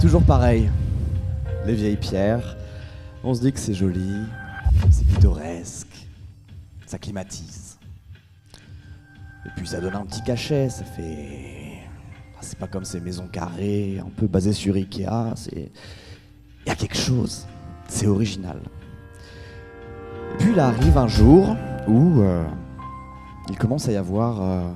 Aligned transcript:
Toujours 0.00 0.22
pareil. 0.22 0.70
Les 1.66 1.74
vieilles 1.74 1.96
pierres. 1.96 2.56
On 3.22 3.34
se 3.34 3.42
dit 3.42 3.52
que 3.52 3.58
c'est 3.58 3.74
joli, 3.74 4.14
c'est 4.90 5.06
pittoresque, 5.06 6.06
ça 6.86 6.98
climatise. 6.98 7.78
Et 9.44 9.50
puis 9.56 9.66
ça 9.66 9.78
donne 9.80 9.94
un 9.94 10.06
petit 10.06 10.22
cachet, 10.22 10.70
ça 10.70 10.84
fait. 10.84 11.82
Ah, 12.34 12.38
C'est 12.40 12.58
pas 12.58 12.66
comme 12.66 12.84
ces 12.84 13.00
maisons 13.00 13.28
carrées, 13.28 13.98
un 13.98 14.08
peu 14.08 14.26
basées 14.26 14.54
sur 14.54 14.74
Ikea. 14.74 15.34
C'est. 15.36 15.70
Il 16.64 16.68
y 16.68 16.70
a 16.70 16.74
quelque 16.74 16.96
chose. 16.96 17.46
C'est 17.88 18.06
original. 18.06 18.60
Et 20.32 20.38
puis 20.38 20.52
il 20.52 20.60
arrive 20.60 20.96
un 20.96 21.08
jour 21.08 21.56
où 21.86 22.20
euh, 22.20 22.44
il 23.50 23.58
commence 23.58 23.88
à 23.88 23.92
y 23.92 23.96
avoir 23.96 24.40
euh, 24.40 24.70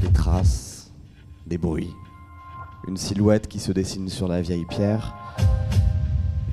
des 0.00 0.12
traces, 0.12 0.92
des 1.46 1.58
bruits, 1.58 1.90
une 2.88 2.96
silhouette 2.96 3.48
qui 3.48 3.58
se 3.58 3.72
dessine 3.72 4.08
sur 4.08 4.28
la 4.28 4.40
vieille 4.40 4.64
pierre. 4.64 5.14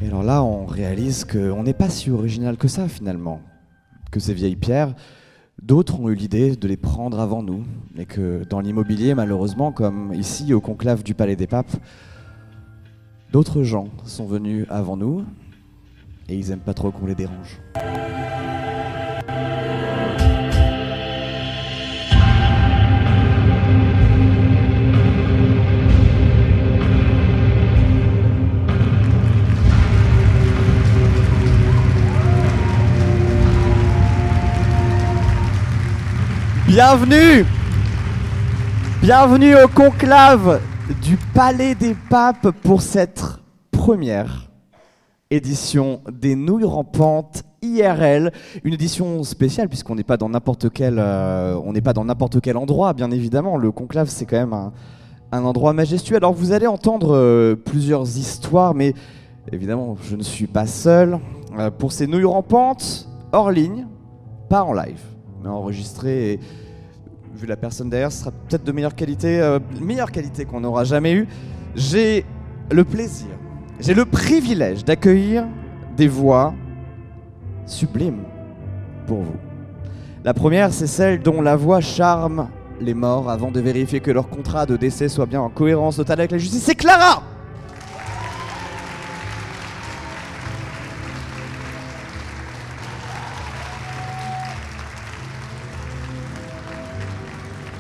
Et 0.02 0.08
alors 0.08 0.24
là, 0.24 0.44
on 0.44 0.66
réalise 0.66 1.26
qu'on 1.26 1.64
n'est 1.64 1.74
pas 1.74 1.90
si 1.90 2.12
original 2.12 2.58
que 2.58 2.68
ça 2.68 2.88
finalement. 2.88 3.42
Que 4.12 4.20
ces 4.20 4.34
vieilles 4.34 4.56
pierres, 4.56 4.94
d'autres 5.62 6.00
ont 6.00 6.10
eu 6.10 6.16
l'idée 6.16 6.56
de 6.56 6.68
les 6.68 6.78
prendre 6.78 7.20
avant 7.20 7.44
nous. 7.44 7.64
Et 7.98 8.06
que 8.06 8.44
dans 8.50 8.60
l'immobilier, 8.60 9.16
malheureusement, 9.16 9.72
comme 9.72 10.14
ici 10.14 10.54
au 10.54 10.62
conclave 10.62 11.04
du 11.04 11.14
Palais 11.14 11.36
des 11.36 11.48
Papes, 11.48 11.76
d'autres 13.32 13.64
gens 13.64 13.90
sont 14.06 14.26
venus 14.26 14.66
avant 14.70 14.98
nous 14.98 15.26
et 16.30 16.36
ils 16.36 16.52
aiment 16.52 16.60
pas 16.60 16.74
trop 16.74 16.92
qu'on 16.92 17.06
les 17.06 17.16
dérange. 17.16 17.60
Bienvenue 36.68 37.46
Bienvenue 39.02 39.56
au 39.56 39.70
conclave 39.70 40.60
du 41.02 41.16
Palais 41.34 41.76
des 41.76 41.96
Papes 42.10 42.52
pour 42.62 42.82
cette 42.82 43.24
première 43.72 44.52
édition 45.32 46.02
des 46.12 46.36
Nouilles 46.36 46.66
Rampantes 46.66 47.44
IRL, 47.62 48.34
une 48.66 48.74
édition 48.74 49.24
spéciale 49.24 49.70
puisqu'on 49.70 49.96
n'est 49.96 50.04
pas 50.04 50.18
dans 50.18 50.28
n'importe 50.28 50.70
quel, 50.70 50.98
euh, 51.00 51.58
quel 52.44 52.58
endroit, 52.58 52.92
bien 52.92 53.12
évidemment. 53.12 53.56
Le 53.56 53.72
conclave, 53.72 54.10
c'est 54.10 54.26
quand 54.26 54.36
même 54.36 54.52
un, 54.52 54.74
un 55.32 55.46
endroit 55.46 55.72
majestueux. 55.72 56.18
Alors 56.18 56.34
vous 56.34 56.52
allez 56.52 56.68
entendre 56.68 57.16
euh, 57.16 57.56
plusieurs 57.56 58.18
histoires, 58.18 58.76
mais 58.76 58.94
évidemment, 59.54 59.96
je 60.04 60.18
ne 60.18 60.24
suis 60.24 60.48
pas 60.48 60.68
seul. 60.68 61.18
Euh, 61.58 61.72
pour 61.72 61.94
ces 61.94 62.08
Nouilles 62.08 62.26
Rampantes, 62.26 63.08
hors 63.32 63.52
ligne, 63.52 63.88
pas 64.50 64.64
en 64.64 64.74
live, 64.74 65.02
mais 65.42 65.50
enregistré. 65.50 66.34
Et, 66.34 66.40
vu 67.36 67.46
la 67.46 67.58
personne 67.58 67.90
derrière, 67.90 68.12
ce 68.12 68.20
sera 68.20 68.32
peut-être 68.32 68.64
de 68.64 68.72
meilleure 68.72 68.96
qualité, 68.96 69.40
euh, 69.40 69.60
meilleure 69.80 70.12
qualité 70.12 70.46
qu'on 70.46 70.62
n'aura 70.62 70.84
jamais 70.84 71.14
eu. 71.14 71.28
J'ai 71.76 72.26
le 72.72 72.84
plaisir, 72.84 73.30
j'ai 73.80 73.94
le 73.94 74.06
privilège 74.06 74.84
d'accueillir 74.84 75.46
des 75.96 76.08
voix 76.08 76.54
sublimes 77.66 78.24
pour 79.06 79.22
vous. 79.22 79.36
La 80.24 80.34
première, 80.34 80.74
c'est 80.74 80.88
celle 80.88 81.22
dont 81.22 81.42
la 81.42 81.56
voix 81.56 81.80
charme 81.80 82.50
les 82.82 82.94
morts 82.94 83.30
avant 83.30 83.52
de 83.52 83.60
vérifier 83.60 84.00
que 84.00 84.12
leur 84.12 84.30
contrat 84.30 84.66
de 84.66 84.78
décès 84.78 85.10
soit 85.10 85.26
bien 85.26 85.42
en 85.42 85.50
cohérence 85.50 85.98
totale 85.98 86.20
avec 86.20 86.32
la 86.32 86.38
justice. 86.38 86.64
C'est 86.64 86.76
Clara 86.76 87.24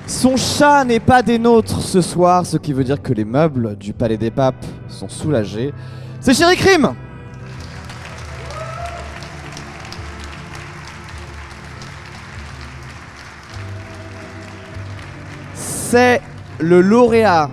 Son 0.07 0.37
chat 0.37 0.85
n'est 0.85 1.01
pas 1.01 1.21
des 1.21 1.37
nôtres 1.37 1.81
ce 1.81 1.99
soir, 1.99 2.45
ce 2.45 2.55
qui 2.55 2.71
veut 2.71 2.85
dire 2.85 3.01
que 3.01 3.11
les 3.11 3.25
meubles 3.25 3.75
du 3.75 3.91
Palais 3.91 4.17
des 4.17 4.31
Papes 4.31 4.65
sont 4.87 5.09
soulagés. 5.09 5.73
C'est 6.21 6.33
Chéri 6.33 6.55
Crime 6.55 6.93
C'est 15.53 16.21
le 16.59 16.79
lauréat 16.79 17.49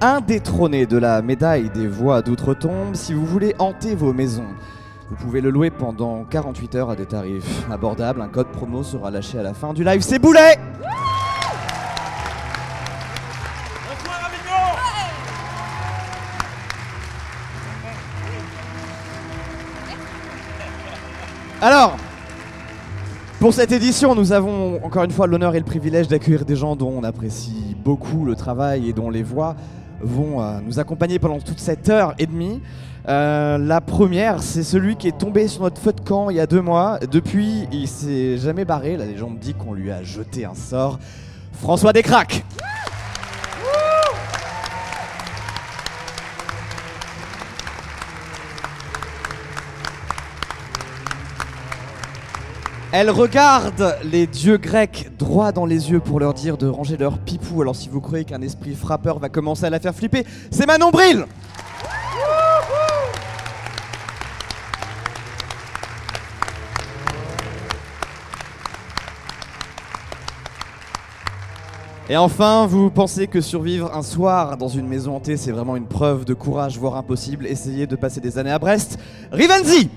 indétrôné 0.00 0.86
de 0.86 0.96
la 0.96 1.20
médaille 1.20 1.68
des 1.68 1.86
voix 1.86 2.22
d'outre-tombe. 2.22 2.94
Si 2.94 3.12
vous 3.12 3.26
voulez 3.26 3.54
hanter 3.58 3.94
vos 3.94 4.14
maisons, 4.14 4.48
vous 5.10 5.16
pouvez 5.16 5.42
le 5.42 5.50
louer 5.50 5.70
pendant 5.70 6.24
48 6.24 6.74
heures 6.74 6.90
à 6.90 6.96
des 6.96 7.06
tarifs 7.06 7.70
abordables. 7.70 8.22
Un 8.22 8.28
code 8.28 8.48
promo 8.48 8.82
sera 8.82 9.10
lâché 9.10 9.38
à 9.38 9.42
la 9.42 9.52
fin 9.52 9.74
du 9.74 9.84
live. 9.84 10.00
C'est 10.00 10.18
Boulet 10.18 10.58
Alors, 21.60 21.96
pour 23.40 23.52
cette 23.52 23.72
édition, 23.72 24.14
nous 24.14 24.32
avons 24.32 24.80
encore 24.84 25.02
une 25.02 25.10
fois 25.10 25.26
l'honneur 25.26 25.56
et 25.56 25.58
le 25.58 25.64
privilège 25.64 26.06
d'accueillir 26.06 26.44
des 26.44 26.54
gens 26.54 26.76
dont 26.76 26.92
on 26.96 27.02
apprécie 27.02 27.74
beaucoup 27.84 28.24
le 28.24 28.36
travail 28.36 28.88
et 28.88 28.92
dont 28.92 29.10
les 29.10 29.24
voix 29.24 29.56
vont 30.00 30.40
euh, 30.40 30.60
nous 30.64 30.78
accompagner 30.78 31.18
pendant 31.18 31.40
toute 31.40 31.58
cette 31.58 31.88
heure 31.88 32.14
et 32.20 32.26
demie. 32.26 32.60
Euh, 33.08 33.58
la 33.58 33.80
première, 33.80 34.40
c'est 34.40 34.62
celui 34.62 34.94
qui 34.94 35.08
est 35.08 35.18
tombé 35.18 35.48
sur 35.48 35.62
notre 35.62 35.80
feu 35.80 35.92
de 35.92 36.00
camp 36.00 36.30
il 36.30 36.36
y 36.36 36.40
a 36.40 36.46
deux 36.46 36.62
mois. 36.62 37.00
Depuis, 37.10 37.66
il 37.72 37.88
s'est 37.88 38.38
jamais 38.38 38.64
barré. 38.64 38.96
La 38.96 39.06
légende 39.06 39.40
dit 39.40 39.54
qu'on 39.54 39.72
lui 39.72 39.90
a 39.90 40.04
jeté 40.04 40.44
un 40.44 40.54
sort. 40.54 41.00
François 41.54 41.92
Descraques. 41.92 42.44
Elle 52.90 53.10
regarde 53.10 53.98
les 54.02 54.26
dieux 54.26 54.56
grecs 54.56 55.10
droit 55.18 55.52
dans 55.52 55.66
les 55.66 55.90
yeux 55.90 56.00
pour 56.00 56.20
leur 56.20 56.32
dire 56.32 56.56
de 56.56 56.66
ranger 56.66 56.96
leur 56.96 57.18
pipou. 57.18 57.60
Alors 57.60 57.76
si 57.76 57.90
vous 57.90 58.00
croyez 58.00 58.24
qu'un 58.24 58.40
esprit 58.40 58.74
frappeur 58.74 59.18
va 59.18 59.28
commencer 59.28 59.66
à 59.66 59.70
la 59.70 59.78
faire 59.78 59.94
flipper, 59.94 60.24
c'est 60.50 60.66
Manon 60.66 60.90
Bril 60.90 61.26
Et 72.10 72.16
enfin, 72.16 72.64
vous 72.66 72.88
pensez 72.88 73.26
que 73.26 73.42
survivre 73.42 73.94
un 73.94 74.02
soir 74.02 74.56
dans 74.56 74.68
une 74.68 74.88
maison 74.88 75.14
hantée, 75.14 75.36
c'est 75.36 75.52
vraiment 75.52 75.76
une 75.76 75.84
preuve 75.84 76.24
de 76.24 76.32
courage, 76.32 76.78
voire 76.78 76.96
impossible? 76.96 77.46
Essayez 77.46 77.86
de 77.86 77.96
passer 77.96 78.22
des 78.22 78.38
années 78.38 78.50
à 78.50 78.58
Brest. 78.58 78.98
Rivenzi 79.30 79.90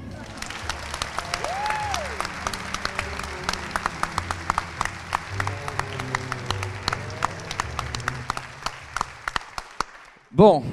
Bon, 10.42 10.64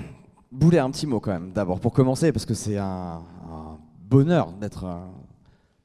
Boulet, 0.50 0.78
un 0.78 0.90
petit 0.90 1.06
mot 1.06 1.20
quand 1.20 1.30
même, 1.30 1.52
d'abord, 1.52 1.78
pour 1.78 1.92
commencer, 1.92 2.32
parce 2.32 2.46
que 2.46 2.54
c'est 2.54 2.78
un, 2.78 3.22
un 3.50 3.78
bonheur 4.00 4.50
d'être. 4.52 4.84
un- 4.86 5.12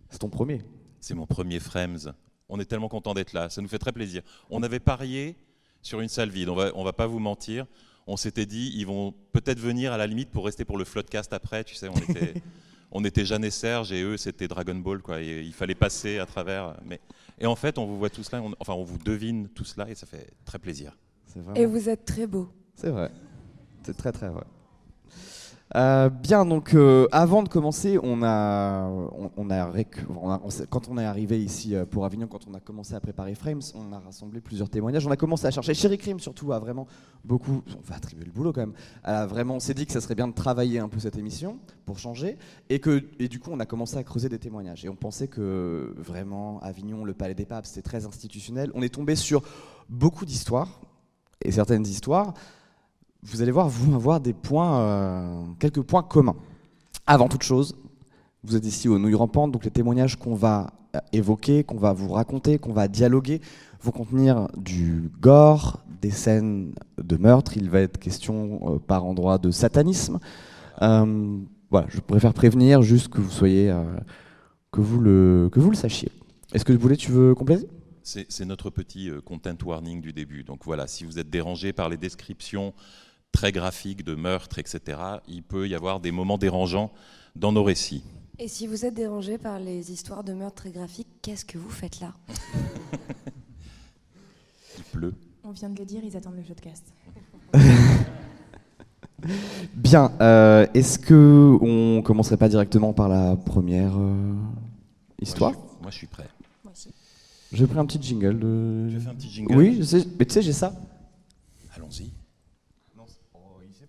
C'est 0.10 0.20
ton 0.20 0.30
premier. 0.30 0.62
C'est 1.02 1.14
mon 1.16 1.26
premier 1.26 1.60
Frames. 1.60 2.00
On 2.48 2.62
est 2.62 2.66
tellement 2.66 2.88
content 2.88 3.14
d'être 3.14 3.34
là. 3.34 3.50
Ça 3.50 3.62
nous 3.62 3.68
fait 3.68 3.80
très 3.80 3.92
plaisir. 3.92 4.22
On 4.50 4.64
avait 4.64 4.80
parié 4.80 5.36
sur 5.82 6.00
une 6.00 6.08
salle 6.08 6.30
vide. 6.30 6.48
On 6.48 6.56
va, 6.56 6.72
on 6.76 6.86
va 6.86 6.94
pas 6.94 7.08
vous 7.08 7.20
mentir. 7.20 7.66
On 8.08 8.16
s'était 8.16 8.46
dit, 8.46 8.72
ils 8.74 8.88
vont 8.88 9.14
peut-être 9.34 9.60
venir 9.60 9.92
à 9.92 9.98
la 9.98 10.08
limite 10.08 10.30
pour 10.30 10.46
rester 10.46 10.64
pour 10.64 10.78
le 10.78 10.86
floodcast 10.86 11.34
après. 11.34 11.66
Tu 11.66 11.76
sais, 11.76 11.90
on 11.90 11.96
était, 12.10 12.36
on 12.94 13.04
était 13.04 13.26
Jeanne 13.26 13.44
et 13.44 13.52
Serge 13.52 13.92
et 13.92 14.02
eux, 14.02 14.16
c'était 14.16 14.48
Dragon 14.48 14.76
Ball. 14.76 15.02
Quoi, 15.02 15.20
et 15.22 15.42
il 15.42 15.52
fallait 15.52 15.76
passer 15.76 16.20
à 16.20 16.26
travers. 16.26 16.78
Mais, 16.86 17.02
et 17.38 17.46
en 17.48 17.58
fait, 17.58 17.78
on 17.78 17.86
vous 17.86 17.98
voit 17.98 18.10
tous 18.10 18.32
là. 18.32 18.42
on- 18.42 18.54
enfin, 18.62 18.76
on 18.76 18.86
vous 18.86 18.98
devine 19.00 19.50
tous 19.50 19.76
là 19.76 19.90
et 19.90 19.96
ça 19.96 20.06
fait 20.08 20.30
très 20.46 20.58
plaisir. 20.58 20.98
Et 21.58 21.66
vous 21.66 21.90
êtes 21.90 22.06
très 22.06 22.28
beau. 22.28 22.48
C'est 22.76 22.90
vrai. 22.90 23.12
C'est 23.86 23.98
très 23.98 24.12
très 24.12 24.30
vrai. 24.30 24.44
Euh, 25.76 26.10
bien, 26.10 26.46
donc 26.46 26.76
euh, 26.76 27.08
avant 27.12 27.42
de 27.42 27.50
commencer, 27.50 27.98
on 28.04 28.22
a, 28.22 28.88
on, 29.38 29.50
a, 29.50 29.72
on 29.72 30.50
quand 30.70 30.88
on 30.88 31.00
est 31.00 31.06
arrivé 31.06 31.42
ici 31.44 31.74
euh, 31.74 31.86
pour 31.86 32.06
Avignon, 32.06 32.28
quand 32.28 32.48
on 32.48 32.54
a 32.54 32.60
commencé 32.60 32.94
à 32.94 33.00
préparer 33.00 33.34
Frames, 33.34 33.62
on 33.74 33.92
a 33.92 33.98
rassemblé 33.98 34.40
plusieurs 34.40 34.70
témoignages. 34.70 35.08
On 35.08 35.12
a 35.12 35.18
commencé 35.18 35.48
à 35.48 35.52
chercher. 35.52 35.74
Chéri 35.74 35.98
Crime 35.98 36.20
surtout 36.20 36.54
a 36.54 36.60
vraiment 36.60 36.86
beaucoup, 37.26 37.64
on 37.76 37.82
va 37.82 37.96
attribuer 37.96 38.26
le 38.26 38.32
boulot 38.32 38.54
quand 38.54 38.62
même. 38.62 38.74
A 39.04 39.26
vraiment, 39.26 39.56
on 39.56 39.60
s'est 39.60 39.74
dit 39.74 39.88
que 39.88 39.94
ça 39.94 40.02
serait 40.02 40.14
bien 40.14 40.28
de 40.28 40.34
travailler 40.34 40.78
un 40.78 40.90
peu 40.90 41.00
cette 41.00 41.18
émission 41.18 41.58
pour 41.88 41.98
changer, 41.98 42.38
et 42.70 42.80
que 42.80 43.04
et 43.18 43.28
du 43.28 43.40
coup 43.40 43.50
on 43.52 43.60
a 43.60 43.66
commencé 43.66 43.98
à 43.98 44.04
creuser 44.04 44.30
des 44.30 44.40
témoignages. 44.40 44.86
Et 44.86 44.90
on 44.90 44.96
pensait 44.96 45.28
que 45.28 45.96
vraiment 45.98 46.60
Avignon, 46.60 47.04
le 47.04 47.16
Palais 47.16 47.36
des 47.36 47.46
Papes, 47.46 47.66
c'était 47.66 47.82
très 47.82 48.06
institutionnel. 48.06 48.72
On 48.76 48.84
est 48.84 48.94
tombé 48.94 49.16
sur 49.16 49.42
beaucoup 49.90 50.26
d'histoires 50.26 50.82
et 51.42 51.52
certaines 51.52 51.88
histoires 51.88 52.36
vous 53.26 53.42
allez 53.42 53.52
voir, 53.52 53.70
vous 53.70 53.96
avoir 53.96 54.20
des 54.20 54.34
points, 54.34 54.80
euh, 54.80 55.46
quelques 55.60 55.82
points 55.82 56.04
communs. 56.04 56.36
Avant 57.08 57.28
toute 57.28 57.44
chose, 57.44 57.76
vous 58.44 58.56
êtes 58.56 58.66
ici 58.66 58.88
au 58.90 59.00
Nouilles 59.00 59.16
Rampantes, 59.16 59.52
donc 59.52 59.66
les 59.66 59.72
témoignages 59.72 60.18
qu'on 60.18 60.36
va 60.36 60.72
euh, 60.96 61.00
évoquer, 61.14 61.64
qu'on 61.64 61.78
va 61.78 61.94
vous 61.94 62.10
raconter, 62.10 62.60
qu'on 62.60 62.74
va 62.74 62.88
dialoguer, 62.88 63.42
vont 63.82 63.92
contenir 63.92 64.48
du 64.58 65.10
gore, 65.22 65.80
des 66.02 66.12
scènes 66.12 66.74
de 66.98 67.18
meurtre. 67.18 67.58
Il 67.58 67.70
va 67.70 67.82
être 67.82 67.98
question 67.98 68.76
euh, 68.76 68.80
par 68.80 69.06
endroit 69.06 69.38
de 69.38 69.52
satanisme. 69.52 70.20
Voilà, 70.80 71.88
je 71.90 72.02
préfère 72.02 72.34
prévenir 72.34 72.84
juste 72.84 73.08
que 73.08 73.20
vous 73.20 73.32
soyez, 73.32 73.74
que 74.72 74.80
vous 74.80 75.00
le, 75.00 75.50
que 75.52 75.60
vous 75.60 75.72
le 75.72 75.76
sachiez. 75.76 76.12
Est-ce 76.54 76.64
que 76.66 76.72
vous 76.72 76.78
voulez, 76.78 76.98
tu 76.98 77.12
veux 77.12 77.34
compléter 77.34 77.68
C'est 78.04 78.46
notre 78.46 78.70
petit 78.70 79.10
content 79.26 79.56
warning 79.66 80.02
du 80.02 80.14
début. 80.14 80.44
Donc 80.44 80.66
voilà, 80.66 80.86
si 80.86 81.04
vous 81.04 81.18
êtes 81.18 81.32
dérangé 81.32 81.74
par 81.74 81.90
les 81.90 81.98
descriptions 81.98 82.76
très 83.34 83.52
graphiques 83.52 84.06
de 84.06 84.16
meurtres, 84.16 84.60
etc., 84.60 84.98
il 85.28 85.44
peut 85.44 85.68
y 85.68 85.76
avoir 85.76 86.00
des 86.00 86.12
moments 86.12 86.38
dérangeants 86.38 86.92
dans 87.36 87.52
nos 87.52 87.64
récits. 87.64 88.04
Et 88.40 88.48
si 88.48 88.66
vous 88.68 88.86
êtes 88.86 88.94
dérangé 88.94 89.38
par 89.38 89.60
les 89.60 89.92
histoires 89.92 90.24
de 90.24 90.32
meurtres 90.34 90.64
très 90.64 90.72
graphiques, 90.72 91.08
qu'est-ce 91.22 91.44
que 91.44 91.58
vous 91.58 91.70
faites 91.70 92.00
là? 92.00 92.14
Il 94.78 94.84
pleut. 94.86 95.14
On 95.44 95.52
vient 95.52 95.70
de 95.70 95.78
le 95.78 95.86
dire, 95.86 96.02
ils 96.04 96.16
attendent 96.18 96.38
le 96.38 96.42
podcast. 96.44 96.84
Bien. 99.76 100.12
euh, 100.22 100.66
Est-ce 100.74 100.98
que 100.98 101.58
on 101.62 102.02
commencerait 102.02 102.38
pas 102.38 102.50
directement 102.50 102.94
par 102.94 103.08
la 103.10 103.36
première 103.36 103.94
euh, 103.98 104.34
histoire? 105.22 105.52
Moi 105.52 105.60
je, 105.62 105.68
suis, 105.68 105.82
moi, 105.82 105.92
je 105.92 105.98
suis 105.98 106.08
prêt. 106.08 106.28
Moi 106.64 106.74
aussi. 106.74 106.90
J'ai 107.52 107.68
pris 107.68 107.78
un 107.78 107.86
petit 107.86 108.02
jingle. 108.02 108.40
De... 108.40 108.90
Je 108.90 109.00
fais 109.00 109.10
un 109.10 109.16
petit 109.16 109.30
jingle? 109.30 109.56
Oui, 109.56 109.76
je 109.80 109.84
sais, 109.84 110.08
mais 110.18 110.26
tu 110.26 110.34
sais, 110.34 110.42
j'ai 110.42 110.54
ça. 110.54 110.74
Allons-y. 111.76 112.12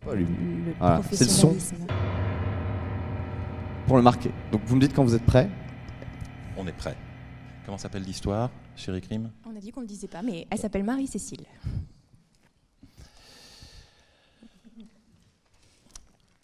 Voilà, 0.04 1.02
c'est 1.10 1.24
le 1.24 1.30
son. 1.30 1.56
Pour 3.86 3.96
le 3.96 4.02
marquer. 4.02 4.30
Donc 4.52 4.62
vous 4.66 4.76
me 4.76 4.80
dites 4.80 4.94
quand 4.94 5.04
vous 5.04 5.14
êtes 5.14 5.24
prêts. 5.24 5.48
On 6.56 6.66
est 6.66 6.72
prêt. 6.72 6.96
Comment 7.64 7.78
s'appelle 7.78 8.02
l'histoire, 8.02 8.50
chérie 8.76 9.00
Crime 9.00 9.30
On 9.46 9.56
a 9.56 9.60
dit 9.60 9.70
qu'on 9.70 9.80
ne 9.80 9.86
le 9.86 9.88
disait 9.88 10.08
pas, 10.08 10.22
mais 10.22 10.46
elle 10.50 10.58
s'appelle 10.58 10.84
Marie-Cécile. 10.84 11.44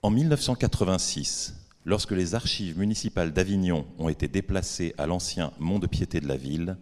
En 0.03 0.11
1986, 0.11 1.55
lorsque 1.85 2.13
les 2.13 2.35
archives 2.35 2.79
municipales 2.79 3.33
d'Avignon 3.33 3.87
ont 3.99 4.09
été 4.09 4.29
déplacées 4.29 4.95
à 4.97 5.07
l'ancien 5.07 5.53
Mont 5.59 5.79
de 5.79 5.87
Piété 5.87 6.21
de 6.21 6.29
la 6.29 6.39
ville, 6.39 6.79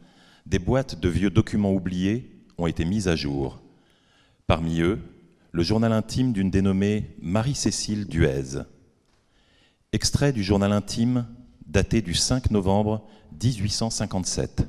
des 0.47 0.61
boîtes 0.61 1.01
de 1.01 1.09
vieux 1.09 1.31
documents 1.31 1.73
oubliés 1.73 2.31
ont 2.59 2.69
été 2.69 2.85
mises 2.85 3.09
à 3.09 3.17
jour. 3.17 3.61
Parmi 4.47 4.81
eux, 4.81 5.01
le 5.53 5.63
journal 5.63 5.93
intime 5.93 6.33
d'une 6.33 6.51
dénommée 6.51 7.17
Marie-Cécile 7.23 8.07
Duez. 8.07 8.63
Extrait 9.93 10.33
du 10.33 10.43
journal 10.43 10.73
intime 10.73 11.27
daté 11.67 12.03
du 12.03 12.15
5 12.15 12.51
novembre 12.51 13.07
1857. 13.43 14.67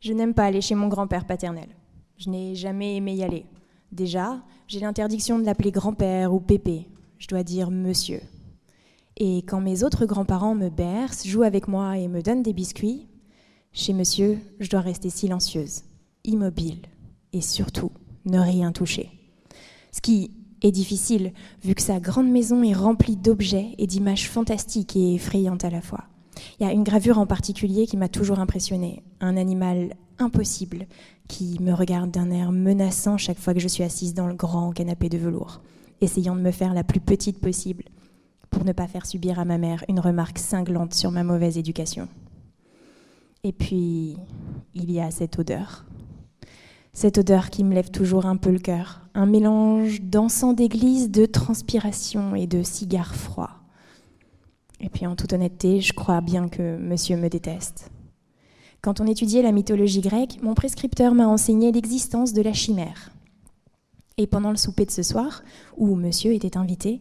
Je 0.00 0.12
n'aime 0.12 0.34
pas 0.34 0.44
aller 0.44 0.60
chez 0.60 0.74
mon 0.74 0.88
grand-père 0.88 1.26
paternel. 1.26 1.68
Je 2.18 2.30
n'ai 2.30 2.54
jamais 2.54 2.96
aimé 2.96 3.14
y 3.14 3.22
aller. 3.22 3.46
Déjà, 3.92 4.42
j'ai 4.66 4.80
l'interdiction 4.80 5.38
de 5.38 5.44
l'appeler 5.44 5.70
grand-père 5.70 6.34
ou 6.34 6.40
pépé. 6.40 6.88
Je 7.18 7.28
dois 7.28 7.44
dire 7.44 7.70
monsieur. 7.70 8.20
Et 9.16 9.38
quand 9.38 9.60
mes 9.60 9.84
autres 9.84 10.06
grands-parents 10.06 10.56
me 10.56 10.68
bercent, 10.68 11.26
jouent 11.26 11.44
avec 11.44 11.68
moi 11.68 11.96
et 11.96 12.08
me 12.08 12.22
donnent 12.22 12.42
des 12.42 12.52
biscuits, 12.52 13.06
chez 13.72 13.92
monsieur, 13.92 14.38
je 14.58 14.68
dois 14.68 14.80
rester 14.80 15.10
silencieuse, 15.10 15.82
immobile 16.24 16.82
et 17.32 17.40
surtout 17.40 17.92
ne 18.24 18.40
rien 18.40 18.72
toucher. 18.72 19.10
Ce 19.94 20.00
qui 20.00 20.32
est 20.60 20.72
difficile 20.72 21.32
vu 21.62 21.76
que 21.76 21.82
sa 21.82 22.00
grande 22.00 22.28
maison 22.28 22.64
est 22.64 22.72
remplie 22.72 23.14
d'objets 23.14 23.76
et 23.78 23.86
d'images 23.86 24.28
fantastiques 24.28 24.96
et 24.96 25.14
effrayantes 25.14 25.64
à 25.64 25.70
la 25.70 25.80
fois. 25.80 26.02
Il 26.58 26.66
y 26.66 26.68
a 26.68 26.72
une 26.72 26.82
gravure 26.82 27.20
en 27.20 27.26
particulier 27.26 27.86
qui 27.86 27.96
m'a 27.96 28.08
toujours 28.08 28.40
impressionnée, 28.40 29.04
un 29.20 29.36
animal 29.36 29.94
impossible 30.18 30.86
qui 31.28 31.58
me 31.60 31.72
regarde 31.72 32.10
d'un 32.10 32.32
air 32.32 32.50
menaçant 32.50 33.18
chaque 33.18 33.38
fois 33.38 33.54
que 33.54 33.60
je 33.60 33.68
suis 33.68 33.84
assise 33.84 34.14
dans 34.14 34.26
le 34.26 34.34
grand 34.34 34.72
canapé 34.72 35.08
de 35.08 35.16
velours, 35.16 35.60
essayant 36.00 36.34
de 36.34 36.40
me 36.40 36.50
faire 36.50 36.74
la 36.74 36.82
plus 36.82 37.00
petite 37.00 37.38
possible 37.38 37.84
pour 38.50 38.64
ne 38.64 38.72
pas 38.72 38.88
faire 38.88 39.06
subir 39.06 39.38
à 39.38 39.44
ma 39.44 39.58
mère 39.58 39.84
une 39.88 40.00
remarque 40.00 40.40
cinglante 40.40 40.92
sur 40.92 41.12
ma 41.12 41.22
mauvaise 41.22 41.56
éducation. 41.56 42.08
Et 43.44 43.52
puis, 43.52 44.16
il 44.74 44.90
y 44.90 44.98
a 44.98 45.12
cette 45.12 45.38
odeur. 45.38 45.84
Cette 46.94 47.18
odeur 47.18 47.50
qui 47.50 47.64
me 47.64 47.74
lève 47.74 47.90
toujours 47.90 48.24
un 48.24 48.36
peu 48.36 48.52
le 48.52 48.60
cœur, 48.60 49.00
un 49.14 49.26
mélange 49.26 50.00
d'encens 50.00 50.54
d'église, 50.54 51.10
de 51.10 51.26
transpiration 51.26 52.36
et 52.36 52.46
de 52.46 52.62
cigares 52.62 53.16
froids. 53.16 53.50
Et 54.80 54.88
puis 54.88 55.04
en 55.04 55.16
toute 55.16 55.32
honnêteté, 55.32 55.80
je 55.80 55.92
crois 55.92 56.20
bien 56.20 56.48
que 56.48 56.78
monsieur 56.78 57.16
me 57.16 57.28
déteste. 57.28 57.90
Quand 58.80 59.00
on 59.00 59.06
étudiait 59.06 59.42
la 59.42 59.50
mythologie 59.50 60.02
grecque, 60.02 60.38
mon 60.42 60.54
prescripteur 60.54 61.14
m'a 61.14 61.26
enseigné 61.26 61.72
l'existence 61.72 62.32
de 62.32 62.42
la 62.42 62.52
chimère. 62.52 63.10
Et 64.16 64.28
pendant 64.28 64.50
le 64.50 64.56
souper 64.56 64.86
de 64.86 64.92
ce 64.92 65.02
soir, 65.02 65.42
où 65.76 65.96
monsieur 65.96 66.32
était 66.32 66.56
invité, 66.56 67.00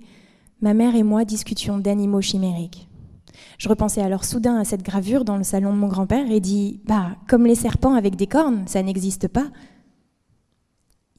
ma 0.60 0.74
mère 0.74 0.96
et 0.96 1.04
moi 1.04 1.24
discutions 1.24 1.78
d'animaux 1.78 2.22
chimériques. 2.22 2.88
Je 3.60 3.70
repensais 3.70 4.02
alors 4.02 4.24
soudain 4.24 4.58
à 4.58 4.64
cette 4.64 4.84
gravure 4.84 5.24
dans 5.24 5.38
le 5.38 5.44
salon 5.44 5.72
de 5.72 5.78
mon 5.78 5.88
grand-père 5.88 6.32
et 6.32 6.40
dis 6.40 6.82
Bah, 6.86 7.16
comme 7.28 7.46
les 7.46 7.56
serpents 7.56 7.94
avec 7.94 8.16
des 8.16 8.28
cornes, 8.28 8.64
ça 8.66 8.82
n'existe 8.82 9.28
pas. 9.28 9.52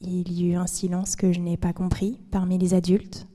Il 0.07 0.31
y 0.31 0.51
eut 0.51 0.55
un 0.55 0.67
silence 0.67 1.15
que 1.15 1.33
je 1.33 1.39
n'ai 1.39 1.57
pas 1.57 1.73
compris 1.73 2.19
parmi 2.29 2.59
les 2.59 2.75
adultes. 2.75 3.27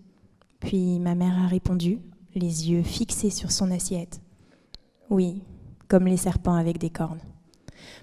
Puis 0.60 1.00
ma 1.00 1.16
mère 1.16 1.36
a 1.42 1.48
répondu, 1.48 1.98
les 2.36 2.70
yeux 2.70 2.84
fixés 2.84 3.30
sur 3.30 3.50
son 3.50 3.72
assiette. 3.72 4.20
Oui, 5.08 5.42
comme 5.88 6.06
les 6.06 6.16
serpents 6.16 6.54
avec 6.54 6.78
des 6.78 6.90
cornes. 6.90 7.18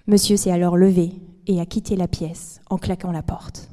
Monsieur 0.06 0.36
s'est 0.36 0.52
alors 0.52 0.76
levé 0.76 1.14
et 1.46 1.62
a 1.62 1.66
quitté 1.66 1.96
la 1.96 2.10
pièce 2.10 2.60
en 2.70 2.78
claquant 2.78 3.14
la 3.14 3.24
porte. 3.24 3.70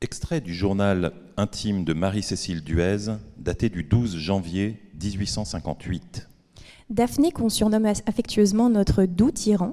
Extrait 0.00 0.40
du 0.40 0.54
journal 0.54 1.12
intime 1.36 1.84
de 1.84 1.92
Marie-Cécile 1.92 2.62
Duez, 2.62 3.16
daté 3.36 3.68
du 3.68 3.82
12 3.82 4.16
janvier 4.16 4.80
1858. 5.02 6.28
Daphné, 6.88 7.32
qu'on 7.32 7.48
surnomme 7.48 7.86
affectueusement 7.86 8.70
notre 8.70 9.06
doux 9.06 9.32
tyran, 9.32 9.72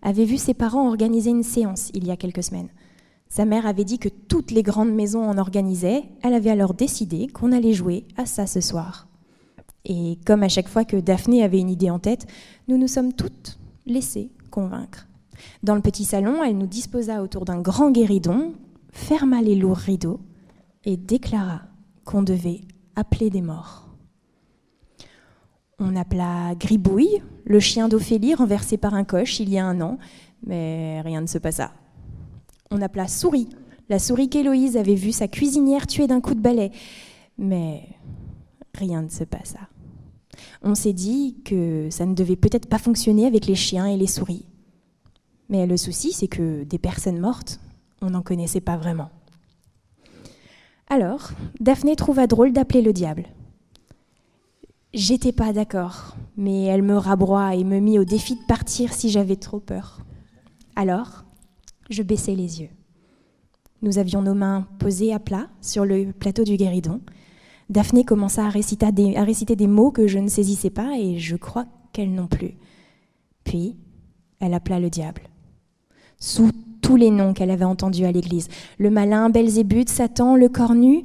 avait 0.00 0.26
vu 0.26 0.36
ses 0.36 0.54
parents 0.54 0.88
organiser 0.88 1.30
une 1.30 1.42
séance 1.42 1.90
il 1.92 2.06
y 2.06 2.12
a 2.12 2.16
quelques 2.16 2.44
semaines. 2.44 2.68
Sa 3.32 3.46
mère 3.46 3.64
avait 3.64 3.86
dit 3.86 3.98
que 3.98 4.10
toutes 4.10 4.50
les 4.50 4.62
grandes 4.62 4.92
maisons 4.92 5.24
en 5.24 5.38
organisaient, 5.38 6.02
elle 6.22 6.34
avait 6.34 6.50
alors 6.50 6.74
décidé 6.74 7.28
qu'on 7.28 7.50
allait 7.50 7.72
jouer 7.72 8.04
à 8.18 8.26
ça 8.26 8.46
ce 8.46 8.60
soir. 8.60 9.08
Et 9.86 10.18
comme 10.26 10.42
à 10.42 10.50
chaque 10.50 10.68
fois 10.68 10.84
que 10.84 10.98
Daphné 10.98 11.42
avait 11.42 11.60
une 11.60 11.70
idée 11.70 11.88
en 11.88 11.98
tête, 11.98 12.26
nous 12.68 12.76
nous 12.76 12.88
sommes 12.88 13.14
toutes 13.14 13.58
laissées 13.86 14.30
convaincre. 14.50 15.08
Dans 15.62 15.74
le 15.74 15.80
petit 15.80 16.04
salon, 16.04 16.44
elle 16.44 16.58
nous 16.58 16.66
disposa 16.66 17.22
autour 17.22 17.46
d'un 17.46 17.62
grand 17.62 17.90
guéridon, 17.90 18.52
ferma 18.90 19.40
les 19.40 19.54
lourds 19.54 19.78
rideaux 19.78 20.20
et 20.84 20.98
déclara 20.98 21.62
qu'on 22.04 22.22
devait 22.22 22.60
appeler 22.96 23.30
des 23.30 23.40
morts. 23.40 23.88
On 25.78 25.96
appela 25.96 26.54
Gribouille, 26.54 27.22
le 27.46 27.60
chien 27.60 27.88
d'Ophélie 27.88 28.34
renversé 28.34 28.76
par 28.76 28.92
un 28.92 29.04
coche 29.04 29.40
il 29.40 29.48
y 29.48 29.56
a 29.56 29.64
un 29.64 29.80
an, 29.80 29.96
mais 30.46 31.00
rien 31.00 31.22
ne 31.22 31.26
se 31.26 31.38
passa. 31.38 31.72
On 32.74 32.80
appela 32.80 33.06
Souris, 33.06 33.50
la 33.90 33.98
souris 33.98 34.30
qu'Héloïse 34.30 34.78
avait 34.78 34.94
vue 34.94 35.12
sa 35.12 35.28
cuisinière 35.28 35.86
tuer 35.86 36.06
d'un 36.06 36.22
coup 36.22 36.34
de 36.34 36.40
balai, 36.40 36.72
mais 37.36 37.86
rien 38.74 39.02
ne 39.02 39.10
se 39.10 39.24
passa. 39.24 39.58
On 40.62 40.74
s'est 40.74 40.94
dit 40.94 41.36
que 41.44 41.88
ça 41.90 42.06
ne 42.06 42.14
devait 42.14 42.34
peut-être 42.36 42.70
pas 42.70 42.78
fonctionner 42.78 43.26
avec 43.26 43.46
les 43.46 43.56
chiens 43.56 43.84
et 43.84 43.98
les 43.98 44.06
souris. 44.06 44.46
Mais 45.50 45.66
le 45.66 45.76
souci, 45.76 46.12
c'est 46.12 46.28
que 46.28 46.64
des 46.64 46.78
personnes 46.78 47.20
mortes, 47.20 47.60
on 48.00 48.08
n'en 48.08 48.22
connaissait 48.22 48.62
pas 48.62 48.78
vraiment. 48.78 49.10
Alors, 50.88 51.32
Daphné 51.60 51.94
trouva 51.94 52.26
drôle 52.26 52.54
d'appeler 52.54 52.80
le 52.80 52.94
diable. 52.94 53.26
J'étais 54.94 55.32
pas 55.32 55.52
d'accord, 55.52 56.16
mais 56.38 56.64
elle 56.64 56.82
me 56.82 56.96
rabroie 56.96 57.54
et 57.54 57.64
me 57.64 57.80
mit 57.80 57.98
au 57.98 58.04
défi 58.04 58.36
de 58.36 58.46
partir 58.48 58.94
si 58.94 59.10
j'avais 59.10 59.36
trop 59.36 59.60
peur. 59.60 60.00
Alors, 60.74 61.24
je 61.92 62.02
baissai 62.02 62.34
les 62.34 62.60
yeux. 62.60 62.70
Nous 63.82 63.98
avions 63.98 64.22
nos 64.22 64.34
mains 64.34 64.66
posées 64.78 65.12
à 65.12 65.18
plat 65.18 65.48
sur 65.60 65.84
le 65.84 66.12
plateau 66.12 66.44
du 66.44 66.56
guéridon. 66.56 67.00
Daphné 67.68 68.04
commença 68.04 68.44
à 68.44 68.48
réciter, 68.48 68.90
des, 68.92 69.16
à 69.16 69.24
réciter 69.24 69.56
des 69.56 69.66
mots 69.66 69.90
que 69.90 70.06
je 70.06 70.18
ne 70.18 70.28
saisissais 70.28 70.70
pas 70.70 70.98
et 70.98 71.18
je 71.18 71.36
crois 71.36 71.66
qu'elle 71.92 72.14
non 72.14 72.26
plus. 72.26 72.54
Puis, 73.44 73.76
elle 74.40 74.54
appela 74.54 74.78
le 74.78 74.90
diable. 74.90 75.22
Sous 76.18 76.50
tous 76.80 76.96
les 76.96 77.10
noms 77.10 77.32
qu'elle 77.32 77.50
avait 77.50 77.64
entendus 77.64 78.04
à 78.04 78.12
l'église. 78.12 78.48
Le 78.78 78.90
malin, 78.90 79.30
Belzébuth, 79.30 79.88
Satan, 79.88 80.36
le 80.36 80.48
cornu, 80.48 81.04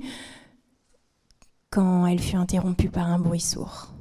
quand 1.69 2.05
elle 2.05 2.19
fut 2.19 2.35
interrompue 2.35 2.89
par 2.89 3.07
un 3.07 3.19
bruit 3.19 3.39
sourd. 3.39 3.93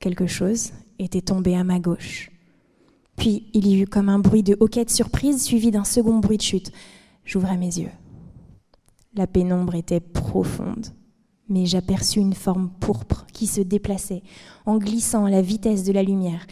Quelque 0.00 0.26
chose 0.26 0.72
était 0.98 1.22
tombé 1.22 1.56
à 1.56 1.64
ma 1.64 1.80
gauche. 1.80 2.30
Puis 3.18 3.50
il 3.52 3.66
y 3.66 3.80
eut 3.80 3.86
comme 3.86 4.08
un 4.08 4.20
bruit 4.20 4.44
de 4.44 4.56
hoquette 4.60 4.90
surprise 4.90 5.42
suivi 5.42 5.70
d'un 5.70 5.84
second 5.84 6.20
bruit 6.20 6.36
de 6.38 6.42
chute. 6.42 6.72
J'ouvrais 7.24 7.58
mes 7.58 7.78
yeux. 7.78 7.90
La 9.14 9.26
pénombre 9.26 9.74
était 9.74 10.00
profonde, 10.00 10.86
mais 11.48 11.66
j'aperçus 11.66 12.20
une 12.20 12.34
forme 12.34 12.70
pourpre 12.80 13.26
qui 13.32 13.48
se 13.48 13.60
déplaçait 13.60 14.22
en 14.66 14.78
glissant 14.78 15.24
à 15.24 15.30
la 15.30 15.42
vitesse 15.42 15.82
de 15.82 15.92
la 15.92 16.04
lumière 16.04 16.46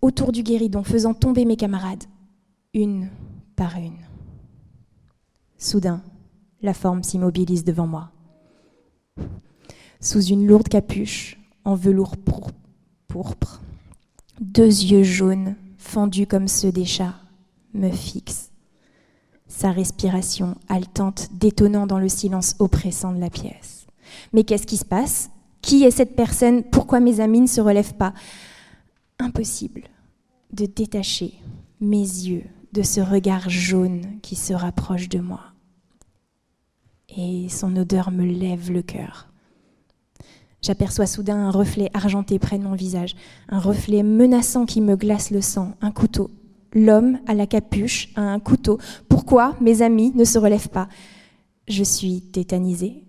autour 0.00 0.32
du 0.32 0.42
guéridon, 0.42 0.82
faisant 0.82 1.14
tomber 1.14 1.44
mes 1.44 1.56
camarades, 1.56 2.04
une 2.72 3.10
par 3.54 3.76
une. 3.76 3.98
Soudain, 5.58 6.02
la 6.62 6.74
forme 6.74 7.02
s'immobilise 7.02 7.64
devant 7.64 7.86
moi. 7.86 8.10
Sous 10.00 10.22
une 10.22 10.46
lourde 10.46 10.68
capuche, 10.68 11.38
en 11.64 11.74
velours 11.74 12.16
pourpre, 13.08 13.60
deux 14.40 14.64
yeux 14.64 15.02
jaunes, 15.02 15.56
fendus 15.86 16.26
comme 16.26 16.48
ceux 16.48 16.72
des 16.72 16.84
chats, 16.84 17.14
me 17.74 17.90
fixent. 17.90 18.50
Sa 19.48 19.70
respiration 19.70 20.56
haletante 20.68 21.28
détonnant 21.32 21.86
dans 21.86 21.98
le 21.98 22.08
silence 22.08 22.56
oppressant 22.58 23.12
de 23.12 23.20
la 23.20 23.30
pièce. 23.30 23.86
Mais 24.32 24.44
qu'est-ce 24.44 24.66
qui 24.66 24.76
se 24.76 24.84
passe? 24.84 25.30
Qui 25.62 25.84
est 25.84 25.90
cette 25.90 26.16
personne? 26.16 26.62
Pourquoi 26.64 27.00
mes 27.00 27.20
amis 27.20 27.40
ne 27.40 27.46
se 27.46 27.60
relèvent 27.60 27.94
pas? 27.94 28.12
Impossible 29.18 29.84
de 30.52 30.66
détacher 30.66 31.34
mes 31.80 31.98
yeux 31.98 32.44
de 32.72 32.82
ce 32.82 33.00
regard 33.00 33.48
jaune 33.48 34.18
qui 34.22 34.36
se 34.36 34.52
rapproche 34.52 35.08
de 35.08 35.18
moi. 35.18 35.40
Et 37.16 37.48
son 37.48 37.74
odeur 37.76 38.10
me 38.10 38.24
lève 38.24 38.70
le 38.70 38.82
cœur. 38.82 39.28
J'aperçois 40.62 41.06
soudain 41.06 41.36
un 41.36 41.50
reflet 41.50 41.90
argenté 41.94 42.38
près 42.38 42.58
de 42.58 42.64
mon 42.64 42.74
visage, 42.74 43.14
un 43.48 43.58
reflet 43.58 44.02
menaçant 44.02 44.66
qui 44.66 44.80
me 44.80 44.96
glace 44.96 45.30
le 45.30 45.40
sang, 45.40 45.74
un 45.80 45.90
couteau. 45.90 46.30
L'homme 46.72 47.18
à 47.26 47.34
la 47.34 47.46
capuche 47.46 48.10
a 48.16 48.22
un 48.22 48.40
couteau. 48.40 48.78
Pourquoi 49.08 49.56
mes 49.60 49.82
amis 49.82 50.12
ne 50.14 50.24
se 50.24 50.38
relèvent 50.38 50.68
pas? 50.68 50.88
Je 51.68 51.82
suis 51.82 52.20
tétanisée, 52.20 53.04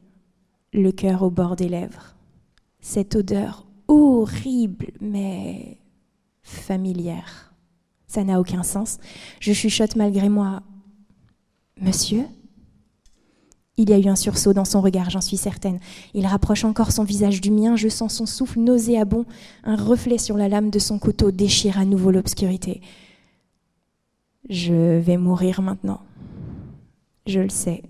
le 0.74 0.92
cœur 0.92 1.24
au 1.24 1.30
bord 1.30 1.56
des 1.56 1.70
lèvres. 1.70 2.16
Cette 2.80 3.16
odeur 3.16 3.66
horrible 3.88 4.88
mais 5.02 5.78
familière. 6.44 7.54
Ça 8.08 8.24
n'a 8.24 8.40
aucun 8.40 8.64
sens. 8.64 9.00
Je 9.40 9.54
chuchote 9.54 9.96
malgré 9.96 10.30
moi. 10.30 10.62
Monsieur? 11.82 12.24
Il 13.78 13.92
y 13.92 13.94
a 13.94 14.00
eu 14.00 14.08
un 14.08 14.16
sursaut 14.16 14.54
dans 14.54 14.66
son 14.66 14.82
regard, 14.82 15.12
j'en 15.12 15.22
suis 15.22 15.38
certaine. 15.38 15.80
Il 16.16 16.26
rapproche 16.26 16.66
encore 16.66 16.92
son 16.92 17.04
visage 17.04 17.42
du 17.42 17.52
mien, 17.52 17.76
je 17.76 17.88
sens 17.88 18.16
son 18.16 18.26
souffle 18.26 18.60
nauséabond, 18.60 19.26
un 19.64 19.76
reflet 19.76 20.18
sur 20.18 20.36
la 20.36 20.50
lame 20.50 20.72
de 20.72 20.80
son 20.80 20.98
couteau 20.98 21.30
déchire 21.30 21.78
à 21.78 21.86
nouveau 21.86 22.10
l'obscurité. 22.10 22.82
Je 24.50 24.98
vais 24.98 25.18
mourir 25.18 25.62
maintenant. 25.62 26.02
Je 27.28 27.40
le 27.40 27.50
sais. 27.50 27.84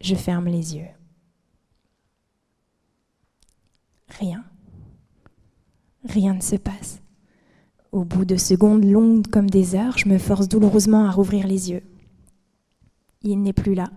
Je 0.00 0.14
ferme 0.14 0.46
les 0.46 0.76
yeux. 0.76 0.88
Rien. 4.18 4.44
Rien 6.04 6.34
ne 6.34 6.40
se 6.40 6.56
passe. 6.56 7.00
Au 7.92 8.04
bout 8.04 8.24
de 8.24 8.36
secondes 8.36 8.84
longues 8.84 9.26
comme 9.26 9.50
des 9.50 9.74
heures, 9.74 9.98
je 9.98 10.08
me 10.08 10.16
force 10.16 10.48
douloureusement 10.48 11.04
à 11.04 11.10
rouvrir 11.10 11.46
les 11.46 11.70
yeux. 11.70 11.82
Il 13.20 13.42
n'est 13.42 13.52
plus 13.52 13.74
là 13.74 13.90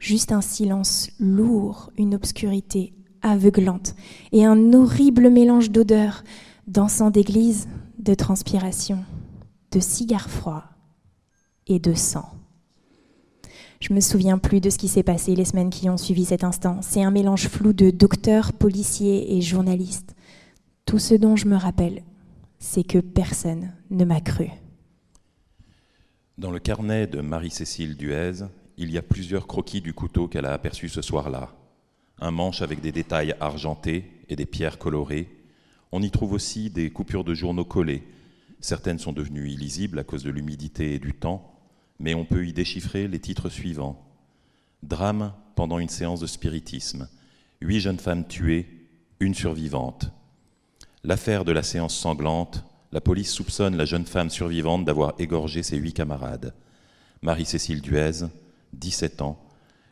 juste 0.00 0.32
un 0.32 0.40
silence 0.40 1.10
lourd, 1.20 1.92
une 1.96 2.16
obscurité 2.16 2.92
aveuglante 3.22 3.94
et 4.32 4.44
un 4.44 4.72
horrible 4.72 5.30
mélange 5.30 5.70
d'odeurs, 5.70 6.24
d'encens 6.66 7.12
d'église, 7.12 7.68
de 7.98 8.14
transpiration, 8.14 9.04
de 9.70 9.78
cigares 9.78 10.30
froids 10.30 10.64
et 11.68 11.78
de 11.78 11.94
sang. 11.94 12.28
Je 13.80 13.94
me 13.94 14.00
souviens 14.00 14.38
plus 14.38 14.60
de 14.60 14.68
ce 14.68 14.78
qui 14.78 14.88
s'est 14.88 15.02
passé 15.02 15.34
les 15.34 15.44
semaines 15.44 15.70
qui 15.70 15.88
ont 15.88 15.96
suivi 15.96 16.24
cet 16.24 16.44
instant. 16.44 16.80
C'est 16.82 17.02
un 17.02 17.10
mélange 17.10 17.48
flou 17.48 17.72
de 17.72 17.90
docteurs, 17.90 18.52
policiers 18.52 19.36
et 19.36 19.40
journalistes. 19.40 20.14
Tout 20.84 20.98
ce 20.98 21.14
dont 21.14 21.36
je 21.36 21.46
me 21.46 21.56
rappelle, 21.56 22.02
c'est 22.58 22.84
que 22.84 22.98
personne 22.98 23.72
ne 23.90 24.04
m'a 24.04 24.20
cru. 24.20 24.50
Dans 26.36 26.50
le 26.50 26.58
carnet 26.58 27.06
de 27.06 27.20
Marie-Cécile 27.20 27.96
Duez, 27.96 28.44
il 28.80 28.90
y 28.90 28.96
a 28.96 29.02
plusieurs 29.02 29.46
croquis 29.46 29.82
du 29.82 29.92
couteau 29.92 30.26
qu'elle 30.26 30.46
a 30.46 30.54
aperçu 30.54 30.88
ce 30.88 31.02
soir-là. 31.02 31.54
Un 32.18 32.30
manche 32.30 32.62
avec 32.62 32.80
des 32.80 32.92
détails 32.92 33.34
argentés 33.38 34.10
et 34.30 34.36
des 34.36 34.46
pierres 34.46 34.78
colorées. 34.78 35.28
On 35.92 36.02
y 36.02 36.10
trouve 36.10 36.32
aussi 36.32 36.70
des 36.70 36.88
coupures 36.88 37.22
de 37.22 37.34
journaux 37.34 37.66
collés. 37.66 38.02
Certaines 38.60 38.98
sont 38.98 39.12
devenues 39.12 39.50
illisibles 39.50 39.98
à 39.98 40.04
cause 40.04 40.24
de 40.24 40.30
l'humidité 40.30 40.94
et 40.94 40.98
du 40.98 41.12
temps, 41.12 41.60
mais 41.98 42.14
on 42.14 42.24
peut 42.24 42.46
y 42.46 42.54
déchiffrer 42.54 43.06
les 43.06 43.18
titres 43.18 43.50
suivants. 43.50 44.02
Drame 44.82 45.34
pendant 45.56 45.78
une 45.78 45.90
séance 45.90 46.20
de 46.20 46.26
spiritisme. 46.26 47.06
Huit 47.60 47.80
jeunes 47.80 47.98
femmes 47.98 48.26
tuées, 48.26 48.66
une 49.20 49.34
survivante. 49.34 50.10
L'affaire 51.04 51.44
de 51.44 51.52
la 51.52 51.62
séance 51.62 51.94
sanglante, 51.94 52.64
la 52.92 53.02
police 53.02 53.30
soupçonne 53.30 53.76
la 53.76 53.84
jeune 53.84 54.06
femme 54.06 54.30
survivante 54.30 54.86
d'avoir 54.86 55.12
égorgé 55.18 55.62
ses 55.62 55.76
huit 55.76 55.92
camarades. 55.92 56.54
Marie-Cécile 57.20 57.82
Duez, 57.82 58.24
17 58.72 59.22
ans, 59.22 59.38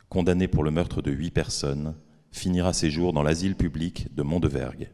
condamné 0.08 0.48
pour 0.48 0.64
le 0.64 0.70
meurtre 0.70 1.02
de 1.02 1.10
huit 1.10 1.30
personnes, 1.30 1.94
finira 2.30 2.72
ses 2.72 2.90
jours 2.90 3.12
dans 3.12 3.22
l'asile 3.22 3.54
public 3.54 4.14
de 4.14 4.22
Mont-de-Vergue. 4.22 4.90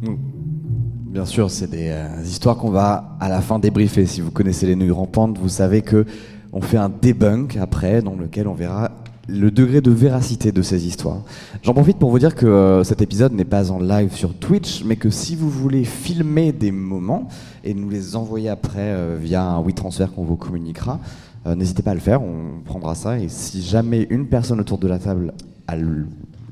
Bien 0.00 1.24
sûr, 1.26 1.50
c'est 1.50 1.68
des 1.68 1.88
euh, 1.88 2.22
histoires 2.22 2.56
qu'on 2.56 2.70
va 2.70 3.16
à 3.20 3.28
la 3.28 3.40
fin 3.40 3.58
débriefer. 3.58 4.06
Si 4.06 4.20
vous 4.20 4.30
connaissez 4.30 4.66
les 4.66 4.76
nouilles 4.76 4.90
rampantes, 4.90 5.38
vous 5.38 5.48
savez 5.48 5.82
que 5.82 6.06
on 6.52 6.60
fait 6.60 6.78
un 6.78 6.88
debunk 6.88 7.56
après, 7.56 8.00
dans 8.00 8.14
lequel 8.14 8.48
on 8.48 8.54
verra 8.54 8.92
le 9.30 9.50
degré 9.50 9.80
de 9.80 9.90
véracité 9.90 10.52
de 10.52 10.62
ces 10.62 10.86
histoires. 10.86 11.22
J'en 11.62 11.74
profite 11.74 11.98
pour 11.98 12.10
vous 12.10 12.18
dire 12.18 12.34
que 12.34 12.46
euh, 12.46 12.84
cet 12.84 13.00
épisode 13.00 13.32
n'est 13.32 13.44
pas 13.44 13.70
en 13.70 13.78
live 13.78 14.14
sur 14.14 14.34
Twitch, 14.34 14.84
mais 14.84 14.96
que 14.96 15.10
si 15.10 15.36
vous 15.36 15.48
voulez 15.48 15.84
filmer 15.84 16.52
des 16.52 16.72
moments 16.72 17.28
et 17.64 17.74
nous 17.74 17.88
les 17.88 18.16
envoyer 18.16 18.48
après 18.48 18.78
euh, 18.78 19.16
via 19.20 19.42
un 19.42 19.62
WeTransfer 19.62 20.06
qu'on 20.14 20.24
vous 20.24 20.36
communiquera, 20.36 20.98
euh, 21.46 21.54
n'hésitez 21.54 21.82
pas 21.82 21.92
à 21.92 21.94
le 21.94 22.00
faire, 22.00 22.22
on 22.22 22.60
prendra 22.64 22.94
ça. 22.94 23.18
Et 23.18 23.28
si 23.28 23.62
jamais 23.62 24.06
une 24.10 24.26
personne 24.26 24.60
autour 24.60 24.78
de 24.78 24.88
la 24.88 24.98
table 24.98 25.32
a 25.68 25.76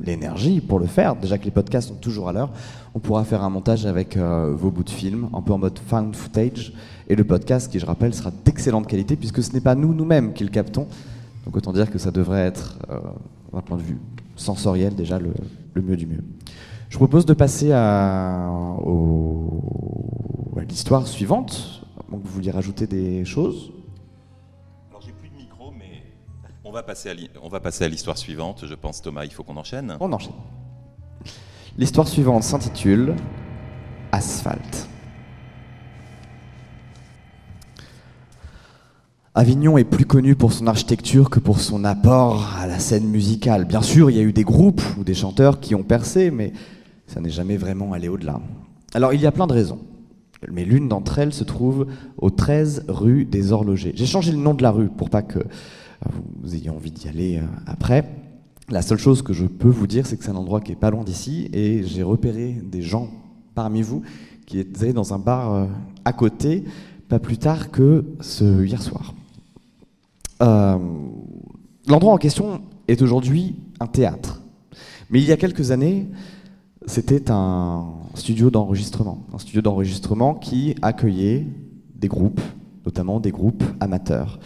l'énergie 0.00 0.60
pour 0.60 0.78
le 0.78 0.86
faire, 0.86 1.16
déjà 1.16 1.38
que 1.38 1.44
les 1.44 1.50
podcasts 1.50 1.88
sont 1.88 1.94
toujours 1.94 2.28
à 2.28 2.32
l'heure, 2.32 2.50
on 2.94 3.00
pourra 3.00 3.24
faire 3.24 3.42
un 3.42 3.50
montage 3.50 3.84
avec 3.86 4.16
vos 4.16 4.70
bouts 4.70 4.84
de 4.84 4.90
film, 4.90 5.28
un 5.34 5.42
peu 5.42 5.52
en 5.52 5.58
mode 5.58 5.78
found 5.86 6.14
footage. 6.14 6.72
Et 7.08 7.16
le 7.16 7.24
podcast, 7.24 7.70
qui 7.70 7.78
je 7.78 7.86
rappelle, 7.86 8.14
sera 8.14 8.30
d'excellente 8.44 8.86
qualité 8.86 9.16
puisque 9.16 9.42
ce 9.42 9.52
n'est 9.52 9.60
pas 9.60 9.74
nous 9.74 9.92
nous-mêmes 9.92 10.32
qui 10.32 10.44
le 10.44 10.50
captons, 10.50 10.86
donc 11.48 11.56
autant 11.56 11.72
dire 11.72 11.90
que 11.90 11.96
ça 11.96 12.10
devrait 12.10 12.42
être, 12.42 12.78
euh, 12.90 13.00
d'un 13.54 13.62
point 13.62 13.78
de 13.78 13.82
vue 13.82 13.98
sensoriel, 14.36 14.94
déjà 14.94 15.18
le, 15.18 15.32
mieux 15.80 15.96
du 15.96 16.06
mieux. 16.06 16.22
Je 16.90 16.98
propose 16.98 17.24
de 17.24 17.32
passer 17.32 17.72
à, 17.72 18.50
l'histoire 20.68 21.06
suivante. 21.06 21.86
Donc 22.10 22.20
vous 22.22 22.30
vouliez 22.30 22.50
rajouter 22.50 22.86
des 22.86 23.24
choses? 23.24 23.72
Alors 24.90 25.00
j'ai 25.00 25.12
plus 25.12 25.30
de 25.30 25.36
micro, 25.36 25.70
mais 25.70 26.02
on 26.64 26.70
va 26.70 26.82
passer 26.82 27.84
à 27.84 27.88
l'histoire 27.88 28.18
suivante. 28.18 28.66
Je 28.66 28.74
pense, 28.74 29.00
Thomas, 29.00 29.24
il 29.24 29.32
faut 29.32 29.42
qu'on 29.42 29.56
enchaîne. 29.56 29.96
On 30.00 30.12
enchaîne. 30.12 30.34
L'histoire 31.78 32.08
suivante 32.08 32.42
s'intitule 32.42 33.14
Asphalte. 34.12 34.87
Avignon 39.38 39.78
est 39.78 39.84
plus 39.84 40.04
connu 40.04 40.34
pour 40.34 40.52
son 40.52 40.66
architecture 40.66 41.30
que 41.30 41.38
pour 41.38 41.60
son 41.60 41.84
apport 41.84 42.56
à 42.58 42.66
la 42.66 42.80
scène 42.80 43.06
musicale. 43.06 43.66
Bien 43.66 43.82
sûr, 43.82 44.10
il 44.10 44.16
y 44.16 44.18
a 44.18 44.24
eu 44.24 44.32
des 44.32 44.42
groupes 44.42 44.82
ou 44.98 45.04
des 45.04 45.14
chanteurs 45.14 45.60
qui 45.60 45.76
ont 45.76 45.84
percé, 45.84 46.32
mais 46.32 46.52
ça 47.06 47.20
n'est 47.20 47.30
jamais 47.30 47.56
vraiment 47.56 47.92
allé 47.92 48.08
au-delà. 48.08 48.40
Alors, 48.94 49.14
il 49.14 49.20
y 49.20 49.26
a 49.26 49.30
plein 49.30 49.46
de 49.46 49.52
raisons, 49.52 49.78
mais 50.50 50.64
l'une 50.64 50.88
d'entre 50.88 51.20
elles 51.20 51.32
se 51.32 51.44
trouve 51.44 51.86
au 52.16 52.30
13 52.30 52.86
rue 52.88 53.24
des 53.26 53.52
Horlogers. 53.52 53.92
J'ai 53.94 54.06
changé 54.06 54.32
le 54.32 54.38
nom 54.38 54.54
de 54.54 54.62
la 54.64 54.72
rue 54.72 54.88
pour 54.88 55.08
pas 55.08 55.22
que 55.22 55.38
vous 56.42 56.56
ayez 56.56 56.70
envie 56.70 56.90
d'y 56.90 57.06
aller 57.06 57.36
euh, 57.36 57.46
après. 57.68 58.10
La 58.68 58.82
seule 58.82 58.98
chose 58.98 59.22
que 59.22 59.32
je 59.32 59.46
peux 59.46 59.68
vous 59.68 59.86
dire, 59.86 60.04
c'est 60.08 60.16
que 60.16 60.24
c'est 60.24 60.32
un 60.32 60.36
endroit 60.36 60.60
qui 60.60 60.72
est 60.72 60.74
pas 60.74 60.90
loin 60.90 61.04
d'ici, 61.04 61.48
et 61.52 61.84
j'ai 61.84 62.02
repéré 62.02 62.60
des 62.60 62.82
gens 62.82 63.08
parmi 63.54 63.82
vous 63.82 64.02
qui 64.46 64.58
étaient 64.58 64.92
dans 64.92 65.14
un 65.14 65.20
bar 65.20 65.54
euh, 65.54 65.66
à 66.04 66.12
côté, 66.12 66.64
pas 67.08 67.20
plus 67.20 67.38
tard 67.38 67.70
que 67.70 68.04
ce 68.20 68.64
hier 68.64 68.82
soir. 68.82 69.14
Euh, 70.42 70.78
l'endroit 71.86 72.12
en 72.12 72.18
question 72.18 72.62
est 72.86 73.02
aujourd'hui 73.02 73.56
un 73.80 73.86
théâtre. 73.86 74.40
Mais 75.10 75.20
il 75.20 75.26
y 75.26 75.32
a 75.32 75.36
quelques 75.36 75.70
années, 75.70 76.08
c'était 76.86 77.30
un 77.30 77.86
studio 78.14 78.50
d'enregistrement. 78.50 79.26
Un 79.32 79.38
studio 79.38 79.62
d'enregistrement 79.62 80.34
qui 80.34 80.74
accueillait 80.82 81.46
des 81.94 82.08
groupes, 82.08 82.40
notamment 82.84 83.20
des 83.20 83.30
groupes 83.30 83.64
amateurs. 83.80 84.38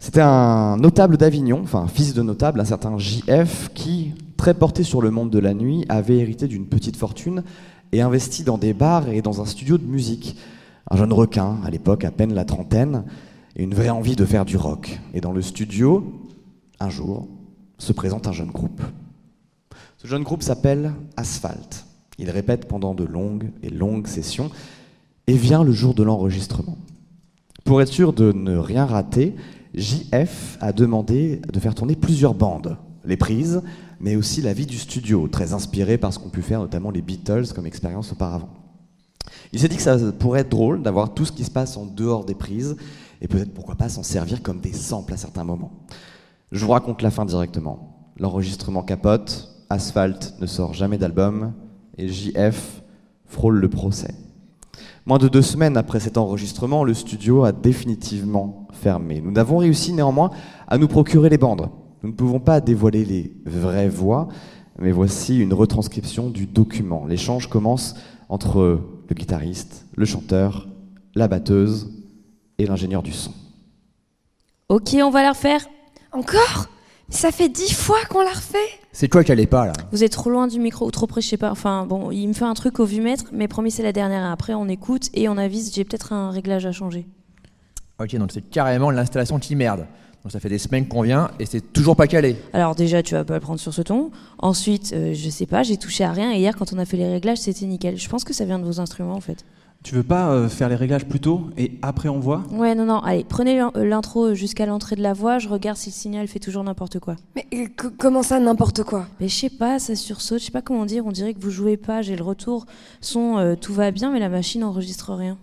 C'était 0.00 0.20
un 0.20 0.76
notable 0.76 1.16
d'Avignon, 1.16 1.60
enfin 1.62 1.80
un 1.80 1.88
fils 1.88 2.14
de 2.14 2.22
notable, 2.22 2.60
un 2.60 2.64
certain 2.64 2.96
JF, 2.98 3.70
qui, 3.74 4.14
très 4.36 4.54
porté 4.54 4.84
sur 4.84 5.02
le 5.02 5.10
monde 5.10 5.30
de 5.30 5.38
la 5.38 5.54
nuit, 5.54 5.84
avait 5.88 6.18
hérité 6.18 6.46
d'une 6.46 6.66
petite 6.66 6.96
fortune 6.96 7.42
et 7.90 8.00
investi 8.00 8.44
dans 8.44 8.58
des 8.58 8.74
bars 8.74 9.08
et 9.08 9.22
dans 9.22 9.40
un 9.40 9.44
studio 9.44 9.78
de 9.78 9.84
musique. 9.84 10.36
Un 10.90 10.96
jeune 10.96 11.12
requin, 11.12 11.56
à 11.64 11.70
l'époque 11.70 12.04
à 12.04 12.10
peine 12.10 12.32
la 12.32 12.44
trentaine, 12.44 13.04
une 13.58 13.74
vraie 13.74 13.90
envie 13.90 14.16
de 14.16 14.24
faire 14.24 14.44
du 14.44 14.56
rock. 14.56 15.00
Et 15.14 15.20
dans 15.20 15.32
le 15.32 15.42
studio, 15.42 16.04
un 16.80 16.90
jour, 16.90 17.28
se 17.78 17.92
présente 17.92 18.26
un 18.26 18.32
jeune 18.32 18.50
groupe. 18.50 18.80
Ce 19.98 20.06
jeune 20.06 20.22
groupe 20.22 20.42
s'appelle 20.42 20.92
Asphalt. 21.16 21.84
Il 22.18 22.30
répète 22.30 22.66
pendant 22.66 22.94
de 22.94 23.04
longues 23.04 23.50
et 23.62 23.70
longues 23.70 24.06
sessions, 24.06 24.50
et 25.26 25.34
vient 25.34 25.62
le 25.62 25.72
jour 25.72 25.94
de 25.94 26.02
l'enregistrement. 26.02 26.78
Pour 27.64 27.82
être 27.82 27.92
sûr 27.92 28.12
de 28.12 28.32
ne 28.32 28.56
rien 28.56 28.86
rater, 28.86 29.34
JF 29.74 30.56
a 30.60 30.72
demandé 30.72 31.42
de 31.52 31.60
faire 31.60 31.74
tourner 31.74 31.96
plusieurs 31.96 32.34
bandes, 32.34 32.78
les 33.04 33.16
prises, 33.16 33.62
mais 34.00 34.16
aussi 34.16 34.40
la 34.40 34.52
vie 34.52 34.66
du 34.66 34.78
studio, 34.78 35.28
très 35.28 35.52
inspiré 35.52 35.98
par 35.98 36.14
ce 36.14 36.18
qu'ont 36.18 36.30
pu 36.30 36.42
faire 36.42 36.60
notamment 36.60 36.90
les 36.90 37.02
Beatles 37.02 37.52
comme 37.54 37.66
expérience 37.66 38.12
auparavant. 38.12 38.48
Il 39.52 39.60
s'est 39.60 39.68
dit 39.68 39.76
que 39.76 39.82
ça 39.82 39.98
pourrait 40.18 40.40
être 40.40 40.48
drôle 40.48 40.82
d'avoir 40.82 41.12
tout 41.12 41.24
ce 41.24 41.32
qui 41.32 41.44
se 41.44 41.50
passe 41.50 41.76
en 41.76 41.84
dehors 41.86 42.24
des 42.24 42.34
prises, 42.34 42.76
et 43.20 43.28
peut-être 43.28 43.54
pourquoi 43.54 43.74
pas 43.74 43.88
s'en 43.88 44.02
servir 44.02 44.42
comme 44.42 44.60
des 44.60 44.72
samples 44.72 45.14
à 45.14 45.16
certains 45.16 45.44
moments. 45.44 45.72
Je 46.52 46.64
vous 46.64 46.72
raconte 46.72 47.02
la 47.02 47.10
fin 47.10 47.24
directement. 47.24 48.12
L'enregistrement 48.18 48.82
capote, 48.82 49.54
Asphalt 49.70 50.34
ne 50.40 50.46
sort 50.46 50.74
jamais 50.74 50.98
d'album, 50.98 51.52
et 51.98 52.08
JF 52.08 52.82
frôle 53.26 53.58
le 53.58 53.68
procès. 53.68 54.14
Moins 55.06 55.18
de 55.18 55.28
deux 55.28 55.42
semaines 55.42 55.76
après 55.76 56.00
cet 56.00 56.16
enregistrement, 56.16 56.84
le 56.84 56.94
studio 56.94 57.44
a 57.44 57.52
définitivement 57.52 58.68
fermé. 58.72 59.20
Nous 59.20 59.32
n'avons 59.32 59.58
réussi 59.58 59.92
néanmoins 59.92 60.30
à 60.66 60.78
nous 60.78 60.88
procurer 60.88 61.28
les 61.28 61.38
bandes. 61.38 61.68
Nous 62.02 62.10
ne 62.10 62.14
pouvons 62.14 62.40
pas 62.40 62.60
dévoiler 62.60 63.04
les 63.04 63.34
vraies 63.44 63.88
voix, 63.88 64.28
mais 64.78 64.92
voici 64.92 65.38
une 65.38 65.52
retranscription 65.52 66.30
du 66.30 66.46
document. 66.46 67.06
L'échange 67.06 67.48
commence 67.48 67.96
entre 68.28 68.80
le 69.08 69.14
guitariste, 69.14 69.86
le 69.96 70.04
chanteur, 70.04 70.68
la 71.14 71.26
batteuse 71.26 71.97
et 72.58 72.66
l'ingénieur 72.66 73.02
du 73.02 73.12
son. 73.12 73.32
Ok, 74.68 74.94
on 74.94 75.10
va 75.10 75.22
la 75.22 75.30
refaire. 75.30 75.66
Encore? 76.12 76.66
Ça 77.10 77.32
fait 77.32 77.48
dix 77.48 77.72
fois 77.72 77.96
qu'on 78.10 78.20
l'a 78.20 78.32
refait 78.32 78.58
C'est 78.92 79.08
toi 79.08 79.24
qui 79.24 79.32
allais 79.32 79.46
pas 79.46 79.64
là. 79.64 79.72
Vous 79.92 80.04
êtes 80.04 80.12
trop 80.12 80.28
loin 80.28 80.46
du 80.46 80.58
micro 80.58 80.86
ou 80.86 80.90
trop 80.90 81.06
près, 81.06 81.22
je 81.22 81.28
sais 81.28 81.38
pas. 81.38 81.50
Enfin, 81.50 81.86
bon, 81.86 82.10
il 82.10 82.26
me 82.26 82.34
fait 82.34 82.44
un 82.44 82.52
truc 82.52 82.80
au 82.80 82.84
vumètre, 82.84 83.24
mais 83.32 83.48
promis, 83.48 83.70
c'est 83.70 83.82
la 83.82 83.92
dernière. 83.92 84.30
Après, 84.30 84.52
on 84.52 84.68
écoute 84.68 85.08
et 85.14 85.26
on 85.28 85.38
avise. 85.38 85.72
J'ai 85.74 85.84
peut-être 85.84 86.12
un 86.12 86.30
réglage 86.30 86.66
à 86.66 86.72
changer. 86.72 87.06
Ok, 87.98 88.14
donc 88.16 88.30
c'est 88.30 88.42
carrément 88.42 88.90
l'installation 88.90 89.38
qui 89.38 89.56
merde. 89.56 89.86
Donc 90.22 90.32
ça 90.32 90.40
fait 90.40 90.50
des 90.50 90.58
semaines 90.58 90.86
qu'on 90.86 91.02
vient 91.02 91.30
et 91.38 91.46
c'est 91.46 91.72
toujours 91.72 91.96
pas 91.96 92.06
calé. 92.06 92.36
Alors 92.52 92.74
déjà, 92.74 93.02
tu 93.02 93.14
vas 93.14 93.24
pas 93.24 93.34
le 93.34 93.40
prendre 93.40 93.60
sur 93.60 93.72
ce 93.72 93.80
ton. 93.80 94.10
Ensuite, 94.38 94.92
euh, 94.92 95.14
je 95.14 95.30
sais 95.30 95.46
pas, 95.46 95.62
j'ai 95.62 95.78
touché 95.78 96.04
à 96.04 96.12
rien. 96.12 96.32
Et 96.32 96.38
hier, 96.40 96.56
quand 96.56 96.74
on 96.74 96.78
a 96.78 96.84
fait 96.84 96.98
les 96.98 97.08
réglages, 97.08 97.38
c'était 97.38 97.64
nickel. 97.64 97.96
Je 97.96 98.08
pense 98.08 98.24
que 98.24 98.34
ça 98.34 98.44
vient 98.44 98.58
de 98.58 98.64
vos 98.64 98.80
instruments, 98.80 99.14
en 99.14 99.20
fait. 99.20 99.46
Tu 99.84 99.94
veux 99.94 100.02
pas 100.02 100.30
euh, 100.32 100.48
faire 100.48 100.68
les 100.68 100.74
réglages 100.74 101.06
plus 101.06 101.20
tôt 101.20 101.46
et 101.56 101.78
après 101.82 102.08
on 102.08 102.18
voit? 102.18 102.42
Ouais, 102.50 102.74
non, 102.74 102.84
non. 102.84 102.98
Allez, 102.98 103.24
prenez 103.26 103.60
euh, 103.62 103.68
l'intro 103.76 104.34
jusqu'à 104.34 104.66
l'entrée 104.66 104.96
de 104.96 105.02
la 105.02 105.12
voix. 105.12 105.38
Je 105.38 105.48
regarde 105.48 105.78
si 105.78 105.88
le 105.90 105.94
signal 105.94 106.26
fait 106.26 106.40
toujours 106.40 106.64
n'importe 106.64 106.98
quoi. 106.98 107.16
Mais 107.36 107.46
co- 107.76 107.88
comment 107.96 108.22
ça, 108.22 108.38
n'importe 108.40 108.82
quoi? 108.82 109.06
Mais 109.20 109.28
je 109.28 109.34
sais 109.34 109.50
pas, 109.50 109.78
ça 109.78 109.94
sursaute. 109.94 110.40
Je 110.40 110.46
sais 110.46 110.50
pas 110.50 110.62
comment 110.62 110.84
dire. 110.84 111.06
On 111.06 111.12
dirait 111.12 111.32
que 111.32 111.40
vous 111.40 111.50
jouez 111.50 111.76
pas. 111.76 112.02
J'ai 112.02 112.16
le 112.16 112.24
retour. 112.24 112.66
Son, 113.00 113.38
euh, 113.38 113.54
tout 113.54 113.72
va 113.72 113.90
bien, 113.92 114.12
mais 114.12 114.18
la 114.18 114.28
machine 114.28 114.64
enregistre 114.64 115.14
rien. 115.14 115.38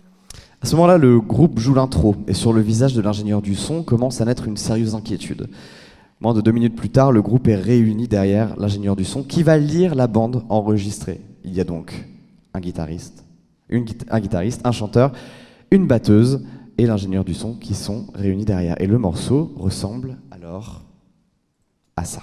À 0.62 0.66
ce 0.66 0.76
moment-là, 0.76 0.98
le 0.98 1.20
groupe 1.20 1.58
joue 1.58 1.74
l'intro, 1.74 2.14
et 2.26 2.34
sur 2.34 2.52
le 2.52 2.60
visage 2.60 2.94
de 2.94 3.00
l'ingénieur 3.02 3.42
du 3.42 3.54
son 3.54 3.82
commence 3.82 4.20
à 4.20 4.24
naître 4.24 4.46
une 4.48 4.56
sérieuse 4.56 4.94
inquiétude. 4.94 5.48
Moins 6.20 6.32
de 6.34 6.40
deux 6.40 6.50
minutes 6.52 6.74
plus 6.74 6.88
tard, 6.88 7.12
le 7.12 7.20
groupe 7.20 7.46
est 7.46 7.56
réuni 7.56 8.08
derrière 8.08 8.56
l'ingénieur 8.58 8.96
du 8.96 9.04
son 9.04 9.22
qui 9.22 9.42
va 9.42 9.58
lire 9.58 9.94
la 9.94 10.06
bande 10.06 10.44
enregistrée. 10.48 11.20
Il 11.44 11.54
y 11.54 11.60
a 11.60 11.64
donc 11.64 12.06
un 12.54 12.60
guitariste, 12.60 13.22
un 13.70 14.20
guitariste, 14.20 14.60
un 14.64 14.72
chanteur, 14.72 15.12
une 15.70 15.86
batteuse 15.86 16.44
et 16.78 16.86
l'ingénieur 16.86 17.24
du 17.24 17.34
son 17.34 17.54
qui 17.54 17.74
sont 17.74 18.06
réunis 18.14 18.44
derrière. 18.44 18.80
Et 18.80 18.86
le 18.86 18.98
morceau 18.98 19.52
ressemble 19.56 20.18
alors 20.30 20.84
à 21.96 22.04
ça. 22.04 22.22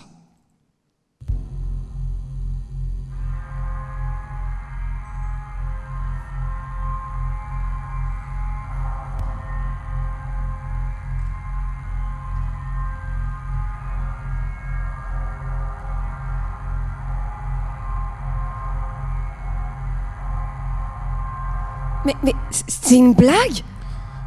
Mais, 22.06 22.16
mais 22.24 22.34
c'est 22.68 22.96
une 22.96 23.14
blague? 23.14 23.64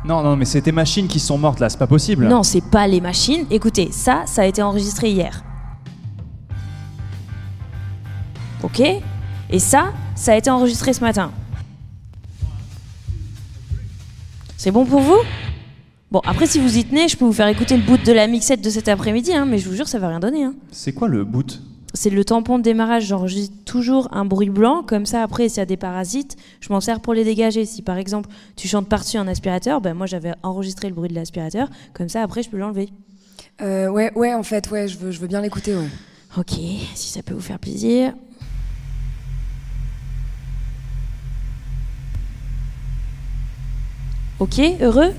Non, 0.04 0.22
non, 0.22 0.36
mais 0.36 0.44
c'est 0.44 0.62
tes 0.62 0.72
machines 0.72 1.08
qui 1.08 1.18
sont 1.18 1.36
mortes 1.36 1.60
là, 1.60 1.68
c'est 1.68 1.78
pas 1.78 1.86
possible. 1.86 2.26
Non, 2.28 2.42
c'est 2.42 2.60
pas 2.60 2.86
les 2.86 3.00
machines. 3.00 3.46
Écoutez, 3.50 3.90
ça, 3.90 4.22
ça 4.26 4.42
a 4.42 4.44
été 4.46 4.62
enregistré 4.62 5.10
hier. 5.10 5.42
Ok? 8.62 8.80
Et 9.50 9.58
ça, 9.58 9.92
ça 10.14 10.32
a 10.32 10.36
été 10.36 10.48
enregistré 10.50 10.92
ce 10.92 11.00
matin. 11.00 11.30
C'est 14.56 14.70
bon 14.70 14.84
pour 14.86 15.00
vous? 15.00 15.18
Bon, 16.10 16.20
après, 16.24 16.46
si 16.46 16.60
vous 16.60 16.78
y 16.78 16.84
tenez, 16.84 17.08
je 17.08 17.16
peux 17.16 17.24
vous 17.24 17.32
faire 17.32 17.48
écouter 17.48 17.76
le 17.76 17.82
bout 17.82 17.98
de 17.98 18.12
la 18.12 18.26
mixette 18.26 18.62
de 18.62 18.70
cet 18.70 18.88
après-midi, 18.88 19.34
hein, 19.34 19.44
mais 19.44 19.58
je 19.58 19.68
vous 19.68 19.74
jure, 19.74 19.88
ça 19.88 19.98
va 19.98 20.08
rien 20.08 20.20
donner. 20.20 20.44
Hein. 20.44 20.54
C'est 20.70 20.92
quoi 20.92 21.08
le 21.08 21.24
boot? 21.24 21.60
C'est 21.96 22.10
le 22.10 22.24
tampon 22.26 22.58
de 22.58 22.62
démarrage. 22.62 23.06
J'enregistre 23.06 23.54
toujours 23.64 24.08
un 24.12 24.26
bruit 24.26 24.50
blanc, 24.50 24.82
comme 24.86 25.06
ça, 25.06 25.22
après, 25.22 25.48
s'il 25.48 25.58
y 25.58 25.60
a 25.60 25.66
des 25.66 25.78
parasites, 25.78 26.36
je 26.60 26.70
m'en 26.70 26.80
sers 26.82 27.00
pour 27.00 27.14
les 27.14 27.24
dégager. 27.24 27.64
Si 27.64 27.80
par 27.80 27.96
exemple, 27.96 28.28
tu 28.54 28.68
chantes 28.68 28.86
par-dessus 28.88 29.16
un 29.16 29.26
aspirateur, 29.26 29.80
ben 29.80 29.94
moi, 29.94 30.04
j'avais 30.06 30.34
enregistré 30.42 30.88
le 30.88 30.94
bruit 30.94 31.08
de 31.08 31.14
l'aspirateur, 31.14 31.68
comme 31.94 32.10
ça, 32.10 32.22
après, 32.22 32.42
je 32.42 32.50
peux 32.50 32.58
l'enlever. 32.58 32.90
euh, 33.62 33.88
Ouais, 33.88 34.12
ouais, 34.14 34.34
en 34.34 34.42
fait, 34.42 34.70
ouais, 34.70 34.86
je 34.88 34.98
veux, 34.98 35.10
je 35.10 35.18
veux 35.20 35.26
bien 35.26 35.40
l'écouter, 35.40 35.74
ouais. 35.74 35.88
Ok, 36.38 36.52
si 36.94 37.08
ça 37.08 37.22
peut 37.22 37.32
vous 37.32 37.40
faire 37.40 37.58
plaisir. 37.58 38.12
Ok, 44.38 44.60
heureux? 44.82 45.14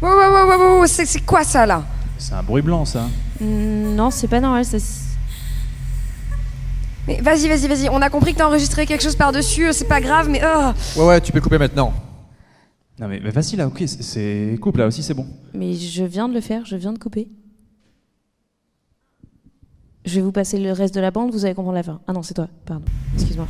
Ouais, 0.00 0.08
ouais, 0.10 0.86
c'est 0.86 1.06
c'est 1.06 1.20
quoi 1.26 1.42
ça, 1.42 1.66
là? 1.66 1.84
C'est 2.22 2.34
un 2.34 2.42
bruit 2.44 2.62
blanc 2.62 2.84
ça. 2.84 3.08
Hmm, 3.40 3.94
Non, 3.96 4.10
c'est 4.12 4.28
pas 4.28 4.38
normal. 4.40 4.64
Ça... 4.64 4.78
Mais 7.08 7.20
vas-y, 7.20 7.48
vas-y, 7.48 7.66
vas-y, 7.66 7.88
on 7.88 8.00
a 8.00 8.08
compris 8.10 8.32
que 8.32 8.38
t'as 8.38 8.46
enregistré 8.46 8.86
quelque 8.86 9.02
chose 9.02 9.16
par-dessus, 9.16 9.66
euh, 9.66 9.72
c'est 9.72 9.88
pas 9.88 10.00
grave, 10.00 10.28
mais... 10.30 10.40
oh. 10.44 10.70
Ouais, 11.00 11.06
ouais, 11.06 11.20
tu 11.20 11.32
peux 11.32 11.40
couper 11.40 11.58
maintenant. 11.58 11.92
Non 13.00 13.08
mais, 13.08 13.18
mais 13.18 13.30
vas-y 13.30 13.56
là, 13.56 13.66
ok, 13.66 13.82
c'est- 13.86 14.56
coupe 14.60 14.76
là 14.76 14.86
aussi, 14.86 15.02
c'est 15.02 15.14
bon. 15.14 15.26
Mais 15.52 15.74
je 15.74 16.04
viens 16.04 16.28
de 16.28 16.34
le 16.34 16.40
faire, 16.40 16.64
je 16.64 16.76
viens 16.76 16.92
de 16.92 16.98
couper. 16.98 17.26
Je 20.04 20.14
vais 20.16 20.20
vous 20.20 20.30
passer 20.32 20.58
le 20.60 20.70
reste 20.70 20.94
de 20.94 21.00
la 21.00 21.10
bande, 21.10 21.32
vous 21.32 21.44
allez 21.44 21.54
comprendre 21.54 21.76
la 21.76 21.82
fin. 21.82 22.00
Ah 22.06 22.12
non, 22.12 22.22
c'est 22.22 22.34
toi, 22.34 22.46
pardon. 22.64 22.84
Excuse-moi. 23.14 23.48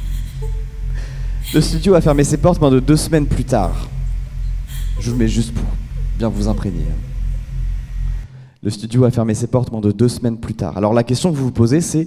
Le 1.52 1.61
studio 1.61 1.94
a 1.94 2.00
fermé 2.00 2.24
ses 2.24 2.38
portes 2.38 2.58
moins 2.61 2.70
de 2.70 2.80
deux 2.80 2.96
semaines 2.96 3.26
plus 3.26 3.44
tard. 3.44 3.88
Je 4.98 5.11
vous 5.11 5.18
le 5.18 5.24
mets 5.24 5.28
juste 5.28 5.52
pour 5.52 5.64
bien 6.16 6.28
vous 6.30 6.48
imprégner. 6.48 6.85
Le 8.62 8.70
studio 8.70 9.05
a 9.05 9.11
fermé 9.11 9.35
ses 9.35 9.48
portes 9.48 9.72
moins 9.72 9.81
de 9.81 9.90
deux 9.90 10.09
semaines 10.09 10.38
plus 10.38 10.55
tard. 10.55 10.77
Alors 10.77 10.94
la 10.94 11.03
question 11.03 11.33
que 11.33 11.37
vous 11.37 11.46
vous 11.46 11.53
posez, 11.53 11.81
c'est 11.81 12.07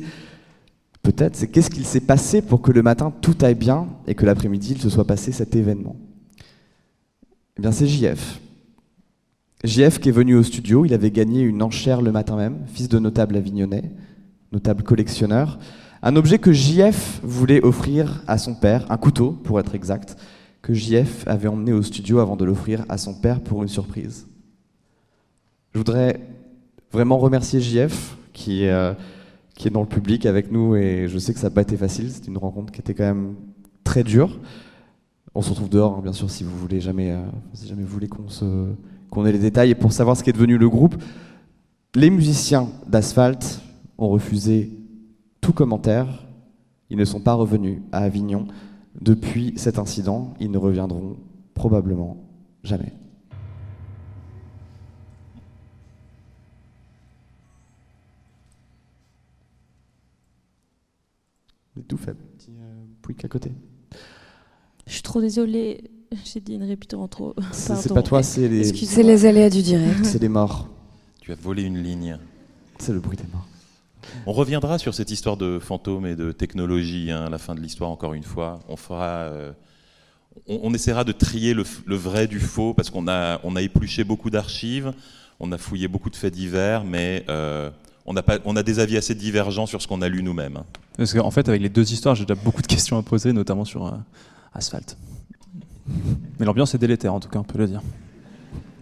peut-être, 1.03 1.35
c'est 1.35 1.47
qu'est-ce 1.47 1.69
qu'il 1.69 1.85
s'est 1.85 1.99
passé 1.99 2.41
pour 2.41 2.61
que 2.61 2.71
le 2.71 2.81
matin 2.81 3.13
tout 3.21 3.35
aille 3.41 3.55
bien 3.55 3.87
et 4.07 4.15
que 4.15 4.25
l'après-midi 4.25 4.73
il 4.75 4.81
se 4.81 4.89
soit 4.89 5.05
passé 5.05 5.31
cet 5.31 5.55
événement? 5.55 5.97
Eh 7.57 7.61
bien 7.61 7.71
c'est 7.71 7.87
JF. 7.87 8.39
JF 9.63 9.99
qui 9.99 10.09
est 10.09 10.13
venu 10.13 10.35
au 10.35 10.43
studio, 10.43 10.85
il 10.85 10.93
avait 10.93 11.11
gagné 11.11 11.41
une 11.41 11.61
enchère 11.61 12.01
le 12.01 12.11
matin 12.11 12.35
même, 12.35 12.59
fils 12.67 12.87
de 12.87 12.99
notable 12.99 13.35
avignonnais, 13.35 13.91
notable 14.51 14.83
collectionneur. 14.83 15.59
Un 16.01 16.15
objet 16.15 16.37
que 16.37 16.53
JF 16.53 17.19
voulait 17.23 17.63
offrir 17.63 18.23
à 18.27 18.37
son 18.37 18.53
père, 18.53 18.85
un 18.91 18.97
couteau 18.97 19.31
pour 19.31 19.59
être 19.59 19.75
exact, 19.75 20.17
que 20.61 20.73
JF 20.73 21.27
avait 21.27 21.47
emmené 21.47 21.73
au 21.73 21.81
studio 21.81 22.19
avant 22.19 22.35
de 22.35 22.45
l'offrir 22.45 22.85
à 22.89 22.97
son 22.97 23.13
père 23.13 23.41
pour 23.41 23.63
une 23.63 23.69
surprise. 23.69 24.27
Je 25.73 25.79
voudrais 25.79 26.21
vraiment 26.91 27.17
remercier 27.17 27.59
JF 27.59 28.17
qui, 28.33 28.67
euh, 28.67 28.93
qui 29.55 29.67
est 29.67 29.71
dans 29.71 29.81
le 29.81 29.87
public 29.87 30.25
avec 30.25 30.51
nous 30.51 30.75
et 30.75 31.07
je 31.07 31.17
sais 31.17 31.33
que 31.33 31.39
ça 31.39 31.47
n'a 31.47 31.53
pas 31.53 31.61
été 31.61 31.77
facile, 31.77 32.11
c'était 32.11 32.27
une 32.27 32.37
rencontre 32.37 32.71
qui 32.71 32.81
était 32.81 32.93
quand 32.93 33.03
même 33.05 33.35
très 33.83 34.03
dure. 34.03 34.39
On 35.33 35.41
se 35.41 35.49
retrouve 35.49 35.69
dehors, 35.69 35.97
hein, 35.97 36.01
bien 36.01 36.13
sûr, 36.13 36.29
si 36.29 36.43
vous 36.43 36.57
voulez 36.57 36.79
jamais, 36.79 37.11
euh, 37.11 37.19
si 37.53 37.67
jamais 37.67 37.83
vous 37.83 37.93
voulez 37.93 38.07
qu'on 38.07 39.25
ait 39.25 39.31
les 39.31 39.39
détails 39.39 39.71
et 39.71 39.75
pour 39.75 39.91
savoir 39.91 40.15
ce 40.15 40.23
qui 40.23 40.29
est 40.29 40.33
devenu 40.33 40.57
le 40.57 40.69
groupe. 40.69 40.95
Les 41.93 42.09
musiciens 42.09 42.69
d'Asphalt 42.87 43.61
ont 43.97 44.09
refusé 44.09 44.71
tout 45.41 45.53
commentaire. 45.53 46.25
Ils 46.89 46.97
ne 46.97 47.05
sont 47.05 47.21
pas 47.21 47.33
revenus 47.33 47.79
à 47.91 47.99
Avignon 47.99 48.47
depuis 49.01 49.53
cet 49.57 49.79
incident. 49.79 50.33
Ils 50.39 50.51
ne 50.51 50.57
reviendront 50.57 51.17
probablement 51.53 52.17
jamais. 52.63 52.93
Tout 61.87 61.97
faible. 61.97 62.19
Petit, 62.37 62.51
euh, 62.59 62.83
Pouic 63.01 63.23
à 63.25 63.27
côté. 63.27 63.51
Je 64.87 64.93
suis 64.93 65.01
trop 65.01 65.21
désolée. 65.21 65.83
J'ai 66.23 66.39
dit 66.39 66.53
une 66.53 66.63
répétition 66.63 67.01
en 67.01 67.07
trop. 67.07 67.35
C'est 67.51 67.93
pas 67.93 68.03
toi, 68.03 68.23
c'est 68.23 68.47
les, 68.47 68.69
Excusez-moi. 68.69 68.95
C'est 68.95 69.03
les 69.03 69.25
aléas 69.25 69.49
du 69.49 69.61
direct. 69.61 70.05
c'est 70.05 70.21
les 70.21 70.29
morts. 70.29 70.69
Tu 71.21 71.31
as 71.31 71.35
volé 71.35 71.63
une 71.63 71.81
ligne. 71.81 72.17
C'est 72.79 72.93
le 72.93 72.99
bruit 72.99 73.17
des 73.17 73.25
morts. 73.33 73.47
On 74.27 74.31
reviendra 74.33 74.77
sur 74.77 74.93
cette 74.93 75.09
histoire 75.09 75.35
de 75.35 75.57
fantômes 75.59 76.05
et 76.05 76.15
de 76.15 76.31
technologie 76.31 77.09
hein, 77.11 77.25
à 77.25 77.29
la 77.29 77.39
fin 77.39 77.55
de 77.55 77.59
l'histoire, 77.59 77.89
encore 77.89 78.13
une 78.13 78.23
fois. 78.23 78.59
On 78.69 78.75
fera. 78.77 79.05
euh, 79.23 79.51
on, 80.47 80.59
on 80.63 80.73
essaiera 80.73 81.03
de 81.03 81.11
trier 81.11 81.53
le 81.53 81.95
vrai 81.95 82.27
du 82.27 82.39
faux 82.39 82.73
parce 82.73 82.89
qu'on 82.89 83.07
a, 83.07 83.39
on 83.43 83.55
a 83.55 83.61
épluché 83.61 84.03
beaucoup 84.03 84.29
d'archives, 84.29 84.93
on 85.39 85.51
a 85.51 85.57
fouillé 85.57 85.87
beaucoup 85.87 86.09
de 86.11 86.15
faits 86.15 86.33
divers, 86.33 86.83
mais 86.83 87.25
euh, 87.29 87.71
on, 88.05 88.15
a 88.15 88.23
pas, 88.23 88.37
on 88.45 88.55
a 88.55 88.63
des 88.63 88.79
avis 88.79 88.97
assez 88.97 89.15
divergents 89.15 89.65
sur 89.65 89.81
ce 89.81 89.87
qu'on 89.87 90.01
a 90.01 90.09
lu 90.09 90.21
nous-mêmes. 90.23 90.59
Parce 90.97 91.13
qu'en 91.13 91.31
fait, 91.31 91.49
avec 91.49 91.61
les 91.61 91.69
deux 91.69 91.91
histoires, 91.91 92.15
j'ai 92.15 92.25
déjà 92.25 92.39
beaucoup 92.39 92.61
de 92.61 92.67
questions 92.67 92.97
à 92.97 93.03
poser, 93.03 93.33
notamment 93.33 93.65
sur 93.65 93.87
euh, 93.87 93.91
Asphalt. 94.53 94.97
Mais 96.39 96.45
l'ambiance 96.45 96.73
est 96.75 96.77
délétère, 96.77 97.13
en 97.13 97.19
tout 97.19 97.29
cas, 97.29 97.39
on 97.39 97.43
peut 97.43 97.57
le 97.57 97.67
dire. 97.67 97.81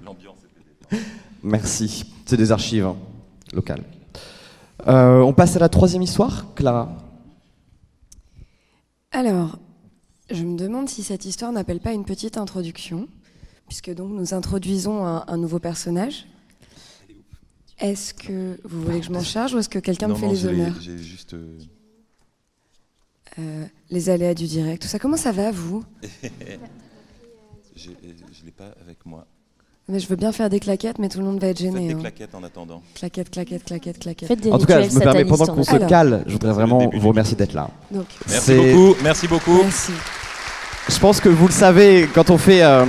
L'ambiance 0.05 0.37
est 0.91 0.97
Merci. 1.41 2.05
C'est 2.25 2.37
des 2.37 2.51
archives 2.51 2.85
hein, 2.85 2.95
locales. 3.53 3.83
Euh, 4.87 5.21
on 5.21 5.33
passe 5.33 5.55
à 5.55 5.59
la 5.59 5.69
troisième 5.69 6.01
histoire, 6.01 6.53
Clara. 6.55 6.91
Alors, 9.11 9.57
je 10.29 10.43
me 10.43 10.57
demande 10.57 10.89
si 10.89 11.03
cette 11.03 11.25
histoire 11.25 11.51
n'appelle 11.51 11.79
pas 11.79 11.93
une 11.93 12.05
petite 12.05 12.37
introduction, 12.37 13.07
puisque 13.67 13.93
donc 13.93 14.11
nous 14.11 14.33
introduisons 14.33 15.05
un, 15.05 15.23
un 15.27 15.37
nouveau 15.37 15.59
personnage. 15.59 16.25
Est-ce 17.79 18.13
que 18.13 18.59
vous 18.63 18.83
voulez 18.83 18.99
que 18.99 19.05
je 19.05 19.11
m'en 19.11 19.23
charge 19.23 19.53
ou 19.53 19.59
est-ce 19.59 19.69
que 19.69 19.79
quelqu'un 19.79 20.07
me 20.07 20.15
fait 20.15 20.25
non, 20.27 20.31
les 20.31 20.45
honneurs 20.45 20.73
J'ai 20.79 20.97
juste. 20.97 21.33
euh, 21.33 21.57
Euh, 23.39 23.65
Les 23.89 24.09
aléas 24.09 24.33
du 24.35 24.45
direct, 24.45 24.81
tout 24.83 24.87
ça. 24.87 24.99
Comment 24.99 25.17
ça 25.17 25.31
va, 25.31 25.51
vous? 25.51 25.83
Je 27.75 27.89
l'ai 28.45 28.51
pas 28.51 28.71
avec 28.85 29.05
moi. 29.05 29.25
mais 29.89 29.99
Je 29.99 30.07
veux 30.07 30.15
bien 30.15 30.31
faire 30.31 30.49
des 30.49 30.59
claquettes, 30.59 30.99
mais 30.99 31.09
tout 31.09 31.19
le 31.19 31.25
monde 31.25 31.39
va 31.41 31.47
être 31.47 31.57
Faites 31.59 31.71
gêné. 31.73 31.87
des 31.87 31.93
hein. 31.95 31.99
claquettes 31.99 32.35
en 32.35 32.43
attendant. 32.43 32.81
Claquettes, 32.95 33.29
claquettes, 33.31 33.63
claquettes, 33.63 33.99
claquettes. 33.99 34.27
Faites 34.27 34.41
des 34.41 34.51
En 34.51 34.57
tout 34.59 34.65
cas, 34.65 34.81
je 34.87 34.93
me 34.93 34.99
permets, 34.99 35.25
pendant 35.25 35.45
qu'on 35.47 35.63
se 35.63 35.75
cale, 35.87 36.23
je 36.27 36.33
voudrais 36.33 36.53
vraiment 36.53 36.89
vous 36.93 37.07
remercier 37.09 37.35
d'être 37.35 37.53
là. 37.53 37.69
Donc, 37.91 38.05
Merci 38.29 38.53
beaucoup, 38.55 38.95
merci 39.03 39.27
beaucoup. 39.27 39.63
merci. 39.63 39.91
Je 40.89 40.99
pense 40.99 41.19
que 41.19 41.29
vous 41.29 41.47
le 41.47 41.53
savez, 41.53 42.07
quand 42.13 42.29
on 42.29 42.37
fait 42.37 42.61
euh, 42.63 42.85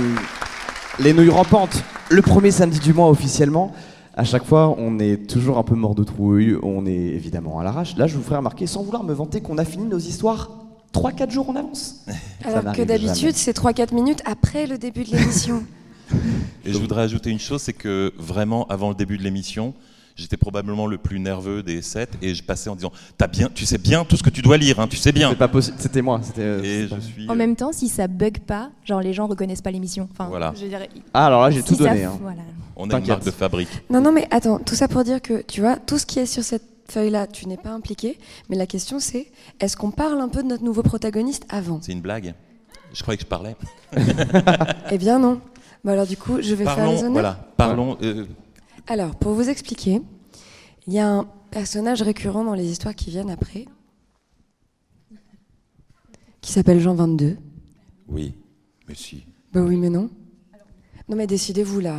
les 0.99 1.13
nouilles 1.13 1.29
rampantes, 1.29 1.83
le 2.09 2.21
premier 2.21 2.51
samedi 2.51 2.79
du 2.79 2.93
mois 2.93 3.09
officiellement, 3.09 3.73
à 4.15 4.23
chaque 4.23 4.45
fois, 4.45 4.73
on 4.77 4.97
est 4.99 5.27
toujours 5.29 5.57
un 5.57 5.63
peu 5.63 5.75
mort 5.75 5.93
de 5.93 6.03
trouille, 6.03 6.57
on 6.63 6.85
est 6.85 6.91
évidemment 6.91 7.59
à 7.59 7.63
l'arrache. 7.65 7.97
Là, 7.97 8.07
je 8.07 8.15
vous 8.15 8.23
ferai 8.23 8.37
remarquer, 8.37 8.65
sans 8.65 8.81
vouloir 8.81 9.03
me 9.03 9.13
vanter, 9.13 9.41
qu'on 9.41 9.57
a 9.57 9.65
fini 9.65 9.85
nos 9.85 9.99
histoires 9.99 10.51
3-4 10.93 11.31
jours 11.31 11.49
en 11.49 11.55
avance. 11.57 12.05
Alors 12.45 12.73
que 12.73 12.81
d'habitude, 12.81 13.35
c'est 13.35 13.55
3-4 13.55 13.93
minutes 13.93 14.21
après 14.25 14.67
le 14.67 14.77
début 14.77 15.03
de 15.03 15.11
l'émission. 15.11 15.63
Et 16.65 16.71
je 16.71 16.77
voudrais 16.77 17.01
ajouter 17.01 17.29
une 17.29 17.39
chose, 17.39 17.61
c'est 17.61 17.73
que 17.73 18.13
vraiment, 18.17 18.65
avant 18.67 18.89
le 18.89 18.95
début 18.95 19.17
de 19.17 19.23
l'émission, 19.23 19.73
j'étais 20.15 20.37
probablement 20.37 20.87
le 20.87 20.97
plus 20.97 21.19
nerveux 21.19 21.61
des 21.63 21.81
sept 21.81 22.11
et 22.21 22.33
je 22.33 22.43
passais 22.43 22.69
en 22.69 22.75
disant 22.75 22.91
T'as 23.17 23.27
bien, 23.27 23.49
Tu 23.53 23.65
sais 23.65 23.77
bien 23.77 24.05
tout 24.05 24.17
ce 24.17 24.23
que 24.23 24.29
tu 24.29 24.41
dois 24.41 24.57
lire, 24.57 24.79
hein, 24.79 24.87
tu 24.87 24.97
sais 24.97 25.11
bien. 25.11 25.29
C'est 25.29 25.35
pas 25.37 25.47
possible, 25.47 25.77
c'était 25.79 26.01
moi. 26.01 26.19
c'était, 26.23 26.41
euh, 26.41 26.63
Et 26.63 26.83
c'était- 26.83 26.95
je 26.95 27.01
suis. 27.01 27.27
En 27.29 27.33
euh, 27.33 27.35
même 27.35 27.55
temps, 27.55 27.71
si 27.71 27.87
ça 27.89 28.07
bug 28.07 28.39
pas, 28.39 28.69
genre 28.83 29.01
les 29.01 29.13
gens 29.13 29.27
reconnaissent 29.27 29.61
pas 29.61 29.71
l'émission. 29.71 30.07
Enfin, 30.11 30.27
Voilà. 30.29 30.53
je 30.59 30.65
dirais. 30.65 30.89
Ah, 31.13 31.27
alors 31.27 31.41
là, 31.43 31.51
j'ai 31.51 31.61
si 31.61 31.67
tout 31.67 31.75
ça 31.75 31.89
donné. 31.89 32.01
f- 32.03 32.07
hein. 32.07 32.17
voilà. 32.21 32.41
on 32.75 32.89
a 32.89 32.97
une 32.99 33.07
marque 33.07 33.23
de 33.25 33.31
fabrique. 33.31 33.69
non, 33.89 34.01
non, 34.01 34.11
mais 34.11 34.27
attends, 34.31 34.59
tout 34.59 34.75
ça 34.75 34.87
pour 34.87 35.03
dire 35.03 35.21
que, 35.21 35.41
tu 35.41 35.61
vois, 35.61 35.77
tout 35.77 35.97
ce 35.97 36.05
qui 36.05 36.19
est 36.19 36.25
sur 36.25 36.43
cette 36.43 36.63
feuille-là, 36.89 37.25
tu 37.27 37.47
n'es 37.47 37.57
pas 37.57 37.71
impliqué. 37.71 38.17
Mais 38.49 38.55
la 38.57 38.67
question, 38.67 38.99
c'est 38.99 39.27
est-ce 39.59 39.75
qu'on 39.77 39.91
parle 39.91 40.19
un 40.21 40.29
peu 40.29 40.43
de 40.43 40.47
notre 40.47 40.63
nouveau 40.63 40.83
protagoniste 40.83 41.43
avant? 41.49 41.79
C'est 41.81 41.91
une 41.93 42.01
blague 42.01 42.33
Je 42.93 43.01
croyais 43.01 43.17
que 43.17 43.23
je 43.23 43.27
parlais. 43.27 43.55
Eh 44.91 44.97
bien, 44.97 45.19
non. 45.19 45.41
Bon, 45.83 45.91
alors, 45.91 46.05
du 46.07 46.17
coup, 46.17 46.41
je 46.41 46.53
vais 46.55 46.63
faire 46.63 46.75
les 46.75 46.81
Parlons, 46.81 46.97
honneurs. 46.99 47.11
voilà, 47.11 47.39
parlons. 47.57 47.97
euh, 48.01 48.25
Alors, 48.87 49.15
pour 49.15 49.33
vous 49.33 49.49
expliquer, 49.49 50.01
il 50.85 50.93
y 50.93 50.99
a 50.99 51.09
un 51.09 51.27
personnage 51.49 52.03
récurrent 52.03 52.43
dans 52.43 52.53
les 52.53 52.69
histoires 52.69 52.93
qui 52.93 53.09
viennent 53.09 53.31
après, 53.31 53.65
qui 56.41 56.51
s'appelle 56.51 56.79
Jean 56.79 56.93
22. 56.93 57.37
oui, 58.07 58.35
mais 58.87 58.93
si. 58.93 59.23
Bah 59.51 59.61
oui, 59.61 59.75
mais 59.77 59.89
non. 59.89 60.09
Non, 61.09 61.15
mais 61.15 61.25
décidez-vous 61.25 61.79
là. 61.79 61.97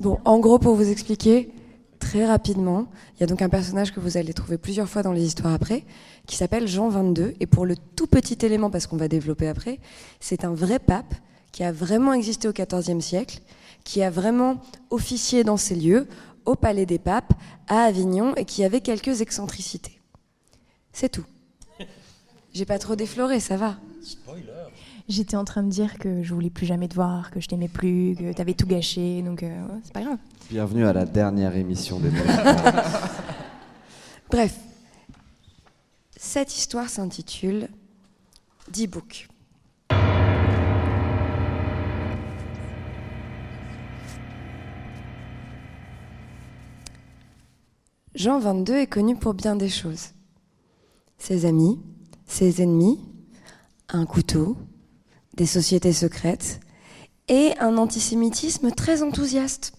Bon, 0.00 0.18
en 0.24 0.40
gros, 0.40 0.58
pour 0.58 0.74
vous 0.74 0.90
expliquer 0.90 1.52
très 2.00 2.26
rapidement, 2.26 2.88
il 3.14 3.20
y 3.20 3.22
a 3.24 3.26
donc 3.26 3.42
un 3.42 3.48
personnage 3.48 3.92
que 3.92 4.00
vous 4.00 4.16
allez 4.16 4.32
trouver 4.32 4.58
plusieurs 4.58 4.88
fois 4.88 5.02
dans 5.02 5.12
les 5.12 5.24
histoires 5.24 5.52
après, 5.52 5.84
qui 6.26 6.34
s'appelle 6.34 6.66
Jean 6.66 6.88
22. 6.88 7.34
Et 7.38 7.46
pour 7.46 7.64
le 7.64 7.76
tout 7.94 8.08
petit 8.08 8.44
élément, 8.44 8.70
parce 8.70 8.88
qu'on 8.88 8.96
va 8.96 9.06
développer 9.06 9.46
après, 9.46 9.78
c'est 10.18 10.44
un 10.44 10.52
vrai 10.52 10.80
pape 10.80 11.14
qui 11.52 11.62
a 11.62 11.70
vraiment 11.70 12.12
existé 12.12 12.48
au 12.48 12.52
XIVe 12.52 13.00
siècle, 13.00 13.40
qui 13.84 14.02
a 14.02 14.10
vraiment 14.10 14.60
officié 14.90 15.44
dans 15.44 15.56
ces 15.56 15.74
lieux, 15.74 16.06
au 16.44 16.54
Palais 16.54 16.86
des 16.86 16.98
Papes, 16.98 17.32
à 17.68 17.82
Avignon, 17.82 18.34
et 18.36 18.44
qui 18.44 18.64
avait 18.64 18.80
quelques 18.80 19.20
excentricités. 19.20 20.00
C'est 20.92 21.08
tout. 21.08 21.24
J'ai 22.52 22.64
pas 22.64 22.78
trop 22.78 22.96
défloré, 22.96 23.38
ça 23.38 23.56
va. 23.56 23.76
J'étais 25.08 25.36
en 25.36 25.44
train 25.44 25.62
de 25.62 25.70
dire 25.70 25.98
que 25.98 26.22
je 26.22 26.34
voulais 26.34 26.50
plus 26.50 26.66
jamais 26.66 26.88
te 26.88 26.94
voir, 26.94 27.30
que 27.30 27.40
je 27.40 27.48
t'aimais 27.48 27.68
plus, 27.68 28.14
que 28.16 28.32
t'avais 28.32 28.54
tout 28.54 28.66
gâché, 28.66 29.22
donc 29.22 29.42
euh, 29.42 29.66
c'est 29.82 29.92
pas 29.92 30.02
grave. 30.02 30.18
Bienvenue 30.50 30.86
à 30.86 30.92
la 30.92 31.04
dernière 31.04 31.56
émission 31.56 31.98
des 31.98 32.10
Bref, 34.30 34.56
cette 36.16 36.56
histoire 36.56 36.88
s'intitule 36.88 37.68
D-Book. 38.70 39.29
Jean 48.14 48.40
22 48.40 48.74
est 48.74 48.86
connu 48.88 49.14
pour 49.14 49.34
bien 49.34 49.54
des 49.54 49.68
choses. 49.68 50.10
Ses 51.18 51.46
amis, 51.46 51.78
ses 52.26 52.60
ennemis, 52.60 52.98
un 53.88 54.04
couteau, 54.04 54.56
des 55.36 55.46
sociétés 55.46 55.92
secrètes 55.92 56.60
et 57.28 57.52
un 57.60 57.76
antisémitisme 57.78 58.72
très 58.72 59.02
enthousiaste. 59.02 59.74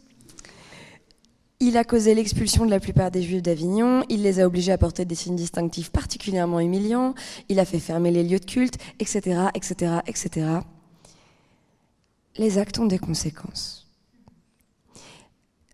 Il 1.60 1.78
a 1.78 1.84
causé 1.84 2.15
l'expulsion 2.15 2.65
de 2.65 2.72
la 2.72 2.80
plupart 2.80 3.12
des 3.12 3.22
Juifs 3.22 3.44
d'Avignon, 3.44 4.04
il 4.10 4.24
les 4.24 4.39
a 4.39 4.48
obligés 4.48 4.72
à 4.72 4.78
porter 4.78 5.04
des 5.04 5.13
signes 5.13 5.36
distinctifs 5.36 5.91
particulièrement 5.91 6.60
humiliants, 6.60 7.13
il 7.50 7.60
a 7.60 7.65
fait 7.65 7.80
fermer 7.80 8.12
les 8.12 8.24
lieux 8.24 8.39
de 8.39 8.46
culte, 8.46 8.78
etc., 9.00 9.50
etc., 9.54 10.00
etc. 10.08 10.48
Les 12.38 12.58
actes 12.58 12.80
ont 12.80 12.86
des 12.86 12.98
conséquences. 12.98 13.88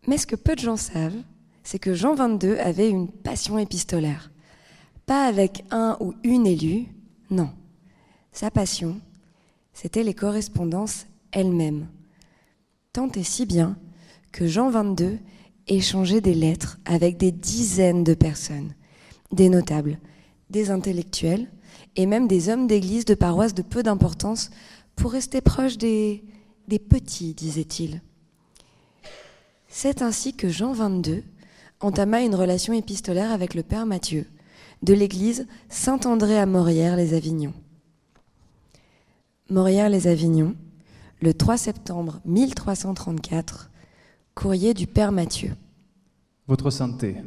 Mais 0.07 0.17
ce 0.17 0.27
que 0.27 0.35
peu 0.35 0.55
de 0.55 0.61
gens 0.61 0.75
savent, 0.75 1.21
c'est 1.67 1.79
que 1.79 1.93
Jean 1.93 2.15
22 2.15 2.59
avait 2.59 2.89
une 2.89 3.09
passion 3.09 3.59
épistolaire. 3.59 4.31
Pas 5.05 5.25
avec 5.25 5.65
un 5.69 5.97
ou 5.99 6.13
une 6.23 6.47
élue, 6.47 6.85
non. 7.29 7.49
Sa 8.31 8.49
passion, 8.49 9.01
c'était 9.73 10.03
les 10.03 10.13
correspondances 10.13 11.07
elles-mêmes. 11.33 11.89
Tant 12.93 13.11
et 13.11 13.23
si 13.23 13.45
bien 13.45 13.75
que 14.31 14.47
Jean 14.47 14.69
22 14.69 15.19
échanger 15.67 16.21
des 16.21 16.35
lettres 16.35 16.79
avec 16.85 17.17
des 17.17 17.33
dizaines 17.33 18.05
de 18.05 18.13
personnes, 18.13 18.73
des 19.33 19.49
notables, 19.49 19.99
des 20.49 20.71
intellectuels 20.71 21.51
et 21.97 22.05
même 22.05 22.29
des 22.29 22.47
hommes 22.47 22.67
d'église 22.67 23.03
de 23.03 23.13
paroisses 23.13 23.55
de 23.55 23.61
peu 23.61 23.83
d'importance 23.83 24.51
pour 24.95 25.11
rester 25.11 25.41
proche 25.41 25.77
des, 25.77 26.23
des 26.69 26.79
petits, 26.79 27.33
disait-il. 27.33 28.01
C'est 29.67 30.01
ainsi 30.01 30.33
que 30.33 30.47
Jean 30.47 30.71
22 30.71 31.25
entama 31.79 32.21
une 32.21 32.35
relation 32.35 32.73
épistolaire 32.73 33.31
avec 33.31 33.53
le 33.53 33.63
Père 33.63 33.85
Mathieu 33.85 34.25
de 34.83 34.93
l'église 34.93 35.47
Saint-André 35.69 36.37
à 36.37 36.45
Morières-les-Avignons. 36.45 37.53
Morières-les-Avignons, 39.49 40.55
le 41.21 41.33
3 41.33 41.57
septembre 41.57 42.19
1334, 42.25 43.71
Courrier 44.35 44.73
du 44.73 44.87
Père 44.87 45.11
Mathieu. 45.11 45.53
Votre 46.47 46.69
Sainteté, 46.69 47.17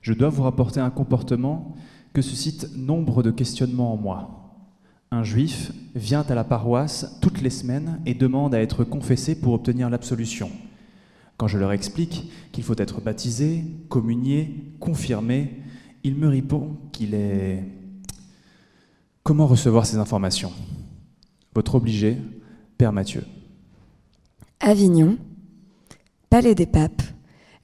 je 0.00 0.12
dois 0.12 0.30
vous 0.30 0.42
rapporter 0.42 0.80
un 0.80 0.90
comportement 0.90 1.74
que 2.12 2.22
suscite 2.22 2.74
nombre 2.76 3.22
de 3.22 3.30
questionnements 3.30 3.92
en 3.92 3.96
moi. 3.96 4.36
Un 5.10 5.22
juif 5.22 5.72
vient 5.94 6.24
à 6.28 6.34
la 6.34 6.44
paroisse 6.44 7.18
toutes 7.20 7.40
les 7.40 7.50
semaines 7.50 8.00
et 8.06 8.14
demande 8.14 8.54
à 8.54 8.60
être 8.60 8.84
confessé 8.84 9.38
pour 9.38 9.52
obtenir 9.52 9.90
l'absolution. 9.90 10.50
Quand 11.40 11.48
je 11.48 11.56
leur 11.56 11.72
explique 11.72 12.30
qu'il 12.52 12.62
faut 12.62 12.74
être 12.76 13.00
baptisé, 13.00 13.64
communié, 13.88 14.74
confirmé, 14.78 15.62
il 16.04 16.14
me 16.16 16.28
répond 16.28 16.76
qu'il 16.92 17.14
est... 17.14 17.64
Comment 19.22 19.46
recevoir 19.46 19.86
ces 19.86 19.96
informations? 19.96 20.52
Votre 21.54 21.76
obligé, 21.76 22.18
Père 22.76 22.92
Mathieu. 22.92 23.24
Avignon, 24.60 25.16
Palais 26.28 26.54
des 26.54 26.66
Papes, 26.66 27.00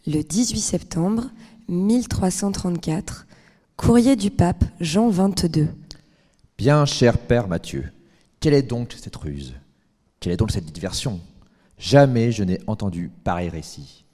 le 0.07 0.23
18 0.23 0.59
septembre 0.59 1.27
1334, 1.69 3.27
courrier 3.77 4.17
du 4.17 4.31
pape 4.31 4.65
Jean 4.81 5.11
XXII. 5.11 5.69
Bien, 6.57 6.87
cher 6.87 7.19
père 7.19 7.47
Mathieu, 7.47 7.85
quelle 8.41 8.55
est 8.55 8.63
donc 8.63 8.95
cette 8.99 9.17
ruse? 9.17 9.53
Quelle 10.19 10.33
est 10.33 10.39
donc 10.39 10.51
cette 10.51 10.73
diversion? 10.73 11.21
Jamais 11.79 12.33
je 12.33 12.43
n'ai 12.43 12.61
entendu 12.67 13.11
pareil 13.25 13.49
récit. 13.49 14.05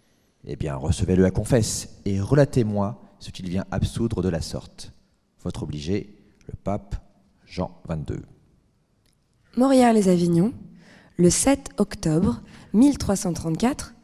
Eh 0.45 0.57
bien, 0.57 0.75
recevez-le 0.75 1.25
à 1.25 1.31
confesse 1.31 2.01
et 2.05 2.21
relatez-moi 2.21 3.01
ce 3.21 3.31
qu'il 3.31 3.49
vient 3.49 3.65
absoudre 3.71 4.23
de 4.23 4.29
la 4.29 4.41
sorte. 4.41 4.93
Votre 5.45 5.63
obligé, 5.63 6.17
le 6.49 6.55
pape 6.63 6.97
Jean 7.47 7.81
XXII. 7.89 8.23
Morières-les-Avignon, 9.57 10.53
le 11.17 11.31
7 11.31 11.71
octobre 11.77 12.43
1334, 12.73 13.95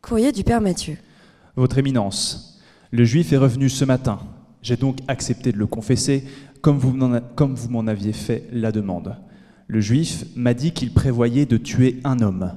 courrier 0.00 0.32
du 0.32 0.44
Père 0.44 0.60
Mathieu. 0.60 0.96
Votre 1.56 1.78
Éminence, 1.78 2.60
le 2.90 3.04
juif 3.04 3.32
est 3.32 3.38
revenu 3.38 3.68
ce 3.68 3.84
matin. 3.84 4.20
J'ai 4.62 4.76
donc 4.76 4.98
accepté 5.08 5.52
de 5.52 5.58
le 5.58 5.66
confesser 5.66 6.24
comme 6.62 6.78
vous 6.78 6.92
m'en 6.92 7.86
aviez 7.86 8.12
fait 8.12 8.48
la 8.52 8.72
demande. 8.72 9.16
Le 9.66 9.80
juif 9.80 10.24
m'a 10.36 10.54
dit 10.54 10.72
qu'il 10.72 10.94
prévoyait 10.94 11.46
de 11.46 11.56
tuer 11.56 12.00
un 12.04 12.20
homme. 12.20 12.52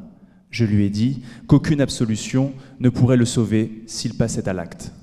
Je 0.55 0.63
lui 0.63 0.85
ai 0.85 0.89
dit 0.89 1.21
qu'aucune 1.47 1.81
absolution 1.81 2.53
ne 2.79 2.87
pourrait 2.87 3.17
le 3.17 3.25
sauver 3.25 3.83
s'il 3.87 4.13
passait 4.13 4.47
à 4.47 4.53
l'acte. 4.53 4.93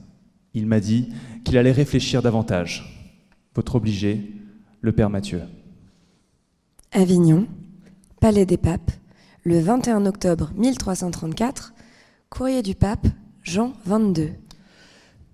Il 0.54 0.66
m'a 0.66 0.80
dit 0.80 1.10
qu'il 1.44 1.58
allait 1.58 1.72
réfléchir 1.72 2.22
davantage. 2.22 3.12
Votre 3.54 3.74
obligé, 3.74 4.32
le 4.80 4.92
Père 4.92 5.10
Mathieu. 5.10 5.42
Avignon, 6.90 7.46
Palais 8.18 8.46
des 8.46 8.56
Papes, 8.56 8.92
le 9.44 9.60
21 9.60 10.06
octobre 10.06 10.52
1334, 10.56 11.74
courrier 12.30 12.62
du 12.62 12.74
Pape 12.74 13.08
Jean 13.42 13.74
XXII. 13.86 14.32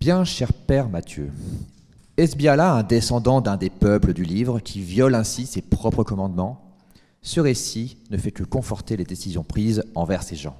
Bien, 0.00 0.24
cher 0.24 0.52
père 0.52 0.88
Mathieu, 0.88 1.30
est-ce 2.16 2.34
bien 2.34 2.56
là 2.56 2.72
un 2.72 2.82
descendant 2.82 3.40
d'un 3.40 3.56
des 3.56 3.70
peuples 3.70 4.14
du 4.14 4.24
livre 4.24 4.58
qui 4.58 4.80
viole 4.80 5.14
ainsi 5.14 5.46
ses 5.46 5.62
propres 5.62 6.02
commandements? 6.02 6.67
Ce 7.22 7.40
récit 7.40 7.98
ne 8.10 8.16
fait 8.16 8.30
que 8.30 8.44
conforter 8.44 8.96
les 8.96 9.04
décisions 9.04 9.44
prises 9.44 9.84
envers 9.94 10.22
ces 10.22 10.36
gens, 10.36 10.56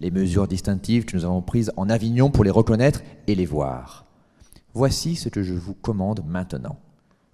les 0.00 0.10
mesures 0.10 0.48
distinctives 0.48 1.04
que 1.04 1.16
nous 1.16 1.24
avons 1.24 1.42
prises 1.42 1.72
en 1.76 1.88
Avignon 1.88 2.30
pour 2.30 2.44
les 2.44 2.50
reconnaître 2.50 3.02
et 3.26 3.34
les 3.34 3.46
voir. 3.46 4.06
Voici 4.74 5.16
ce 5.16 5.28
que 5.28 5.42
je 5.42 5.54
vous 5.54 5.74
commande 5.74 6.24
maintenant. 6.26 6.78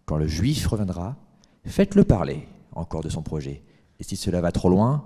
Quand 0.05 0.17
le 0.17 0.29
juif 0.29 0.67
reviendra, 0.67 1.17
faites-le 1.65 2.05
parler 2.05 2.47
encore 2.75 3.03
de 3.03 3.09
son 3.09 3.23
projet, 3.23 3.62
et 4.01 4.05
si 4.05 4.17
cela 4.17 4.41
va 4.41 4.53
trop 4.53 4.69
loin, 4.69 5.05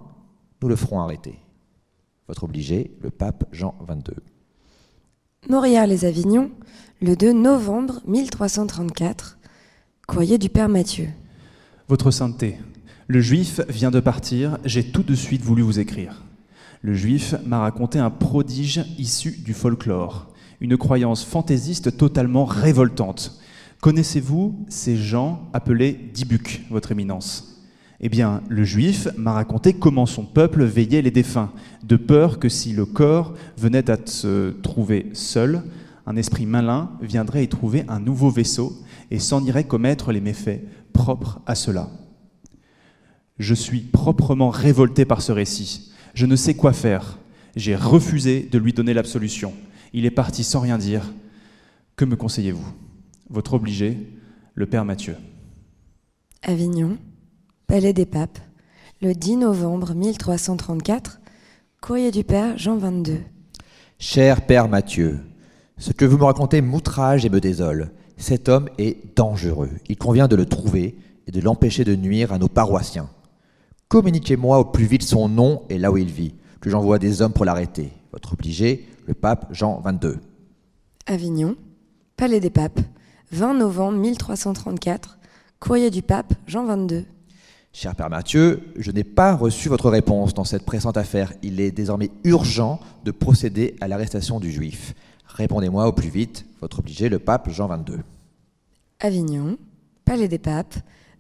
nous 0.63 0.69
le 0.69 0.77
ferons 0.77 1.01
arrêter. 1.01 1.39
Votre 2.29 2.45
obligé, 2.45 2.97
le 3.01 3.11
pape 3.11 3.45
Jean 3.53 3.75
XXII. 3.83 4.17
Morières-les-Avignon, 5.49 6.51
le 7.01 7.15
2 7.15 7.33
novembre 7.33 8.01
1334, 8.07 9.39
courrier 10.07 10.39
du 10.39 10.49
Père 10.49 10.69
Mathieu. 10.69 11.09
Votre 11.89 12.11
Sainteté, 12.11 12.59
le 13.09 13.21
juif 13.21 13.61
vient 13.69 13.91
de 13.91 14.01
partir, 14.01 14.59
j'ai 14.65 14.83
tout 14.83 15.03
de 15.05 15.15
suite 15.15 15.43
voulu 15.43 15.63
vous 15.63 15.79
écrire. 15.79 16.25
Le 16.83 16.95
juif 16.95 17.35
m'a 17.47 17.61
raconté 17.61 17.99
un 17.99 18.11
prodige 18.11 18.85
issu 18.99 19.31
du 19.45 19.55
folklore, 19.55 20.33
une 20.61 20.77
croyance 20.77 21.25
fantaisiste 21.25 21.97
totalement 21.97 22.45
révoltante. 22.45 23.41
Connaissez-vous 23.81 24.67
ces 24.69 24.97
gens 24.97 25.49
appelés 25.53 26.11
Dibuk, 26.15 26.63
votre 26.71 26.93
éminence? 26.93 27.63
Eh 28.01 28.09
bien, 28.09 28.43
le 28.49 28.65
juif 28.65 29.09
m'a 29.17 29.33
raconté 29.33 29.73
comment 29.73 30.07
son 30.07 30.25
peuple 30.25 30.65
veillait 30.65 31.01
les 31.01 31.11
défunts, 31.11 31.53
de 31.85 31.97
peur 31.97 32.39
que 32.39 32.49
si 32.49 32.73
le 32.73 32.87
corps 32.87 33.35
venait 33.57 33.89
à 33.89 33.97
se 34.05 34.51
trouver 34.51 35.11
seul, 35.13 35.63
un 36.07 36.17
esprit 36.17 36.47
malin 36.47 36.91
viendrait 37.01 37.45
y 37.45 37.49
trouver 37.49 37.85
un 37.89 38.01
nouveau 38.01 38.31
vaisseau 38.31 38.77
et 39.11 39.19
s'en 39.19 39.45
irait 39.45 39.65
commettre 39.65 40.13
les 40.13 40.21
méfaits 40.21 40.61
propres 40.93 41.41
à 41.47 41.55
cela. 41.55 41.89
Je 43.39 43.55
suis 43.55 43.81
proprement 43.81 44.51
révolté 44.51 45.05
par 45.05 45.21
ce 45.21 45.33
récit. 45.33 45.93
Je 46.15 46.27
ne 46.27 46.37
sais 46.37 46.55
quoi 46.55 46.73
faire. 46.73 47.19
J'ai 47.55 47.77
refusé 47.77 48.49
de 48.51 48.59
lui 48.59 48.73
donner 48.73 48.95
l'absolution. 48.95 49.53
Il 49.93 50.07
est 50.07 50.11
parti 50.11 50.45
sans 50.45 50.61
rien 50.61 50.79
dire. 50.79 51.13
Que 51.97 52.05
me 52.05 52.17
conseillez-vous? 52.17 52.67
Votre 53.29 53.55
obligé, 53.55 53.99
le 54.55 54.67
Père 54.67 54.85
Mathieu. 54.85 55.17
Avignon, 56.43 56.97
Palais 57.67 57.93
des 57.93 58.07
Papes, 58.07 58.39
le 59.03 59.15
10 59.15 59.39
novembre 59.39 59.95
1334, 59.95 61.21
courrier 61.81 62.11
du 62.11 62.25
Père 62.25 62.57
Jean 62.57 62.77
XXII. 62.77 63.19
Cher 63.99 64.47
Père 64.47 64.69
Mathieu, 64.69 65.21
ce 65.79 65.93
que 65.93 66.05
vous 66.05 66.17
me 66.17 66.25
racontez 66.25 66.61
m'outrage 66.61 67.27
et 67.27 67.31
me 67.31 67.41
désole. 67.41 67.91
Cet 68.17 68.49
homme 68.49 68.69
est 68.79 69.17
dangereux. 69.17 69.71
Il 69.89 69.97
convient 69.97 70.29
de 70.29 70.37
le 70.37 70.47
trouver 70.47 70.97
et 71.27 71.33
de 71.33 71.41
l'empêcher 71.41 71.85
de 71.85 71.97
nuire 71.97 72.33
à 72.33 72.39
nos 72.39 72.49
paroissiens. 72.49 73.11
Communiquez-moi 73.89 74.59
au 74.59 74.65
plus 74.65 74.85
vite 74.85 75.05
son 75.05 75.29
nom 75.29 75.63
et 75.71 75.79
là 75.79 75.93
où 75.93 75.97
il 75.97 76.11
vit, 76.11 76.35
que 76.61 76.71
j'envoie 76.71 76.99
des 76.99 77.23
hommes 77.23 77.33
pour 77.33 77.45
l'arrêter. 77.45 77.93
Votre 78.13 78.33
obligé, 78.33 78.89
le 79.07 79.15
pape 79.15 79.47
Jean 79.53 79.81
XXII. 79.85 80.19
Avignon, 81.07 81.55
Palais 82.17 82.41
des 82.41 82.51
Papes, 82.51 82.81
20 83.31 83.55
novembre 83.55 83.99
1334, 83.99 85.19
courrier 85.61 85.91
du 85.91 86.03
Pape 86.03 86.35
Jean 86.49 86.65
XXII. 86.65 87.07
Cher 87.73 87.95
Père 87.95 88.11
Mathieu, 88.11 88.73
je 88.77 88.91
n'ai 88.91 89.05
pas 89.05 89.37
reçu 89.37 89.69
votre 89.69 89.89
réponse 89.89 90.35
dans 90.35 90.45
cette 90.45 90.65
pressante 90.65 90.97
affaire. 90.97 91.33
Il 91.43 91.61
est 91.61 91.71
désormais 91.71 92.11
urgent 92.25 92.81
de 93.05 93.13
procéder 93.13 93.77
à 93.81 93.87
l'arrestation 93.87 94.41
du 94.41 94.51
juif. 94.51 94.95
Répondez-moi 95.27 95.87
au 95.87 95.93
plus 95.93 96.09
vite, 96.09 96.45
votre 96.61 96.81
obligé, 96.81 97.09
le 97.09 97.21
pape 97.21 97.51
Jean 97.51 97.69
XXII. 97.69 98.01
Avignon, 98.99 99.59
Palais 100.05 100.27
des 100.27 100.39
Papes, 100.39 100.75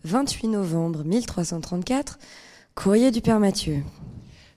28 0.05 0.48
novembre 0.48 1.05
1334, 1.05 2.18
courrier 2.77 3.11
du 3.11 3.23
Père 3.23 3.41
Mathieu. 3.41 3.83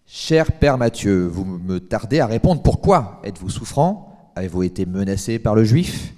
Cher 0.05 0.51
Père 0.51 0.77
Mathieu, 0.77 1.25
vous 1.25 1.45
me 1.45 1.79
tardez 1.79 2.19
à 2.19 2.27
répondre 2.27 2.61
pourquoi 2.61 3.21
Êtes-vous 3.23 3.49
souffrant? 3.49 4.31
Avez-vous 4.35 4.63
été 4.63 4.85
menacé 4.85 5.39
par 5.39 5.55
le 5.55 5.63
juif? 5.63 6.13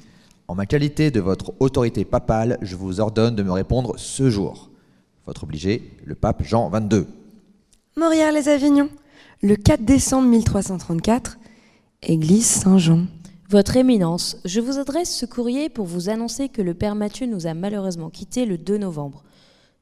En 0.47 0.55
ma 0.55 0.65
qualité 0.65 1.11
de 1.11 1.19
votre 1.21 1.53
autorité 1.59 2.03
papale, 2.03 2.57
je 2.63 2.75
vous 2.75 2.99
ordonne 2.99 3.35
de 3.35 3.43
me 3.43 3.51
répondre 3.51 3.93
ce 3.97 4.31
jour. 4.31 4.71
Votre 5.27 5.43
obligé, 5.43 5.95
le 6.03 6.15
pape 6.15 6.43
Jean 6.43 6.71
XXII. 6.71 7.05
Morières-les-Avignon, 7.95 8.89
le 9.43 9.55
4 9.55 9.85
décembre 9.85 10.27
1334, 10.27 11.37
église 12.01 12.47
Saint-Jean. 12.47 13.05
Votre 13.47 13.77
Éminence, 13.77 14.37
je 14.43 14.59
vous 14.59 14.79
adresse 14.79 15.15
ce 15.15 15.27
courrier 15.27 15.69
pour 15.69 15.85
vous 15.85 16.09
annoncer 16.09 16.49
que 16.49 16.63
le 16.63 16.73
Père 16.73 16.95
Mathieu 16.95 17.27
nous 17.27 17.45
a 17.45 17.53
malheureusement 17.53 18.09
quittés 18.09 18.47
le 18.47 18.57
2 18.57 18.79
novembre. 18.79 19.23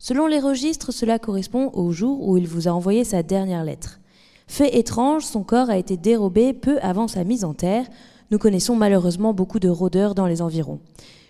Selon 0.01 0.27
les 0.27 0.39
registres, 0.39 0.93
cela 0.93 1.19
correspond 1.19 1.71
au 1.73 1.91
jour 1.91 2.25
où 2.25 2.37
il 2.37 2.47
vous 2.47 2.69
a 2.69 2.71
envoyé 2.71 3.03
sa 3.03 3.21
dernière 3.21 3.65
lettre. 3.65 3.99
Fait 4.47 4.77
étrange, 4.77 5.25
son 5.25 5.43
corps 5.43 5.69
a 5.69 5.77
été 5.77 5.97
dérobé 5.97 6.53
peu 6.53 6.79
avant 6.81 7.09
sa 7.09 7.25
mise 7.25 7.43
en 7.43 7.53
terre. 7.53 7.85
Nous 8.31 8.39
connaissons 8.39 8.77
malheureusement 8.77 9.33
beaucoup 9.33 9.59
de 9.59 9.67
rôdeurs 9.67 10.15
dans 10.15 10.25
les 10.25 10.41
environs. 10.41 10.79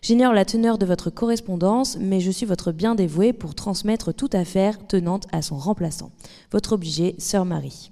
J'ignore 0.03 0.33
la 0.33 0.45
teneur 0.45 0.77
de 0.77 0.85
votre 0.85 1.09
correspondance, 1.09 1.97
mais 1.99 2.19
je 2.19 2.29
suis 2.29 2.45
votre 2.45 2.71
bien 2.71 2.93
dévoué 2.93 3.33
pour 3.33 3.55
transmettre 3.55 4.13
toute 4.13 4.35
affaire 4.35 4.77
tenante 4.87 5.27
à 5.31 5.41
son 5.41 5.57
remplaçant. 5.57 6.11
Votre 6.51 6.73
obligé, 6.73 7.15
Sœur 7.17 7.45
Marie. 7.45 7.91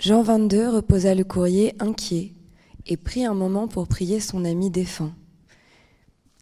Jean 0.00 0.22
XXII 0.22 0.66
reposa 0.66 1.14
le 1.14 1.24
courrier 1.24 1.74
inquiet 1.78 2.32
et 2.86 2.96
prit 2.96 3.24
un 3.24 3.34
moment 3.34 3.68
pour 3.68 3.86
prier 3.86 4.18
son 4.18 4.44
ami 4.44 4.70
défunt. 4.70 5.12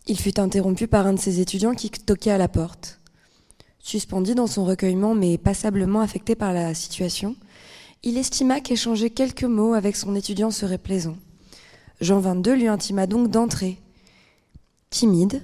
Il 0.08 0.20
fut 0.20 0.38
interrompu 0.38 0.86
par 0.86 1.06
un 1.06 1.14
de 1.14 1.18
ses 1.18 1.40
étudiants 1.40 1.74
qui 1.74 1.90
toquait 1.90 2.30
à 2.30 2.38
la 2.38 2.46
porte. 2.46 3.00
Suspendu 3.80 4.36
dans 4.36 4.46
son 4.46 4.64
recueillement 4.64 5.16
mais 5.16 5.36
passablement 5.36 6.00
affecté 6.00 6.36
par 6.36 6.52
la 6.52 6.74
situation, 6.74 7.34
il 8.04 8.16
estima 8.16 8.60
qu'échanger 8.60 9.10
quelques 9.10 9.42
mots 9.42 9.74
avec 9.74 9.96
son 9.96 10.14
étudiant 10.14 10.52
serait 10.52 10.78
plaisant. 10.78 11.16
Jean 12.00 12.20
XXII 12.20 12.56
lui 12.56 12.68
intima 12.68 13.08
donc 13.08 13.30
d'entrer. 13.30 13.78
Timide, 14.90 15.42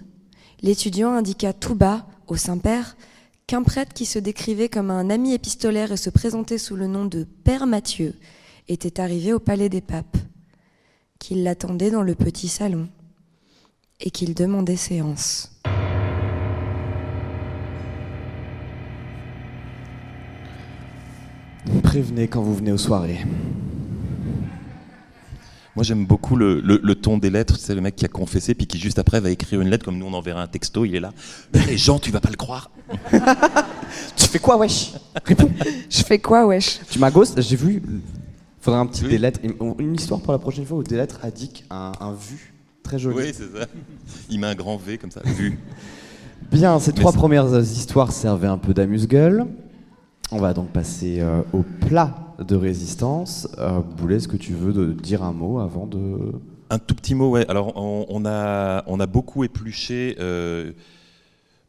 l'étudiant 0.60 1.12
indiqua 1.12 1.52
tout 1.52 1.74
bas 1.74 2.06
au 2.28 2.36
Saint-Père 2.36 2.96
qu'un 3.48 3.64
prêtre 3.64 3.92
qui 3.92 4.06
se 4.06 4.20
décrivait 4.20 4.68
comme 4.68 4.92
un 4.92 5.10
ami 5.10 5.34
épistolaire 5.34 5.90
et 5.90 5.96
se 5.96 6.10
présentait 6.10 6.58
sous 6.58 6.76
le 6.76 6.86
nom 6.86 7.04
de 7.04 7.24
Père 7.24 7.66
Mathieu 7.66 8.14
était 8.68 9.00
arrivé 9.00 9.32
au 9.32 9.40
palais 9.40 9.68
des 9.68 9.80
papes, 9.80 10.16
qu'il 11.18 11.42
l'attendait 11.42 11.90
dans 11.90 12.02
le 12.02 12.14
petit 12.14 12.48
salon 12.48 12.88
et 14.02 14.10
qu'il 14.10 14.34
demandait 14.34 14.76
séance. 14.76 15.50
Prévenez 21.82 22.26
quand 22.28 22.42
vous 22.42 22.54
venez 22.54 22.72
aux 22.72 22.78
soirées. 22.78 23.20
Moi, 25.74 25.84
j'aime 25.84 26.04
beaucoup 26.04 26.36
le, 26.36 26.60
le- 26.60 26.80
le 26.82 26.94
ton 26.94 27.16
des 27.18 27.30
lettres. 27.30 27.56
C'est 27.58 27.74
le 27.74 27.80
mec 27.80 27.96
qui 27.96 28.04
a 28.04 28.08
confessé, 28.08 28.54
puis 28.54 28.66
qui 28.66 28.78
juste 28.78 28.98
après 28.98 29.20
va 29.20 29.30
écrire 29.30 29.60
une 29.60 29.68
lettre, 29.70 29.84
comme 29.84 29.96
nous 29.96 30.04
on 30.06 30.12
enverrait 30.12 30.40
un 30.42 30.46
texto, 30.46 30.84
il 30.84 30.94
est 30.94 31.00
là. 31.00 31.12
Mais 31.54 31.64
les 31.66 31.78
gens, 31.78 31.98
tu 31.98 32.10
vas 32.10 32.20
pas 32.20 32.30
le 32.30 32.36
croire. 32.36 32.70
Tu 34.16 34.26
fais 34.26 34.38
quoi, 34.38 34.56
wesh? 34.56 34.92
Réponds. 35.22 35.50
Je 35.90 36.02
fais 36.02 36.18
quoi, 36.18 36.46
wesh? 36.46 36.80
Tu 36.90 36.98
m'as 36.98 37.10
ghost 37.10 37.38
J'ai 37.42 37.56
vu. 37.56 37.82
Faudrait 38.62 38.80
un 38.80 38.86
petit 38.86 39.02
Oui. 39.04 39.10
des 39.10 39.18
lettres. 39.18 39.40
Une 39.78 39.94
histoire 39.94 40.20
pour 40.22 40.32
la 40.32 40.38
prochaine 40.38 40.64
fois 40.64 40.78
où 40.78 40.82
des 40.82 40.96
lettres 40.96 41.20
indiquent 41.22 41.64
un, 41.68 41.92
un 42.00 42.12
vu 42.14 42.51
très 42.82 42.98
joli. 42.98 43.16
Oui, 43.16 43.32
c'est 43.32 43.58
ça. 43.58 43.66
Il 44.30 44.40
met 44.40 44.46
un 44.48 44.54
grand 44.54 44.76
V 44.76 44.98
comme 44.98 45.10
ça. 45.10 45.20
Vu. 45.24 45.58
Bien, 46.52 46.78
ces 46.78 46.92
Mais 46.92 46.98
trois 47.00 47.12
premières 47.12 47.48
histoires 47.60 48.12
servaient 48.12 48.48
un 48.48 48.58
peu 48.58 48.74
d'amuse-gueule. 48.74 49.46
On 50.30 50.38
va 50.38 50.52
donc 50.54 50.70
passer 50.70 51.20
euh, 51.20 51.40
au 51.52 51.62
plat 51.62 52.34
de 52.46 52.56
résistance. 52.56 53.48
Euh, 53.58 53.80
Boulet, 53.80 54.16
est-ce 54.16 54.28
que 54.28 54.36
tu 54.36 54.52
veux 54.52 54.72
de- 54.72 54.92
dire 54.92 55.22
un 55.22 55.32
mot 55.32 55.60
avant 55.60 55.86
de... 55.86 56.32
Un 56.70 56.78
tout 56.78 56.94
petit 56.94 57.14
mot, 57.14 57.30
ouais. 57.30 57.46
Alors, 57.50 57.76
on, 57.76 58.06
on 58.08 58.24
a, 58.26 58.82
on 58.86 58.98
a 58.98 59.06
beaucoup 59.06 59.44
épluché. 59.44 60.16
euh, 60.20 60.72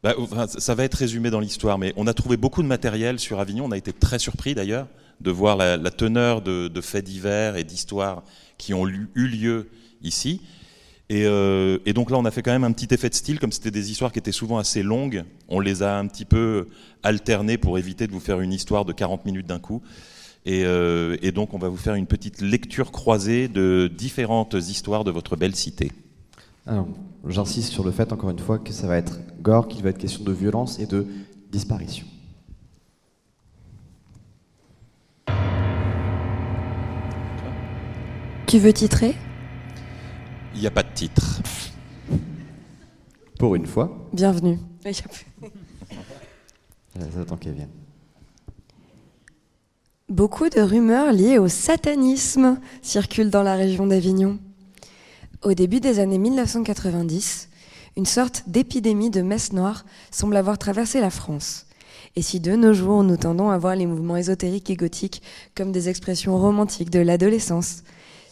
bah, 0.02 0.14
ça 0.46 0.74
va 0.74 0.84
être 0.84 0.94
résumé 0.94 1.30
dans 1.30 1.40
l'histoire, 1.40 1.78
mais 1.78 1.92
on 1.96 2.06
a 2.06 2.14
trouvé 2.14 2.36
beaucoup 2.36 2.62
de 2.62 2.68
matériel 2.68 3.18
sur 3.18 3.38
Avignon. 3.40 3.66
On 3.66 3.70
a 3.70 3.76
été 3.78 3.92
très 3.92 4.18
surpris 4.18 4.54
d'ailleurs 4.54 4.86
de 5.20 5.30
voir 5.30 5.56
la, 5.56 5.76
la 5.76 5.90
teneur 5.90 6.42
de, 6.42 6.68
de 6.68 6.80
faits 6.80 7.04
divers 7.04 7.56
et 7.56 7.64
d'histoires 7.64 8.22
qui 8.58 8.74
ont 8.74 8.86
eu 8.88 9.08
lieu 9.14 9.68
ici. 10.02 10.40
Et, 11.10 11.26
euh, 11.26 11.78
et 11.84 11.92
donc 11.92 12.10
là, 12.10 12.18
on 12.18 12.24
a 12.24 12.30
fait 12.30 12.42
quand 12.42 12.52
même 12.52 12.64
un 12.64 12.72
petit 12.72 12.92
effet 12.94 13.10
de 13.10 13.14
style, 13.14 13.38
comme 13.38 13.52
c'était 13.52 13.70
des 13.70 13.90
histoires 13.90 14.10
qui 14.10 14.18
étaient 14.18 14.32
souvent 14.32 14.58
assez 14.58 14.82
longues. 14.82 15.24
On 15.48 15.60
les 15.60 15.82
a 15.82 15.98
un 15.98 16.06
petit 16.06 16.24
peu 16.24 16.68
alternées 17.02 17.58
pour 17.58 17.78
éviter 17.78 18.06
de 18.06 18.12
vous 18.12 18.20
faire 18.20 18.40
une 18.40 18.52
histoire 18.52 18.84
de 18.84 18.92
40 18.92 19.26
minutes 19.26 19.46
d'un 19.46 19.58
coup. 19.58 19.82
Et, 20.46 20.64
euh, 20.64 21.16
et 21.22 21.32
donc, 21.32 21.52
on 21.54 21.58
va 21.58 21.68
vous 21.68 21.76
faire 21.76 21.94
une 21.94 22.06
petite 22.06 22.40
lecture 22.40 22.90
croisée 22.90 23.48
de 23.48 23.90
différentes 23.94 24.54
histoires 24.54 25.04
de 25.04 25.10
votre 25.10 25.36
belle 25.36 25.54
cité. 25.54 25.92
Alors, 26.66 26.88
j'insiste 27.26 27.70
sur 27.70 27.84
le 27.84 27.90
fait, 27.90 28.12
encore 28.12 28.30
une 28.30 28.38
fois, 28.38 28.58
que 28.58 28.72
ça 28.72 28.86
va 28.86 28.96
être 28.96 29.20
gore, 29.42 29.68
qu'il 29.68 29.82
va 29.82 29.90
être 29.90 29.98
question 29.98 30.24
de 30.24 30.32
violence 30.32 30.78
et 30.78 30.86
de 30.86 31.06
disparition. 31.50 32.06
Tu 38.46 38.58
veux 38.58 38.72
titrer? 38.72 39.14
Il 40.54 40.60
n'y 40.60 40.66
a 40.66 40.70
pas 40.70 40.82
de 40.82 40.92
titre. 40.94 41.40
Pour 43.38 43.54
une 43.54 43.66
fois, 43.66 44.08
Bienvenue. 44.12 44.58
j'attends 47.14 47.36
qu'elle 47.40 47.54
vienne. 47.54 47.70
Beaucoup 50.08 50.48
de 50.48 50.60
rumeurs 50.60 51.12
liées 51.12 51.38
au 51.38 51.48
satanisme 51.48 52.60
circulent 52.82 53.30
dans 53.30 53.42
la 53.42 53.54
région 53.56 53.86
d'Avignon. 53.86 54.38
Au 55.42 55.54
début 55.54 55.80
des 55.80 55.98
années 55.98 56.18
1990, 56.18 57.48
une 57.96 58.06
sorte 58.06 58.44
d'épidémie 58.46 59.10
de 59.10 59.22
messe 59.22 59.52
noire 59.52 59.84
semble 60.10 60.36
avoir 60.36 60.58
traversé 60.58 61.00
la 61.00 61.10
France. 61.10 61.66
Et 62.16 62.22
si 62.22 62.38
de 62.38 62.52
nos 62.54 62.72
jours 62.72 63.02
nous 63.02 63.16
tendons 63.16 63.50
à 63.50 63.58
voir 63.58 63.74
les 63.76 63.86
mouvements 63.86 64.16
ésotériques 64.16 64.70
et 64.70 64.76
gothiques 64.76 65.20
comme 65.56 65.72
des 65.72 65.88
expressions 65.88 66.38
romantiques 66.38 66.90
de 66.90 67.00
l'adolescence, 67.00 67.82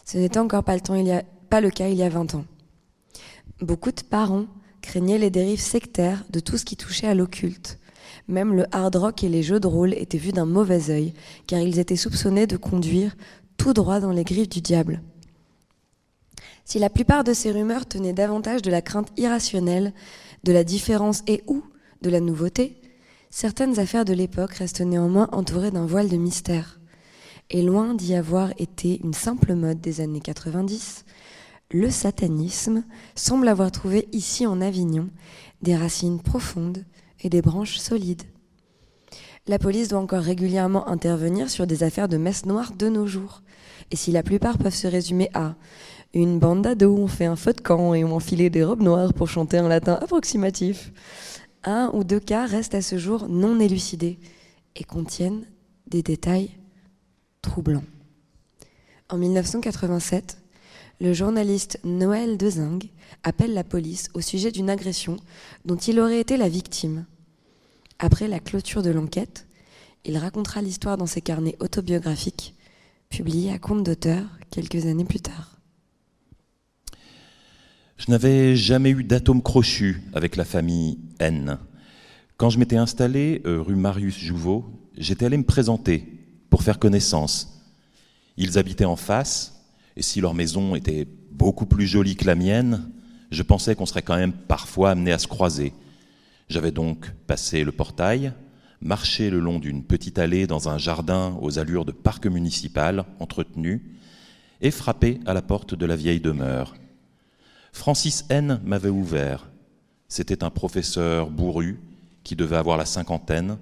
ce 0.05 0.17
n'était 0.17 0.39
encore 0.39 0.63
pas 0.63 0.75
le, 0.75 0.81
temps 0.81 0.95
il 0.95 1.07
y 1.07 1.11
a- 1.11 1.23
pas 1.53 1.61
le 1.61 1.69
cas 1.69 1.87
il 1.87 1.93
y 1.99 2.01
a 2.01 2.09
20 2.09 2.33
ans. 2.33 2.45
Beaucoup 3.61 3.91
de 3.91 4.01
parents 4.01 4.47
craignaient 4.81 5.19
les 5.19 5.29
dérives 5.29 5.61
sectaires 5.61 6.23
de 6.31 6.39
tout 6.39 6.57
ce 6.57 6.65
qui 6.65 6.75
touchait 6.75 7.05
à 7.05 7.13
l'occulte. 7.13 7.77
Même 8.27 8.55
le 8.55 8.65
hard 8.75 8.95
rock 8.95 9.23
et 9.23 9.29
les 9.29 9.43
jeux 9.43 9.59
de 9.59 9.67
rôle 9.67 9.93
étaient 9.93 10.17
vus 10.17 10.31
d'un 10.31 10.47
mauvais 10.47 10.89
œil, 10.89 11.13
car 11.45 11.59
ils 11.59 11.77
étaient 11.77 11.95
soupçonnés 11.95 12.47
de 12.47 12.57
conduire 12.57 13.15
tout 13.55 13.71
droit 13.71 13.99
dans 13.99 14.09
les 14.09 14.23
griffes 14.23 14.49
du 14.49 14.61
diable. 14.61 15.03
Si 16.65 16.79
la 16.79 16.89
plupart 16.89 17.23
de 17.23 17.33
ces 17.33 17.51
rumeurs 17.51 17.85
tenaient 17.85 18.13
davantage 18.13 18.63
de 18.63 18.71
la 18.71 18.81
crainte 18.81 19.11
irrationnelle, 19.17 19.93
de 20.43 20.53
la 20.53 20.63
différence 20.63 21.21
et 21.27 21.43
ou 21.45 21.63
de 22.01 22.09
la 22.09 22.19
nouveauté, 22.19 22.81
certaines 23.29 23.77
affaires 23.77 24.05
de 24.05 24.13
l'époque 24.13 24.55
restent 24.55 24.81
néanmoins 24.81 25.29
entourées 25.31 25.69
d'un 25.69 25.85
voile 25.85 26.09
de 26.09 26.17
mystère. 26.17 26.79
Et 27.51 27.61
loin 27.61 27.93
d'y 27.93 28.15
avoir 28.15 28.53
été 28.57 28.99
une 29.03 29.13
simple 29.13 29.53
mode 29.53 29.81
des 29.81 30.01
années 30.01 30.19
90, 30.19 31.05
le 31.73 31.89
satanisme 31.89 32.83
semble 33.15 33.47
avoir 33.47 33.71
trouvé 33.71 34.07
ici 34.11 34.45
en 34.45 34.61
Avignon 34.61 35.09
des 35.63 35.75
racines 35.75 36.21
profondes 36.21 36.85
et 37.21 37.29
des 37.29 37.41
branches 37.41 37.77
solides. 37.77 38.23
La 39.47 39.59
police 39.59 39.89
doit 39.89 39.99
encore 39.99 40.23
régulièrement 40.23 40.87
intervenir 40.87 41.49
sur 41.49 41.67
des 41.67 41.83
affaires 41.83 42.07
de 42.07 42.17
messe 42.17 42.45
noire 42.45 42.71
de 42.73 42.87
nos 42.87 43.07
jours. 43.07 43.41
Et 43.91 43.95
si 43.95 44.11
la 44.11 44.23
plupart 44.23 44.57
peuvent 44.57 44.73
se 44.73 44.87
résumer 44.87 45.29
à 45.33 45.55
une 46.13 46.37
bande 46.37 46.61
d'ados 46.61 46.97
ont 46.97 47.07
fait 47.07 47.25
un 47.25 47.35
feu 47.35 47.53
de 47.53 47.61
camp 47.61 47.93
et 47.95 48.03
ont 48.03 48.15
enfilé 48.15 48.49
des 48.51 48.63
robes 48.63 48.83
noires 48.83 49.13
pour 49.13 49.27
chanter 49.27 49.57
un 49.57 49.67
latin 49.67 49.97
approximatif, 49.99 50.93
un 51.63 51.89
ou 51.93 52.03
deux 52.03 52.19
cas 52.19 52.45
restent 52.45 52.75
à 52.75 52.81
ce 52.81 52.97
jour 52.97 53.27
non 53.27 53.59
élucidés 53.59 54.19
et 54.75 54.83
contiennent 54.83 55.45
des 55.87 56.03
détails 56.03 56.51
troublants. 57.41 57.83
En 59.09 59.17
1987, 59.17 60.42
le 61.01 61.13
journaliste 61.13 61.79
Noël 61.83 62.37
Dezingue 62.37 62.89
appelle 63.23 63.53
la 63.53 63.63
police 63.63 64.09
au 64.13 64.21
sujet 64.21 64.51
d'une 64.51 64.69
agression 64.69 65.17
dont 65.65 65.75
il 65.75 65.99
aurait 65.99 66.19
été 66.19 66.37
la 66.37 66.49
victime. 66.49 67.05
Après 67.99 68.27
la 68.27 68.39
clôture 68.39 68.81
de 68.81 68.89
l'enquête, 68.89 69.47
il 70.05 70.17
racontera 70.17 70.61
l'histoire 70.61 70.97
dans 70.97 71.05
ses 71.05 71.21
carnets 71.21 71.55
autobiographiques, 71.59 72.55
publiés 73.09 73.51
à 73.51 73.59
compte 73.59 73.83
d'auteur 73.83 74.23
quelques 74.49 74.85
années 74.85 75.05
plus 75.05 75.21
tard. 75.21 75.57
Je 77.97 78.11
n'avais 78.11 78.55
jamais 78.55 78.89
eu 78.89 79.03
d'atome 79.03 79.41
crochu 79.41 80.03
avec 80.13 80.35
la 80.35 80.43
famille 80.43 80.99
N. 81.19 81.57
Quand 82.37 82.49
je 82.49 82.59
m'étais 82.59 82.75
installé 82.75 83.41
euh, 83.45 83.61
rue 83.61 83.75
Marius 83.75 84.17
Jouveau, 84.17 84.65
j'étais 84.97 85.25
allé 85.25 85.37
me 85.37 85.45
présenter 85.45 86.05
pour 86.49 86.63
faire 86.63 86.79
connaissance. 86.79 87.61
Ils 88.35 88.57
habitaient 88.57 88.83
en 88.83 88.95
face, 88.95 89.52
et 89.95 90.01
si 90.01 90.21
leur 90.21 90.33
maison 90.33 90.75
était 90.75 91.07
beaucoup 91.31 91.65
plus 91.65 91.87
jolie 91.87 92.15
que 92.15 92.25
la 92.25 92.35
mienne, 92.35 92.89
je 93.31 93.43
pensais 93.43 93.75
qu'on 93.75 93.85
serait 93.85 94.01
quand 94.01 94.15
même 94.15 94.33
parfois 94.33 94.91
amené 94.91 95.11
à 95.11 95.19
se 95.19 95.27
croiser. 95.27 95.73
J'avais 96.49 96.71
donc 96.71 97.11
passé 97.27 97.63
le 97.63 97.71
portail, 97.71 98.33
marché 98.81 99.29
le 99.29 99.39
long 99.39 99.59
d'une 99.59 99.83
petite 99.83 100.19
allée 100.19 100.45
dans 100.45 100.69
un 100.69 100.77
jardin 100.77 101.37
aux 101.41 101.57
allures 101.57 101.85
de 101.85 101.91
parc 101.91 102.27
municipal 102.27 103.05
entretenu, 103.19 103.81
et 104.61 104.71
frappé 104.71 105.19
à 105.25 105.33
la 105.33 105.41
porte 105.41 105.75
de 105.75 105.85
la 105.85 105.95
vieille 105.95 106.21
demeure. 106.21 106.75
Francis 107.73 108.25
N 108.29 108.61
m'avait 108.63 108.89
ouvert. 108.89 109.49
C'était 110.07 110.43
un 110.43 110.49
professeur 110.49 111.29
bourru 111.29 111.79
qui 112.23 112.35
devait 112.35 112.55
avoir 112.55 112.77
la 112.77 112.85
cinquantaine. 112.85 113.57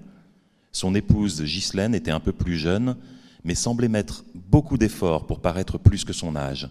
Son 0.70 0.94
épouse 0.94 1.42
Ghislaine 1.42 1.94
était 1.94 2.10
un 2.10 2.20
peu 2.20 2.32
plus 2.32 2.56
jeune, 2.56 2.96
mais 3.44 3.54
semblait 3.54 3.88
mettre 3.88 4.24
beaucoup 4.34 4.78
d'efforts 4.78 5.26
pour 5.26 5.40
paraître 5.40 5.78
plus 5.78 6.04
que 6.04 6.12
son 6.12 6.36
âge. 6.36 6.68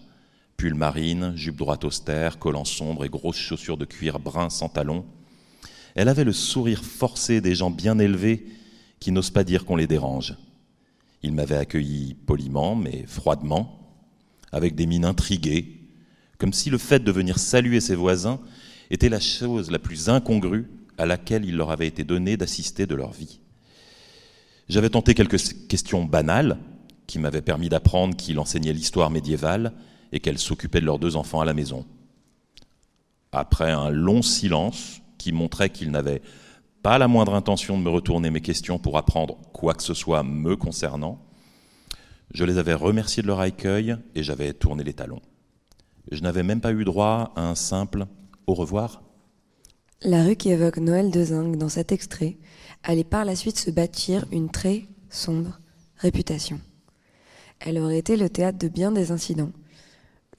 Pull 0.57 0.75
marine, 0.75 1.33
jupe 1.35 1.57
droite 1.57 1.83
austère, 1.83 2.39
collant 2.39 2.65
sombre 2.65 3.05
et 3.05 3.09
grosses 3.09 3.37
chaussures 3.37 3.77
de 3.77 3.85
cuir 3.85 4.19
brun 4.19 4.49
sans 4.49 4.69
talons. 4.69 5.05
Elle 5.95 6.07
avait 6.07 6.23
le 6.23 6.33
sourire 6.33 6.83
forcé 6.83 7.41
des 7.41 7.55
gens 7.55 7.71
bien 7.71 7.99
élevés 7.99 8.45
qui 8.99 9.11
n'osent 9.11 9.31
pas 9.31 9.43
dire 9.43 9.65
qu'on 9.65 9.75
les 9.75 9.87
dérange. 9.87 10.35
Il 11.23 11.33
m'avait 11.33 11.57
accueilli 11.57 12.13
poliment, 12.13 12.75
mais 12.75 13.05
froidement, 13.07 13.79
avec 14.51 14.75
des 14.75 14.85
mines 14.85 15.05
intriguées, 15.05 15.81
comme 16.37 16.53
si 16.53 16.69
le 16.69 16.77
fait 16.77 17.03
de 17.03 17.11
venir 17.11 17.37
saluer 17.37 17.79
ses 17.79 17.95
voisins 17.95 18.39
était 18.89 19.09
la 19.09 19.19
chose 19.19 19.69
la 19.71 19.79
plus 19.79 20.09
incongrue 20.09 20.69
à 20.97 21.05
laquelle 21.05 21.45
il 21.45 21.55
leur 21.55 21.71
avait 21.71 21.87
été 21.87 22.03
donné 22.03 22.37
d'assister 22.37 22.85
de 22.85 22.95
leur 22.95 23.11
vie. 23.11 23.40
J'avais 24.69 24.89
tenté 24.89 25.13
quelques 25.13 25.67
questions 25.67 26.05
banales 26.05 26.57
qui 27.07 27.19
m'avaient 27.19 27.41
permis 27.41 27.69
d'apprendre 27.69 28.15
qu'il 28.15 28.39
enseignait 28.39 28.73
l'histoire 28.73 29.09
médiévale 29.09 29.73
et 30.11 30.19
qu'elle 30.19 30.37
s'occupait 30.37 30.81
de 30.81 30.85
leurs 30.85 30.99
deux 30.99 31.15
enfants 31.15 31.41
à 31.41 31.45
la 31.45 31.53
maison. 31.53 31.85
Après 33.31 33.71
un 33.71 33.89
long 33.89 34.21
silence 34.21 35.01
qui 35.17 35.31
montrait 35.31 35.69
qu'il 35.69 35.91
n'avait 35.91 36.21
pas 36.83 36.97
la 36.97 37.07
moindre 37.07 37.35
intention 37.35 37.77
de 37.77 37.83
me 37.83 37.89
retourner 37.89 38.31
mes 38.31 38.41
questions 38.41 38.79
pour 38.79 38.97
apprendre 38.97 39.37
quoi 39.53 39.73
que 39.73 39.83
ce 39.83 39.93
soit 39.93 40.23
me 40.23 40.55
concernant, 40.55 41.19
je 42.33 42.45
les 42.45 42.57
avais 42.57 42.73
remerciés 42.73 43.21
de 43.21 43.27
leur 43.27 43.39
accueil 43.39 43.95
et 44.15 44.23
j'avais 44.23 44.53
tourné 44.53 44.83
les 44.83 44.93
talons. 44.93 45.21
Je 46.11 46.21
n'avais 46.21 46.43
même 46.43 46.61
pas 46.61 46.71
eu 46.71 46.83
droit 46.83 47.33
à 47.35 47.41
un 47.41 47.55
simple 47.55 48.05
au 48.47 48.53
revoir. 48.53 49.01
La 50.01 50.23
rue 50.23 50.35
qui 50.35 50.49
évoque 50.49 50.77
Noël 50.77 51.11
Dezingue 51.11 51.57
dans 51.57 51.69
cet 51.69 51.91
extrait 51.91 52.37
allait 52.83 53.03
par 53.03 53.25
la 53.25 53.35
suite 53.35 53.59
se 53.59 53.71
bâtir 53.71 54.25
une 54.31 54.49
très 54.49 54.87
sombre 55.09 55.59
réputation. 55.97 56.59
Elle 57.59 57.77
aurait 57.77 57.99
été 57.99 58.17
le 58.17 58.29
théâtre 58.29 58.57
de 58.57 58.67
bien 58.67 58.91
des 58.91 59.11
incidents, 59.11 59.51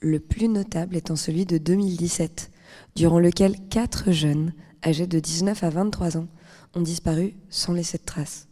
le 0.01 0.19
plus 0.19 0.49
notable 0.49 0.97
étant 0.97 1.15
celui 1.15 1.45
de 1.45 1.57
2017, 1.57 2.51
durant 2.95 3.19
lequel 3.19 3.55
quatre 3.69 4.11
jeunes, 4.11 4.53
âgés 4.85 5.07
de 5.07 5.19
19 5.19 5.63
à 5.63 5.69
23 5.69 6.17
ans, 6.17 6.27
ont 6.75 6.81
disparu 6.81 7.35
sans 7.49 7.73
laisser 7.73 7.97
de 7.97 8.03
traces. 8.03 8.47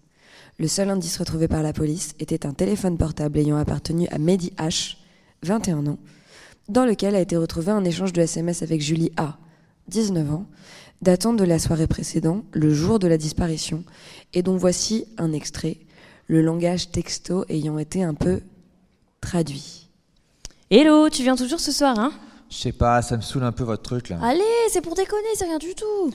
Le 0.57 0.67
seul 0.67 0.89
indice 0.89 1.17
retrouvé 1.17 1.47
par 1.47 1.63
la 1.63 1.73
police 1.73 2.13
était 2.19 2.45
un 2.45 2.53
téléphone 2.53 2.97
portable 2.97 3.39
ayant 3.39 3.57
appartenu 3.57 4.07
à 4.09 4.17
Mehdi 4.17 4.53
H, 4.57 4.97
21 5.43 5.87
ans, 5.87 5.97
dans 6.69 6.85
lequel 6.85 7.15
a 7.15 7.19
été 7.19 7.35
retrouvé 7.35 7.71
un 7.71 7.83
échange 7.83 8.13
de 8.13 8.21
SMS 8.21 8.61
avec 8.61 8.79
Julie 8.79 9.11
A, 9.17 9.37
19 9.87 10.31
ans, 10.31 10.45
datant 11.01 11.33
de 11.33 11.43
la 11.43 11.59
soirée 11.59 11.87
précédente, 11.87 12.43
le 12.53 12.73
jour 12.73 12.99
de 12.99 13.07
la 13.07 13.17
disparition, 13.17 13.83
et 14.33 14.43
dont 14.43 14.57
voici 14.57 15.05
un 15.17 15.33
extrait, 15.33 15.77
le 16.27 16.41
langage 16.41 16.91
texto 16.91 17.45
ayant 17.49 17.77
été 17.79 18.03
un 18.03 18.13
peu 18.13 18.41
traduit. 19.19 19.89
Hello, 20.69 21.09
tu 21.09 21.23
viens 21.23 21.35
toujours 21.35 21.59
ce 21.59 21.71
soir, 21.71 21.99
hein? 21.99 22.13
Je 22.49 22.57
sais 22.57 22.71
pas, 22.71 23.01
ça 23.01 23.17
me 23.17 23.21
saoule 23.21 23.43
un 23.43 23.51
peu 23.51 23.63
votre 23.63 23.83
truc 23.83 24.09
là. 24.09 24.19
Allez, 24.21 24.41
c'est 24.69 24.81
pour 24.81 24.95
déconner, 24.95 25.27
c'est 25.35 25.45
rien 25.45 25.57
du 25.57 25.73
tout. 25.73 26.13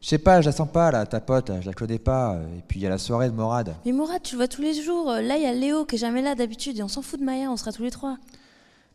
Je 0.00 0.08
sais 0.08 0.18
pas, 0.18 0.40
je 0.40 0.46
la 0.46 0.52
sens 0.52 0.68
pas 0.70 0.90
là, 0.92 1.04
ta 1.06 1.20
pote, 1.20 1.48
là, 1.48 1.60
je 1.60 1.66
la 1.66 1.72
connais 1.72 1.98
pas. 1.98 2.38
Et 2.56 2.62
puis 2.68 2.78
il 2.78 2.82
y 2.82 2.86
a 2.86 2.90
la 2.90 2.98
soirée 2.98 3.28
de 3.28 3.34
Morad. 3.34 3.74
Mais 3.84 3.92
Mourad, 3.92 4.22
tu 4.22 4.34
le 4.34 4.38
vois 4.38 4.48
tous 4.48 4.62
les 4.62 4.80
jours. 4.80 5.10
Là, 5.10 5.36
il 5.36 5.42
y 5.42 5.46
a 5.46 5.52
Léo 5.52 5.84
qui 5.84 5.96
est 5.96 5.98
jamais 5.98 6.22
là 6.22 6.34
d'habitude 6.34 6.78
et 6.78 6.82
on 6.82 6.88
s'en 6.88 7.02
fout 7.02 7.18
de 7.18 7.24
Maya, 7.24 7.50
on 7.50 7.56
sera 7.56 7.72
tous 7.72 7.82
les 7.82 7.90
trois. 7.90 8.16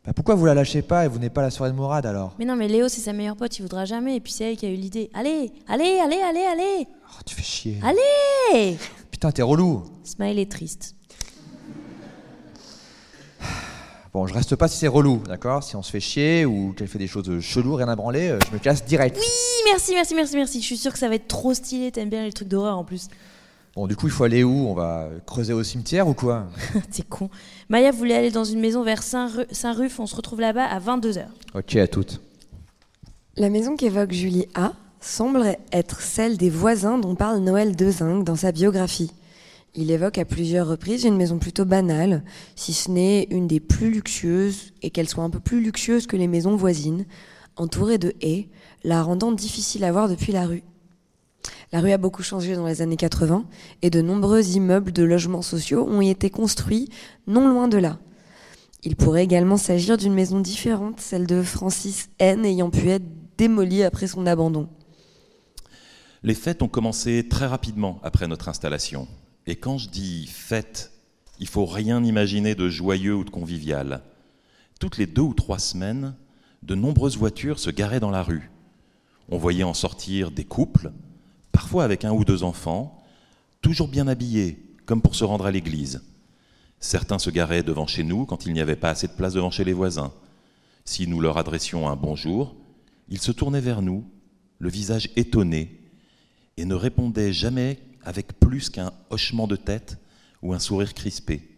Bah 0.06 0.12
pourquoi 0.14 0.34
vous 0.34 0.44
la 0.44 0.52
lâchez 0.52 0.82
pas 0.82 1.06
et 1.06 1.08
vous 1.08 1.18
n'êtes 1.18 1.32
pas 1.32 1.40
la 1.40 1.50
soirée 1.50 1.72
de 1.72 1.76
Morad 1.76 2.04
alors? 2.04 2.34
Mais 2.38 2.44
non, 2.44 2.56
mais 2.56 2.68
Léo, 2.68 2.88
c'est 2.88 3.00
sa 3.00 3.14
meilleure 3.14 3.36
pote, 3.36 3.58
il 3.58 3.62
voudra 3.62 3.86
jamais. 3.86 4.16
Et 4.16 4.20
puis 4.20 4.32
c'est 4.32 4.50
elle 4.50 4.56
qui 4.56 4.66
a 4.66 4.68
eu 4.68 4.74
l'idée. 4.74 5.10
Allez, 5.14 5.50
allez, 5.66 5.98
allez, 5.98 6.20
allez, 6.20 6.44
allez 6.44 6.86
Oh, 7.08 7.22
Tu 7.24 7.34
fais 7.34 7.42
chier. 7.42 7.78
Allez 7.82 8.76
Putain, 9.10 9.32
t'es 9.32 9.40
relou. 9.42 9.84
Smile 10.04 10.38
est 10.38 10.50
triste. 10.50 10.94
Bon, 14.12 14.26
je 14.26 14.34
reste 14.34 14.54
pas 14.56 14.68
si 14.68 14.76
c'est 14.78 14.88
relou, 14.88 15.22
d'accord? 15.26 15.64
Si 15.64 15.74
on 15.74 15.82
se 15.82 15.90
fait 15.90 16.00
chier 16.00 16.44
ou 16.44 16.72
qu'elle 16.76 16.86
fait 16.86 16.98
des 16.98 17.08
choses 17.08 17.40
cheloues, 17.40 17.74
rien 17.74 17.88
à 17.88 17.96
branler, 17.96 18.28
euh, 18.28 18.38
je 18.48 18.54
me 18.54 18.60
casse 18.60 18.84
direct. 18.84 19.16
Oui, 19.18 19.24
merci, 19.72 19.92
merci, 19.94 20.14
merci, 20.14 20.36
merci. 20.36 20.60
Je 20.60 20.66
suis 20.66 20.76
sûre 20.76 20.92
que 20.92 20.98
ça 21.00 21.08
va 21.08 21.16
être 21.16 21.26
trop 21.26 21.52
stylé. 21.54 21.90
T'aimes 21.90 22.10
bien 22.10 22.22
les 22.24 22.32
trucs 22.32 22.46
d'horreur 22.48 22.78
en 22.78 22.84
plus. 22.84 23.08
Bon, 23.76 23.86
du 23.88 23.96
coup, 23.96 24.06
il 24.06 24.12
faut 24.12 24.24
aller 24.24 24.44
où? 24.44 24.68
On 24.68 24.74
va 24.74 25.08
creuser 25.26 25.52
au 25.52 25.62
cimetière 25.64 26.06
ou 26.06 26.14
quoi? 26.14 26.46
C'est 26.90 27.08
con. 27.08 27.28
Maya 27.68 27.90
voulait 27.90 28.14
aller 28.14 28.30
dans 28.30 28.44
une 28.44 28.60
maison 28.60 28.84
vers 28.84 29.02
Saint-Ru- 29.02 29.46
Saint-Ruf. 29.50 29.98
On 29.98 30.06
se 30.06 30.14
retrouve 30.14 30.40
là-bas 30.40 30.64
à 30.64 30.78
22h. 30.78 31.24
Ok, 31.54 31.74
à 31.76 31.88
toutes. 31.88 32.20
La 33.36 33.50
maison 33.50 33.74
qu'évoque 33.76 34.12
Julie 34.12 34.46
A 34.54 34.74
semble 35.00 35.56
être 35.72 36.00
celle 36.00 36.36
des 36.36 36.50
voisins 36.50 36.98
dont 36.98 37.16
parle 37.16 37.38
Noël 37.38 37.74
Dezingue 37.74 38.22
dans 38.22 38.36
sa 38.36 38.52
biographie. 38.52 39.10
Il 39.74 39.90
évoque 39.90 40.18
à 40.18 40.24
plusieurs 40.24 40.68
reprises 40.68 41.02
une 41.02 41.16
maison 41.16 41.38
plutôt 41.38 41.64
banale, 41.64 42.22
si 42.54 42.72
ce 42.72 42.92
n'est 42.92 43.24
une 43.30 43.48
des 43.48 43.58
plus 43.58 43.90
luxueuses, 43.90 44.72
et 44.82 44.90
qu'elle 44.90 45.08
soit 45.08 45.24
un 45.24 45.30
peu 45.30 45.40
plus 45.40 45.60
luxueuse 45.60 46.06
que 46.06 46.16
les 46.16 46.28
maisons 46.28 46.54
voisines, 46.54 47.06
entourée 47.56 47.98
de 47.98 48.14
haies, 48.22 48.46
la 48.84 49.02
rendant 49.02 49.32
difficile 49.32 49.82
à 49.82 49.90
voir 49.90 50.08
depuis 50.08 50.30
la 50.30 50.46
rue. 50.46 50.62
La 51.74 51.80
rue 51.80 51.90
a 51.90 51.98
beaucoup 51.98 52.22
changé 52.22 52.54
dans 52.54 52.68
les 52.68 52.82
années 52.82 52.96
80 52.96 53.46
et 53.82 53.90
de 53.90 54.00
nombreux 54.00 54.50
immeubles 54.50 54.92
de 54.92 55.02
logements 55.02 55.42
sociaux 55.42 55.84
ont 55.84 56.00
été 56.00 56.30
construits 56.30 56.88
non 57.26 57.48
loin 57.48 57.66
de 57.66 57.78
là. 57.78 57.98
Il 58.84 58.94
pourrait 58.94 59.24
également 59.24 59.56
s'agir 59.56 59.96
d'une 59.96 60.14
maison 60.14 60.38
différente, 60.38 61.00
celle 61.00 61.26
de 61.26 61.42
Francis 61.42 62.10
N 62.20 62.44
ayant 62.44 62.70
pu 62.70 62.90
être 62.90 63.02
démolie 63.36 63.82
après 63.82 64.06
son 64.06 64.24
abandon. 64.24 64.68
Les 66.22 66.36
fêtes 66.36 66.62
ont 66.62 66.68
commencé 66.68 67.26
très 67.28 67.46
rapidement 67.46 67.98
après 68.04 68.28
notre 68.28 68.48
installation. 68.48 69.08
Et 69.48 69.56
quand 69.56 69.76
je 69.76 69.88
dis 69.88 70.28
fête, 70.28 70.92
il 71.40 71.48
faut 71.48 71.66
rien 71.66 72.04
imaginer 72.04 72.54
de 72.54 72.68
joyeux 72.68 73.16
ou 73.16 73.24
de 73.24 73.30
convivial. 73.30 74.02
Toutes 74.78 74.96
les 74.96 75.08
deux 75.08 75.22
ou 75.22 75.34
trois 75.34 75.58
semaines, 75.58 76.14
de 76.62 76.76
nombreuses 76.76 77.18
voitures 77.18 77.58
se 77.58 77.70
garaient 77.70 77.98
dans 77.98 78.12
la 78.12 78.22
rue. 78.22 78.52
On 79.28 79.38
voyait 79.38 79.64
en 79.64 79.74
sortir 79.74 80.30
des 80.30 80.44
couples, 80.44 80.92
parfois 81.54 81.84
avec 81.84 82.04
un 82.04 82.10
ou 82.12 82.24
deux 82.24 82.42
enfants, 82.42 83.00
toujours 83.62 83.86
bien 83.86 84.08
habillés, 84.08 84.58
comme 84.86 85.00
pour 85.00 85.14
se 85.14 85.24
rendre 85.24 85.46
à 85.46 85.52
l'église. 85.52 86.02
Certains 86.80 87.20
se 87.20 87.30
garaient 87.30 87.62
devant 87.62 87.86
chez 87.86 88.02
nous 88.02 88.26
quand 88.26 88.44
il 88.44 88.52
n'y 88.52 88.60
avait 88.60 88.76
pas 88.76 88.90
assez 88.90 89.06
de 89.06 89.12
place 89.12 89.34
devant 89.34 89.52
chez 89.52 89.64
les 89.64 89.72
voisins. 89.72 90.12
Si 90.84 91.06
nous 91.06 91.20
leur 91.20 91.38
adressions 91.38 91.88
un 91.88 91.94
bonjour, 91.94 92.56
ils 93.08 93.20
se 93.20 93.30
tournaient 93.30 93.60
vers 93.60 93.82
nous, 93.82 94.04
le 94.58 94.68
visage 94.68 95.10
étonné, 95.14 95.80
et 96.56 96.64
ne 96.64 96.74
répondaient 96.74 97.32
jamais 97.32 97.78
avec 98.02 98.38
plus 98.38 98.68
qu'un 98.68 98.92
hochement 99.10 99.46
de 99.46 99.56
tête 99.56 99.98
ou 100.42 100.54
un 100.54 100.58
sourire 100.58 100.92
crispé. 100.92 101.48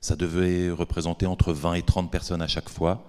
Ça 0.00 0.16
devait 0.16 0.70
représenter 0.70 1.26
entre 1.26 1.52
20 1.52 1.74
et 1.74 1.82
30 1.82 2.10
personnes 2.10 2.42
à 2.42 2.48
chaque 2.48 2.68
fois. 2.68 3.06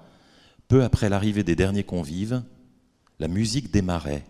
Peu 0.68 0.84
après 0.84 1.10
l'arrivée 1.10 1.44
des 1.44 1.56
derniers 1.56 1.84
convives, 1.84 2.44
la 3.20 3.28
musique 3.28 3.72
démarrait. 3.72 4.24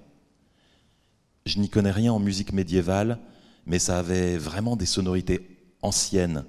Je 1.48 1.60
n'y 1.60 1.70
connais 1.70 1.92
rien 1.92 2.12
en 2.12 2.20
musique 2.20 2.52
médiévale, 2.52 3.20
mais 3.66 3.80
ça 3.80 4.00
avait 4.00 4.38
vraiment 4.38 4.76
des 4.76 4.86
sonorités 4.86 5.58
anciennes, 5.82 6.44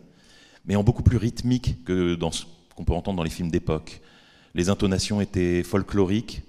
mais 0.65 0.75
en 0.75 0.83
beaucoup 0.83 1.05
plus 1.05 1.19
rythmiques 1.19 1.85
que 1.85 2.19
ce 2.33 2.45
qu'on 2.75 2.85
peut 2.85 2.95
entendre 2.95 3.17
dans 3.17 3.23
les 3.23 3.31
films 3.31 3.51
d'époque. 3.51 4.01
Les 4.55 4.71
intonations 4.71 5.21
étaient 5.21 5.63
folkloriques, 5.63 6.43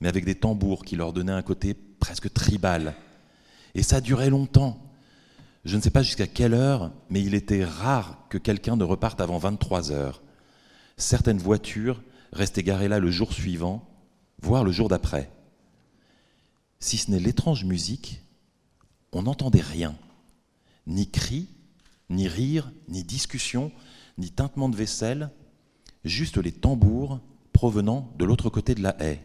mais 0.00 0.08
avec 0.08 0.26
des 0.26 0.34
tambours 0.34 0.84
qui 0.84 0.96
leur 0.96 1.14
donnaient 1.14 1.32
un 1.32 1.40
côté 1.40 1.72
presque 1.72 2.30
tribal. 2.34 2.94
Et 3.74 3.82
ça 3.82 4.02
durait 4.02 4.28
longtemps. 4.28 4.92
Je 5.64 5.78
ne 5.78 5.80
sais 5.80 5.90
pas 5.90 6.02
jusqu'à 6.02 6.26
quelle 6.26 6.52
heure, 6.52 6.92
mais 7.08 7.22
il 7.22 7.34
était 7.34 7.64
rare 7.64 8.26
que 8.28 8.36
quelqu'un 8.36 8.76
ne 8.76 8.84
reparte 8.84 9.22
avant 9.22 9.38
23 9.38 9.90
heures. 9.90 10.22
Certaines 10.98 11.38
voitures 11.38 12.02
restaient 12.34 12.62
garées 12.62 12.88
là 12.88 12.98
le 12.98 13.10
jour 13.10 13.32
suivant, 13.32 13.88
voire 14.42 14.64
le 14.64 14.72
jour 14.72 14.90
d'après. 14.90 15.30
Si 16.78 16.96
ce 16.96 17.10
n'est 17.10 17.20
l'étrange 17.20 17.64
musique, 17.64 18.20
on 19.12 19.22
n'entendait 19.22 19.60
rien. 19.60 19.94
Ni 20.86 21.10
cris, 21.10 21.48
ni 22.10 22.28
rire, 22.28 22.70
ni 22.88 23.02
discussion, 23.02 23.72
ni 24.18 24.30
tintement 24.30 24.68
de 24.68 24.76
vaisselle, 24.76 25.30
juste 26.04 26.36
les 26.36 26.52
tambours 26.52 27.20
provenant 27.52 28.12
de 28.18 28.24
l'autre 28.24 28.50
côté 28.50 28.74
de 28.74 28.82
la 28.82 28.96
haie. 29.00 29.22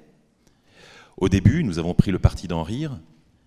Au 1.17 1.29
début, 1.29 1.63
nous 1.63 1.77
avons 1.77 1.93
pris 1.93 2.11
le 2.11 2.19
parti 2.19 2.47
d'en 2.47 2.63
rire, 2.63 2.99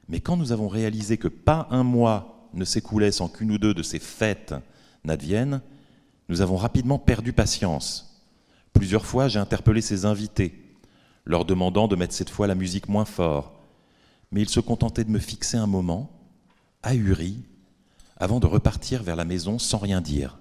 mais 0.09 0.21
quand 0.21 0.37
nous 0.37 0.53
avons 0.53 0.69
réalisé 0.69 1.17
que 1.17 1.29
pas 1.29 1.67
un 1.71 1.83
mois 1.83 2.49
ne 2.53 2.65
s'écoulait 2.65 3.11
sans 3.11 3.29
qu'une 3.29 3.53
ou 3.53 3.59
deux 3.59 3.75
de 3.75 3.83
ces 3.83 3.99
fêtes 3.99 4.55
n'adviennent, 5.05 5.61
nous 6.29 6.41
avons 6.41 6.57
rapidement 6.57 6.99
perdu 6.99 7.33
patience. 7.33 8.23
Plusieurs 8.73 9.07
fois, 9.07 9.29
j'ai 9.29 9.39
interpellé 9.39 9.81
ces 9.81 10.05
invités, 10.05 10.77
leur 11.25 11.45
demandant 11.45 11.89
de 11.89 11.97
mettre 11.97 12.15
cette 12.15 12.31
fois 12.31 12.47
la 12.47 12.55
musique 12.55 12.89
moins 12.89 13.05
fort, 13.05 13.54
mais 14.35 14.43
ils 14.43 14.49
se 14.49 14.59
contentaient 14.59 15.05
de 15.05 15.13
me 15.13 15.21
fixer 15.21 15.57
un 15.57 15.69
moment, 15.69 16.11
ahuris, 16.83 17.45
avant 18.17 18.41
de 18.41 18.47
repartir 18.47 19.05
vers 19.05 19.15
la 19.15 19.25
maison 19.25 19.61
sans 19.61 19.79
rien 19.79 20.01
dire. 20.01 20.41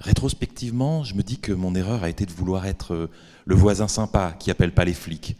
Rétrospectivement, 0.00 1.04
je 1.04 1.14
me 1.14 1.22
dis 1.22 1.38
que 1.38 1.52
mon 1.52 1.76
erreur 1.76 2.02
a 2.02 2.08
été 2.08 2.26
de 2.26 2.32
vouloir 2.32 2.66
être 2.66 2.94
euh, 2.94 3.10
le 3.44 3.54
voisin 3.54 3.86
sympa 3.86 4.34
qui 4.40 4.50
appelle 4.50 4.74
pas 4.74 4.84
les 4.84 4.94
flics. 4.94 5.36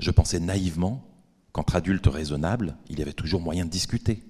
Je 0.00 0.10
pensais 0.10 0.40
naïvement 0.40 1.04
qu'entre 1.52 1.76
adultes 1.76 2.08
raisonnables, 2.08 2.74
il 2.90 2.98
y 2.98 3.02
avait 3.02 3.12
toujours 3.12 3.40
moyen 3.40 3.64
de 3.64 3.70
discuter. 3.70 4.24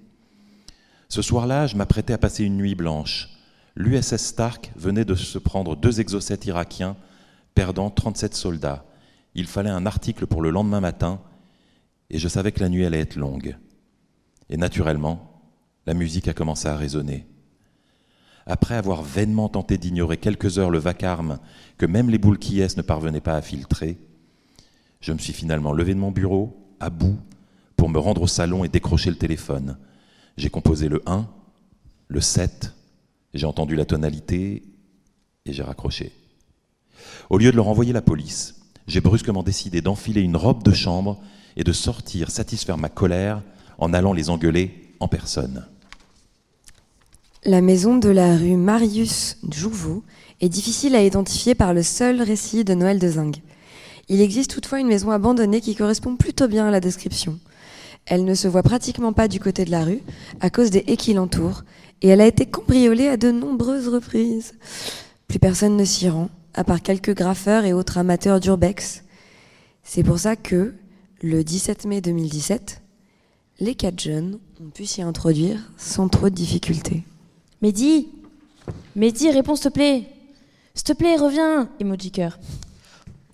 Ce 1.08 1.22
soir-là, 1.22 1.68
je 1.68 1.76
m'apprêtais 1.76 2.12
à 2.12 2.18
passer 2.18 2.44
une 2.44 2.58
nuit 2.58 2.74
blanche. 2.74 3.30
L'USS 3.76 4.18
Stark 4.18 4.72
venait 4.76 5.06
de 5.06 5.14
se 5.14 5.38
prendre 5.38 5.74
deux 5.74 6.00
exocets 6.00 6.40
irakiens, 6.44 6.96
perdant 7.54 7.88
37 7.88 8.34
soldats. 8.34 8.84
Il 9.34 9.46
fallait 9.46 9.70
un 9.70 9.86
article 9.86 10.26
pour 10.26 10.42
le 10.42 10.50
lendemain 10.50 10.80
matin, 10.80 11.22
et 12.12 12.18
je 12.18 12.28
savais 12.28 12.52
que 12.52 12.60
la 12.60 12.68
nuit 12.68 12.84
allait 12.84 13.00
être 13.00 13.16
longue. 13.16 13.56
Et 14.50 14.56
naturellement, 14.56 15.42
la 15.86 15.94
musique 15.94 16.28
a 16.28 16.34
commencé 16.34 16.68
à 16.68 16.76
résonner. 16.76 17.26
Après 18.46 18.74
avoir 18.74 19.02
vainement 19.02 19.48
tenté 19.48 19.78
d'ignorer 19.78 20.18
quelques 20.18 20.58
heures 20.58 20.70
le 20.70 20.78
vacarme 20.78 21.38
que 21.78 21.86
même 21.86 22.10
les 22.10 22.18
boules 22.18 22.38
qui 22.38 22.56
ne 22.60 22.82
parvenaient 22.82 23.20
pas 23.20 23.36
à 23.36 23.42
filtrer, 23.42 23.98
je 25.00 25.12
me 25.12 25.18
suis 25.18 25.32
finalement 25.32 25.72
levé 25.72 25.94
de 25.94 25.98
mon 25.98 26.12
bureau, 26.12 26.56
à 26.80 26.90
bout, 26.90 27.18
pour 27.76 27.88
me 27.88 27.98
rendre 27.98 28.22
au 28.22 28.26
salon 28.26 28.62
et 28.62 28.68
décrocher 28.68 29.10
le 29.10 29.16
téléphone. 29.16 29.78
J'ai 30.36 30.50
composé 30.50 30.88
le 30.88 31.02
1, 31.06 31.26
le 32.08 32.20
7, 32.20 32.74
j'ai 33.32 33.46
entendu 33.46 33.74
la 33.74 33.84
tonalité 33.84 34.62
et 35.46 35.52
j'ai 35.52 35.62
raccroché. 35.62 36.12
Au 37.30 37.38
lieu 37.38 37.50
de 37.50 37.56
leur 37.56 37.68
envoyer 37.68 37.92
la 37.92 38.02
police, 38.02 38.60
j'ai 38.86 39.00
brusquement 39.00 39.42
décidé 39.42 39.80
d'enfiler 39.80 40.20
une 40.20 40.36
robe 40.36 40.62
de 40.62 40.72
chambre 40.72 41.20
et 41.56 41.64
de 41.64 41.72
sortir 41.72 42.30
satisfaire 42.30 42.78
ma 42.78 42.88
colère 42.88 43.42
en 43.78 43.92
allant 43.92 44.12
les 44.12 44.30
engueuler 44.30 44.94
en 45.00 45.08
personne. 45.08 45.66
La 47.44 47.60
maison 47.60 47.96
de 47.96 48.08
la 48.08 48.36
rue 48.36 48.56
Marius 48.56 49.36
Jouveau 49.50 50.04
est 50.40 50.48
difficile 50.48 50.94
à 50.94 51.02
identifier 51.02 51.54
par 51.54 51.74
le 51.74 51.82
seul 51.82 52.22
récit 52.22 52.64
de 52.64 52.74
Noël 52.74 52.98
de 52.98 53.08
Zingue. 53.08 53.38
Il 54.08 54.20
existe 54.20 54.52
toutefois 54.52 54.80
une 54.80 54.88
maison 54.88 55.10
abandonnée 55.10 55.60
qui 55.60 55.74
correspond 55.74 56.16
plutôt 56.16 56.46
bien 56.46 56.66
à 56.66 56.70
la 56.70 56.80
description. 56.80 57.38
Elle 58.06 58.24
ne 58.24 58.34
se 58.34 58.48
voit 58.48 58.62
pratiquement 58.62 59.12
pas 59.12 59.28
du 59.28 59.40
côté 59.40 59.64
de 59.64 59.70
la 59.70 59.84
rue 59.84 60.02
à 60.40 60.50
cause 60.50 60.70
des 60.70 60.84
haies 60.86 60.96
qui 60.96 61.14
l'entourent 61.14 61.64
et 62.00 62.08
elle 62.08 62.20
a 62.20 62.26
été 62.26 62.46
cambriolée 62.46 63.08
à 63.08 63.16
de 63.16 63.30
nombreuses 63.30 63.88
reprises. 63.88 64.54
Plus 65.28 65.38
personne 65.38 65.76
ne 65.76 65.84
s'y 65.84 66.08
rend, 66.08 66.28
à 66.54 66.64
part 66.64 66.82
quelques 66.82 67.14
graffeurs 67.14 67.64
et 67.64 67.72
autres 67.72 67.98
amateurs 67.98 68.40
d'urbex. 68.40 69.04
C'est 69.84 70.02
pour 70.02 70.18
ça 70.18 70.36
que, 70.36 70.74
le 71.22 71.44
17 71.44 71.86
mai 71.86 72.00
2017, 72.00 72.82
les 73.60 73.76
quatre 73.76 74.00
jeunes 74.00 74.38
ont 74.60 74.70
pu 74.70 74.86
s'y 74.86 75.02
introduire 75.02 75.70
sans 75.76 76.08
trop 76.08 76.28
de 76.28 76.34
difficultés. 76.34 77.04
Mehdi 77.62 78.08
Mehdi, 78.96 79.30
réponds 79.30 79.54
s'il 79.54 79.70
te 79.70 79.74
plaît 79.74 80.08
S'il 80.74 80.84
te 80.84 80.92
plaît, 80.92 81.16
reviens 81.16 81.68
Emoji 81.78 82.10
cœur. 82.10 82.40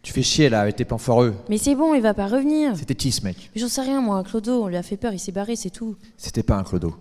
Tu 0.03 0.13
fais 0.13 0.23
chier 0.23 0.51
là 0.51 0.61
avec 0.61 0.77
tes 0.77 0.85
plans 0.85 0.99
foireux. 0.99 1.35
Mais 1.49 1.57
c'est 1.57 1.75
bon, 1.75 1.95
il 1.95 2.03
va 2.03 2.13
pas 2.13 2.27
revenir. 2.27 2.77
C'était 2.77 2.95
qui 2.95 3.11
ce 3.11 3.25
mec? 3.25 3.51
Mais 3.55 3.61
j'en 3.61 3.69
sais 3.69 3.81
rien, 3.81 4.01
moi. 4.03 4.23
Clodo, 4.23 4.65
on 4.65 4.69
lui 4.69 4.77
a 4.77 4.83
fait 4.83 4.97
peur, 4.99 5.13
il 5.15 5.19
s'est 5.19 5.33
barré, 5.33 5.57
c'est 5.57 5.71
tout. 5.71 5.97
C'était 6.19 6.43
pas 6.43 6.57
un 6.57 6.65
clodo. 6.65 6.95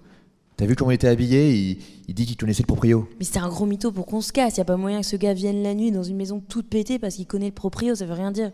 T'as 0.55 0.65
vu 0.65 0.75
comment 0.75 0.91
il 0.91 0.95
était 0.95 1.07
habillé? 1.07 1.53
Il, 1.53 1.77
il 2.07 2.15
dit 2.15 2.25
qu'il 2.25 2.37
connaissait 2.37 2.63
le 2.63 2.67
proprio. 2.67 3.07
Mais 3.19 3.25
c'est 3.25 3.39
un 3.39 3.47
gros 3.49 3.65
mytho 3.65 3.91
pour 3.91 4.05
qu'on 4.05 4.21
se 4.21 4.31
casse. 4.31 4.57
Y 4.57 4.61
a 4.61 4.65
pas 4.65 4.77
moyen 4.77 5.01
que 5.01 5.05
ce 5.05 5.17
gars 5.17 5.33
vienne 5.33 5.63
la 5.63 5.73
nuit 5.73 5.91
dans 5.91 6.03
une 6.03 6.15
maison 6.15 6.39
toute 6.39 6.67
pétée 6.67 6.97
parce 6.97 7.15
qu'il 7.15 7.27
connaît 7.27 7.47
le 7.47 7.51
proprio, 7.51 7.93
ça 7.93 8.05
veut 8.05 8.13
rien 8.13 8.31
dire. 8.31 8.51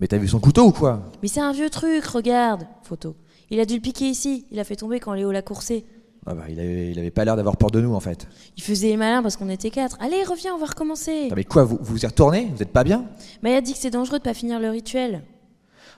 Mais 0.00 0.06
t'as 0.06 0.18
vu 0.18 0.28
son 0.28 0.38
couteau 0.40 0.66
ou 0.66 0.72
quoi? 0.72 1.02
Mais 1.22 1.28
c'est 1.28 1.40
un 1.40 1.52
vieux 1.52 1.70
truc, 1.70 2.04
regarde 2.04 2.66
Photo. 2.82 3.16
Il 3.50 3.58
a 3.60 3.64
dû 3.64 3.74
le 3.74 3.80
piquer 3.80 4.06
ici. 4.06 4.44
Il 4.50 4.60
a 4.60 4.64
fait 4.64 4.76
tomber 4.76 5.00
quand 5.00 5.12
Léo 5.12 5.32
l'a 5.32 5.42
coursé. 5.42 5.84
ah 6.26 6.34
bah, 6.34 6.44
il, 6.48 6.60
avait, 6.60 6.90
il 6.92 6.98
avait 6.98 7.10
pas 7.10 7.24
l'air 7.24 7.34
d'avoir 7.36 7.56
peur 7.56 7.70
de 7.70 7.80
nous 7.80 7.94
en 7.94 8.00
fait. 8.00 8.28
Il 8.56 8.62
faisait 8.62 8.88
les 8.88 8.96
malins 8.96 9.22
parce 9.22 9.36
qu'on 9.36 9.48
était 9.48 9.70
quatre. 9.70 9.96
Allez, 10.00 10.22
reviens, 10.24 10.54
on 10.54 10.58
va 10.58 10.66
recommencer. 10.66 11.28
Ah, 11.30 11.34
mais 11.34 11.44
quoi, 11.44 11.64
vous 11.64 11.78
vous 11.80 12.02
y 12.02 12.06
retournez? 12.06 12.48
Vous 12.54 12.62
êtes 12.62 12.72
pas 12.72 12.84
bien? 12.84 13.06
Maya 13.42 13.60
dit 13.60 13.72
que 13.72 13.78
c'est 13.78 13.90
dangereux 13.90 14.18
de 14.18 14.22
pas 14.24 14.34
finir 14.34 14.60
le 14.60 14.70
rituel. 14.70 15.22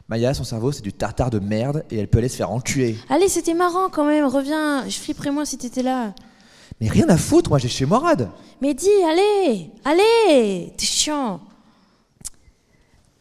Maya, 0.08 0.32
son 0.34 0.44
cerveau, 0.44 0.72
c'est 0.72 0.82
du 0.82 0.92
tartare 0.92 1.30
de 1.30 1.38
merde 1.38 1.84
et 1.90 1.98
elle 1.98 2.08
peut 2.08 2.18
aller 2.18 2.28
se 2.28 2.36
faire 2.36 2.50
enculer. 2.50 2.96
Allez, 3.10 3.28
c'était 3.28 3.54
marrant 3.54 3.88
quand 3.90 4.04
même, 4.04 4.24
reviens. 4.24 4.88
Je 4.88 4.96
flipperais 4.98 5.30
moins 5.30 5.44
si 5.44 5.58
t'étais 5.58 5.82
là. 5.82 6.14
Mais 6.80 6.88
rien 6.88 7.08
à 7.10 7.18
foutre, 7.18 7.50
moi 7.50 7.58
j'ai 7.58 7.68
chez 7.68 7.84
Morad. 7.84 8.30
Mais 8.62 8.72
dis, 8.74 8.88
allez 9.08 9.70
Allez 9.84 10.72
T'es 10.78 10.86
chiant 10.86 11.40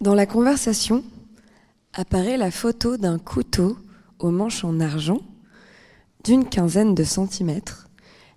Dans 0.02 0.16
la 0.16 0.26
conversation 0.26 1.04
apparaît 1.92 2.38
la 2.38 2.52
photo 2.52 2.96
d'un 2.96 3.20
couteau 3.20 3.78
au 4.20 4.32
manche 4.32 4.64
en 4.64 4.80
argent 4.80 5.20
d'une 6.24 6.48
quinzaine 6.48 6.96
de 6.96 7.04
centimètres, 7.04 7.90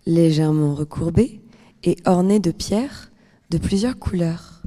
légèrement 0.05 0.75
recourbé 0.75 1.41
et 1.85 1.97
orné 2.05 2.41
de 2.41 2.51
pierres 2.51 3.13
de 3.51 3.59
plusieurs 3.59 3.97
couleurs. 3.97 4.63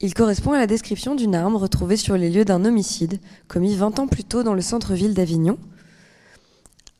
Il 0.00 0.14
correspond 0.14 0.52
à 0.52 0.58
la 0.58 0.68
description 0.68 1.16
d'une 1.16 1.34
arme 1.34 1.56
retrouvée 1.56 1.96
sur 1.96 2.16
les 2.16 2.30
lieux 2.30 2.44
d'un 2.44 2.64
homicide 2.64 3.18
commis 3.48 3.74
20 3.74 3.98
ans 3.98 4.06
plus 4.06 4.22
tôt 4.22 4.44
dans 4.44 4.54
le 4.54 4.60
centre-ville 4.60 5.14
d'Avignon. 5.14 5.58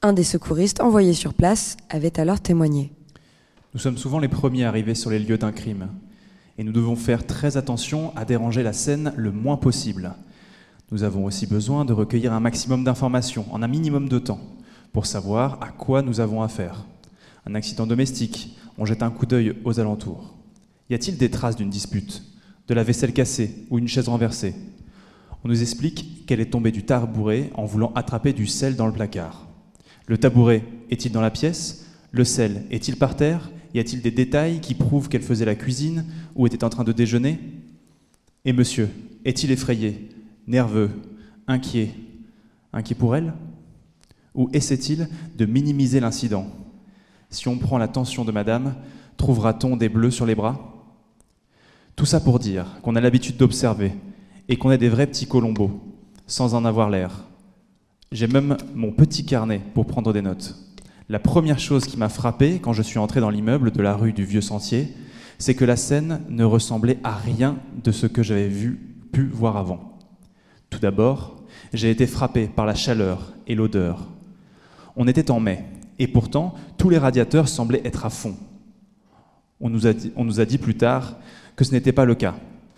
Un 0.02 0.12
des 0.12 0.24
secouristes 0.24 0.80
envoyés 0.80 1.14
sur 1.14 1.32
place 1.32 1.76
avait 1.90 2.18
alors 2.18 2.40
témoigné. 2.40 2.90
Nous 3.72 3.78
sommes 3.78 3.98
souvent 3.98 4.18
les 4.18 4.26
premiers 4.26 4.64
arrivés 4.64 4.96
sur 4.96 5.10
les 5.10 5.20
lieux 5.20 5.38
d'un 5.38 5.52
crime, 5.52 5.90
et 6.58 6.64
nous 6.64 6.72
devons 6.72 6.96
faire 6.96 7.24
très 7.26 7.56
attention 7.56 8.14
à 8.16 8.24
déranger 8.24 8.62
la 8.62 8.72
scène 8.72 9.12
le 9.16 9.30
moins 9.30 9.56
possible. 9.56 10.12
Nous 10.90 11.04
avons 11.04 11.24
aussi 11.24 11.46
besoin 11.46 11.84
de 11.84 11.92
recueillir 11.92 12.32
un 12.32 12.40
maximum 12.40 12.82
d'informations 12.82 13.46
en 13.52 13.62
un 13.62 13.68
minimum 13.68 14.08
de 14.08 14.18
temps 14.18 14.40
pour 14.92 15.06
savoir 15.06 15.58
à 15.62 15.68
quoi 15.68 16.02
nous 16.02 16.18
avons 16.18 16.42
affaire. 16.42 16.84
Un 17.46 17.54
accident 17.54 17.86
domestique, 17.86 18.58
on 18.76 18.84
jette 18.84 19.02
un 19.02 19.10
coup 19.10 19.26
d'œil 19.26 19.54
aux 19.64 19.78
alentours. 19.78 20.34
Y 20.90 20.94
a-t-il 20.94 21.16
des 21.16 21.30
traces 21.30 21.56
d'une 21.56 21.70
dispute, 21.70 22.24
de 22.66 22.74
la 22.74 22.82
vaisselle 22.82 23.12
cassée 23.12 23.66
ou 23.70 23.78
une 23.78 23.88
chaise 23.88 24.08
renversée? 24.08 24.54
On 25.44 25.48
nous 25.48 25.62
explique 25.62 26.26
qu'elle 26.26 26.40
est 26.40 26.50
tombée 26.50 26.72
du 26.72 26.84
tabouret 26.84 27.50
en 27.54 27.66
voulant 27.66 27.92
attraper 27.94 28.32
du 28.32 28.46
sel 28.46 28.74
dans 28.74 28.86
le 28.86 28.92
placard. 28.92 29.46
Le 30.06 30.18
tabouret 30.18 30.64
est-il 30.90 31.12
dans 31.12 31.20
la 31.20 31.30
pièce? 31.30 31.86
Le 32.10 32.24
sel 32.24 32.64
est-il 32.70 32.96
par 32.96 33.14
terre? 33.14 33.50
Y 33.74 33.80
a-t-il 33.80 34.02
des 34.02 34.10
détails 34.10 34.60
qui 34.60 34.74
prouvent 34.74 35.08
qu'elle 35.08 35.22
faisait 35.22 35.44
la 35.44 35.54
cuisine 35.54 36.04
ou 36.34 36.46
était 36.46 36.64
en 36.64 36.70
train 36.70 36.84
de 36.84 36.92
déjeuner? 36.92 37.38
Et 38.44 38.52
monsieur, 38.52 38.88
est-il 39.24 39.50
effrayé, 39.50 40.08
nerveux, 40.46 40.90
inquiet 41.46 41.90
Inquiet 42.72 42.94
pour 42.94 43.16
elle? 43.16 43.34
Ou 44.34 44.48
essaie-t-il 44.52 45.08
de 45.36 45.46
minimiser 45.46 46.00
l'incident? 46.00 46.46
Si 47.30 47.48
on 47.48 47.58
prend 47.58 47.78
la 47.78 47.88
tension 47.88 48.24
de 48.24 48.32
madame, 48.32 48.74
trouvera-t-on 49.16 49.76
des 49.76 49.88
bleus 49.88 50.10
sur 50.10 50.26
les 50.26 50.34
bras? 50.34 50.74
Tout 51.96 52.06
ça 52.06 52.20
pour 52.20 52.38
dire 52.38 52.78
qu'on 52.82 52.96
a 52.96 53.00
l'habitude 53.00 53.36
d'observer 53.36 53.92
et 54.48 54.56
qu'on 54.56 54.70
est 54.70 54.78
des 54.78 54.88
vrais 54.88 55.06
petits 55.06 55.26
colombos, 55.26 55.80
sans 56.26 56.54
en 56.54 56.64
avoir 56.64 56.90
l'air. 56.90 57.24
J'ai 58.12 58.28
même 58.28 58.56
mon 58.74 58.92
petit 58.92 59.26
carnet 59.26 59.60
pour 59.74 59.86
prendre 59.86 60.12
des 60.12 60.22
notes. 60.22 60.56
La 61.10 61.18
première 61.18 61.58
chose 61.58 61.86
qui 61.86 61.96
m'a 61.96 62.10
frappé 62.10 62.58
quand 62.60 62.74
je 62.74 62.82
suis 62.82 62.98
entré 62.98 63.20
dans 63.20 63.30
l'immeuble 63.30 63.70
de 63.70 63.80
la 63.80 63.94
rue 63.94 64.12
du 64.12 64.24
Vieux 64.24 64.42
Sentier, 64.42 64.92
c'est 65.38 65.54
que 65.54 65.64
la 65.64 65.76
scène 65.76 66.20
ne 66.28 66.44
ressemblait 66.44 66.98
à 67.02 67.14
rien 67.14 67.56
de 67.82 67.92
ce 67.92 68.06
que 68.06 68.22
j'avais 68.22 68.48
vu, 68.48 68.78
pu 69.10 69.24
voir 69.24 69.56
avant. 69.56 69.96
Tout 70.68 70.78
d'abord, 70.78 71.36
j'ai 71.72 71.90
été 71.90 72.06
frappé 72.06 72.46
par 72.46 72.66
la 72.66 72.74
chaleur 72.74 73.32
et 73.46 73.54
l'odeur. 73.54 74.06
On 74.96 75.08
était 75.08 75.30
en 75.30 75.40
mai, 75.40 75.64
et 75.98 76.08
pourtant, 76.08 76.54
tous 76.76 76.90
les 76.90 76.98
radiateurs 76.98 77.48
semblaient 77.48 77.86
être 77.86 78.04
à 78.04 78.10
fond. 78.10 78.36
On 79.60 79.70
nous 79.70 79.86
a 79.86 79.94
dit, 79.94 80.12
on 80.14 80.24
nous 80.24 80.40
a 80.40 80.44
dit 80.44 80.58
plus 80.58 80.76
tard 80.76 81.16
que 81.56 81.64
ce 81.64 81.72
n'était 81.72 81.92
pas 81.92 82.04
le 82.04 82.16
cas, 82.16 82.34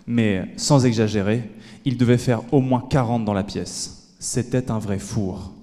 mais 0.07 0.53
sans 0.55 0.85
exagérer, 0.85 1.51
il 1.83 1.97
devait 1.97 2.17
faire 2.17 2.41
au 2.53 2.61
moins 2.61 2.85
40 2.89 3.25
dans 3.25 3.33
la 3.33 3.43
pièce. 3.43 4.15
C'était 4.19 4.71
un 4.71 4.79
vrai 4.79 4.99
four. 4.99 5.53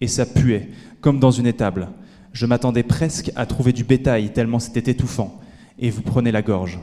Et 0.00 0.06
ça 0.06 0.24
puait, 0.24 0.68
comme 1.00 1.18
dans 1.18 1.30
une 1.32 1.46
étable. 1.46 1.88
Je 2.32 2.46
m'attendais 2.46 2.82
presque 2.82 3.30
à 3.36 3.46
trouver 3.46 3.72
du 3.72 3.84
bétail, 3.84 4.32
tellement 4.32 4.58
c'était 4.58 4.90
étouffant. 4.90 5.40
Et 5.78 5.90
vous 5.90 6.02
prenez 6.02 6.32
la 6.32 6.42
gorge. 6.42 6.78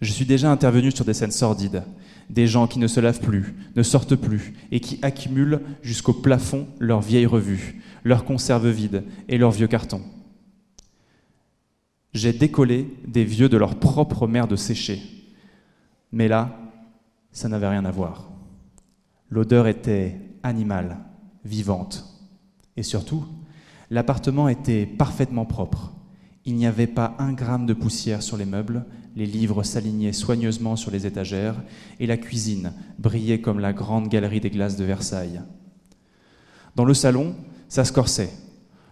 Je 0.00 0.12
suis 0.12 0.26
déjà 0.26 0.50
intervenu 0.50 0.90
sur 0.90 1.04
des 1.04 1.14
scènes 1.14 1.32
sordides. 1.32 1.84
Des 2.30 2.46
gens 2.46 2.66
qui 2.66 2.78
ne 2.78 2.86
se 2.86 3.00
lavent 3.00 3.20
plus, 3.20 3.54
ne 3.74 3.82
sortent 3.82 4.16
plus, 4.16 4.54
et 4.70 4.80
qui 4.80 4.98
accumulent 5.02 5.60
jusqu'au 5.82 6.12
plafond 6.12 6.68
leurs 6.78 7.00
vieilles 7.00 7.26
revues, 7.26 7.80
leurs 8.04 8.24
conserves 8.24 8.68
vides 8.68 9.04
et 9.28 9.38
leurs 9.38 9.50
vieux 9.50 9.66
cartons. 9.66 10.02
J'ai 12.12 12.32
décollé 12.32 12.86
des 13.06 13.24
vieux 13.24 13.48
de 13.48 13.56
leur 13.56 13.76
propre 13.76 14.26
merde 14.26 14.56
séchée. 14.56 15.00
Mais 16.12 16.28
là, 16.28 16.58
ça 17.32 17.48
n'avait 17.48 17.68
rien 17.68 17.84
à 17.84 17.90
voir. 17.90 18.30
L'odeur 19.30 19.66
était 19.66 20.20
animale, 20.42 20.98
vivante. 21.44 22.04
Et 22.76 22.82
surtout, 22.82 23.26
l'appartement 23.90 24.48
était 24.48 24.86
parfaitement 24.86 25.44
propre. 25.44 25.92
Il 26.44 26.54
n'y 26.54 26.66
avait 26.66 26.86
pas 26.86 27.14
un 27.18 27.32
gramme 27.32 27.66
de 27.66 27.74
poussière 27.74 28.22
sur 28.22 28.36
les 28.36 28.46
meubles, 28.46 28.84
les 29.16 29.26
livres 29.26 29.62
s'alignaient 29.62 30.12
soigneusement 30.12 30.76
sur 30.76 30.90
les 30.90 31.06
étagères, 31.06 31.60
et 32.00 32.06
la 32.06 32.16
cuisine 32.16 32.72
brillait 32.98 33.40
comme 33.40 33.58
la 33.58 33.72
grande 33.72 34.08
galerie 34.08 34.40
des 34.40 34.50
glaces 34.50 34.76
de 34.76 34.84
Versailles. 34.84 35.42
Dans 36.76 36.84
le 36.84 36.94
salon, 36.94 37.34
ça 37.68 37.84
se. 37.84 38.22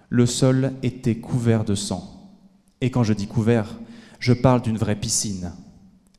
Le 0.08 0.26
sol 0.26 0.72
était 0.82 1.16
couvert 1.16 1.64
de 1.64 1.74
sang. 1.74 2.30
Et 2.80 2.90
quand 2.90 3.04
je 3.04 3.12
dis 3.12 3.26
couvert, 3.26 3.78
je 4.18 4.32
parle 4.32 4.62
d'une 4.62 4.76
vraie 4.76 4.96
piscine. 4.96 5.52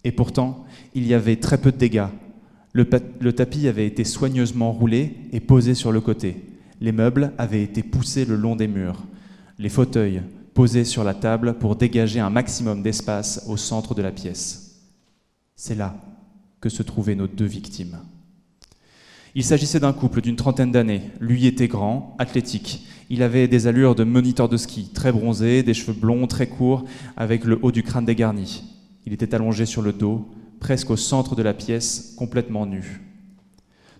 Et 0.03 0.11
pourtant, 0.11 0.65
il 0.93 1.05
y 1.05 1.13
avait 1.13 1.36
très 1.36 1.57
peu 1.57 1.71
de 1.71 1.78
dégâts. 1.78 2.07
Le, 2.73 2.86
tapis 3.32 3.67
avait 3.67 3.88
été 3.88 4.03
soigneusement 4.03 4.71
roulé 4.71 5.15
et 5.32 5.39
posé 5.39 5.73
sur 5.73 5.91
le 5.91 5.99
côté. 5.99 6.43
Les 6.80 6.91
meubles 6.91 7.34
avaient 7.38 7.63
été 7.63 7.84
poussés 7.84 8.25
le 8.25 8.36
long 8.36 8.55
des 8.55 8.67
murs. 8.67 9.03
Les 9.57 9.69
fauteuils 9.69 10.21
posés 10.53 10.86
sur 10.86 11.03
la 11.03 11.13
table 11.13 11.55
pour 11.59 11.75
dégager 11.75 12.19
un 12.19 12.30
maximum 12.30 12.82
d'espace 12.82 13.45
au 13.47 13.57
centre 13.57 13.95
de 13.95 14.01
la 14.01 14.11
pièce. 14.11 14.82
C'est 15.55 15.75
là 15.75 15.95
que 16.61 16.69
se 16.69 16.84
trouvaient 16.84 17.15
nos 17.15 17.28
deux 17.28 17.45
victimes. 17.45 17.97
Il 19.36 19.43
s'agissait 19.43 19.80
d'un 19.80 19.93
couple 19.93 20.21
d'une 20.21 20.36
trentaine 20.36 20.71
d'années. 20.71 21.03
Lui 21.19 21.45
était 21.45 21.67
grand, 21.67 22.15
athlétique. 22.17 22.88
Il 23.09 23.21
avait 23.21 23.47
des 23.47 23.67
allures 23.67 23.93
de 23.93 24.03
moniteur 24.03 24.49
de 24.49 24.57
ski, 24.57 24.89
très 24.93 25.11
bronzé, 25.11 25.63
des 25.63 25.73
cheveux 25.73 25.93
blonds 25.93 26.28
très 26.28 26.47
courts, 26.47 26.86
avec 27.15 27.43
le 27.43 27.59
haut 27.61 27.71
du 27.71 27.84
crâne 27.84 28.05
dégarni. 28.05 28.63
Il 29.05 29.13
était 29.13 29.36
allongé 29.36 29.65
sur 29.65 29.82
le 29.82 29.93
dos, 29.93 30.28
presque 30.59 30.89
au 30.89 30.97
centre 30.97 31.36
de 31.36 31.43
la 31.43 31.53
pièce, 31.53 32.15
complètement 32.17 32.65
nu. 32.65 33.07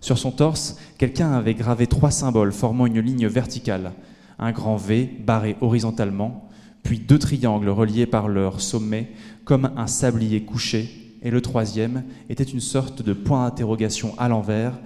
Sur 0.00 0.18
son 0.18 0.30
torse, 0.30 0.76
quelqu'un 0.96 1.32
avait 1.32 1.54
gravé 1.54 1.86
trois 1.86 2.10
symboles 2.10 2.52
formant 2.52 2.86
une 2.86 3.00
ligne 3.00 3.26
verticale, 3.26 3.92
un 4.38 4.52
grand 4.52 4.76
V 4.76 5.10
barré 5.24 5.56
horizontalement, 5.60 6.48
puis 6.82 6.98
deux 6.98 7.18
triangles 7.18 7.68
reliés 7.68 8.06
par 8.06 8.28
leur 8.28 8.60
sommet 8.60 9.10
comme 9.44 9.70
un 9.76 9.86
sablier 9.86 10.42
couché, 10.44 10.88
et 11.22 11.30
le 11.30 11.40
troisième 11.40 12.04
était 12.28 12.44
une 12.44 12.60
sorte 12.60 13.02
de 13.02 13.12
point 13.12 13.44
d'interrogation 13.44 14.14
à 14.18 14.28
l'envers, 14.28 14.78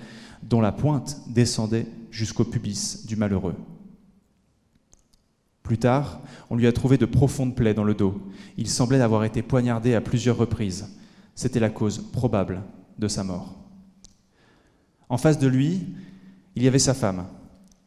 dont 0.42 0.60
la 0.60 0.72
pointe 0.72 1.18
descendait 1.28 1.86
jusqu'au 2.10 2.44
pubis 2.44 3.04
du 3.06 3.16
malheureux. 3.16 3.54
Plus 5.62 5.78
tard, 5.78 6.20
on 6.50 6.56
lui 6.56 6.66
a 6.66 6.72
trouvé 6.72 6.98
de 6.98 7.06
profondes 7.06 7.54
plaies 7.54 7.74
dans 7.74 7.84
le 7.84 7.94
dos. 7.94 8.20
Il 8.56 8.68
semblait 8.68 9.00
avoir 9.00 9.24
été 9.24 9.42
poignardé 9.42 9.94
à 9.94 10.00
plusieurs 10.00 10.36
reprises. 10.36 10.88
C'était 11.34 11.60
la 11.60 11.70
cause 11.70 11.98
probable 11.98 12.62
de 12.98 13.08
sa 13.08 13.22
mort. 13.24 13.61
En 15.12 15.18
face 15.18 15.38
de 15.38 15.46
lui, 15.46 15.82
il 16.56 16.62
y 16.62 16.68
avait 16.68 16.78
sa 16.78 16.94
femme, 16.94 17.26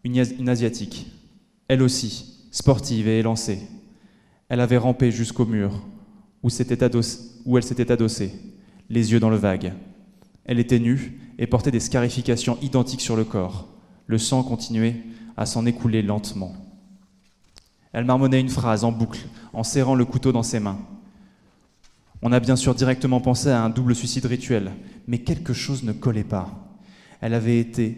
une, 0.03 0.47
asiatique, 0.47 1.07
elle 1.67 1.81
aussi, 1.81 2.45
sportive 2.51 3.07
et 3.07 3.17
élancée. 3.17 3.61
Elle 4.47 4.59
avait 4.59 4.77
rampé 4.77 5.09
jusqu'au 5.09 5.47
mur 5.47 5.71
où, 6.43 6.49
où 6.49 7.57
elle 7.57 7.63
s'était 7.63 7.91
adossée, 7.91 8.31
les 8.91 9.11
yeux 9.11 9.19
dans 9.19 9.31
le 9.31 9.37
vague. 9.37 9.73
Elle 10.45 10.59
était 10.59 10.77
nue 10.77 11.19
et 11.39 11.47
portait 11.47 11.71
des 11.71 11.79
scarifications 11.79 12.59
identiques 12.61 13.01
sur 13.01 13.15
le 13.15 13.23
corps. 13.23 13.69
Le 14.05 14.19
sang 14.19 14.43
continuait 14.43 15.01
à 15.35 15.47
s'en 15.47 15.65
écouler 15.65 16.03
lentement. 16.03 16.53
Elle 17.91 18.05
marmonnait 18.05 18.39
une 18.39 18.49
phrase 18.49 18.83
en 18.83 18.91
boucle, 18.91 19.25
en 19.51 19.63
serrant 19.63 19.95
le 19.95 20.05
couteau 20.05 20.31
dans 20.31 20.43
ses 20.43 20.59
mains. 20.59 20.77
On 22.21 22.31
a 22.31 22.39
bien 22.39 22.55
sûr 22.55 22.75
directement 22.75 23.19
pensé 23.19 23.49
à 23.49 23.63
un 23.63 23.71
double 23.71 23.95
suicide 23.95 24.27
rituel, 24.27 24.73
mais 25.07 25.23
quelque 25.23 25.53
chose 25.53 25.81
ne 25.81 25.91
collait 25.91 26.23
pas. 26.23 26.64
Elle 27.25 27.33
avait 27.33 27.57
été, 27.57 27.97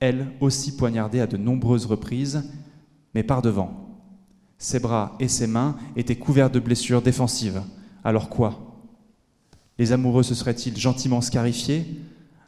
elle 0.00 0.32
aussi, 0.38 0.76
poignardée 0.76 1.20
à 1.20 1.26
de 1.26 1.38
nombreuses 1.38 1.86
reprises, 1.86 2.44
mais 3.14 3.22
par 3.22 3.40
devant. 3.40 3.98
Ses 4.58 4.80
bras 4.80 5.16
et 5.18 5.28
ses 5.28 5.46
mains 5.46 5.78
étaient 5.96 6.18
couverts 6.18 6.50
de 6.50 6.60
blessures 6.60 7.00
défensives. 7.00 7.62
Alors 8.04 8.28
quoi? 8.28 8.82
Les 9.78 9.92
amoureux 9.92 10.22
se 10.22 10.34
seraient-ils 10.34 10.76
gentiment 10.76 11.22
scarifiés 11.22 11.86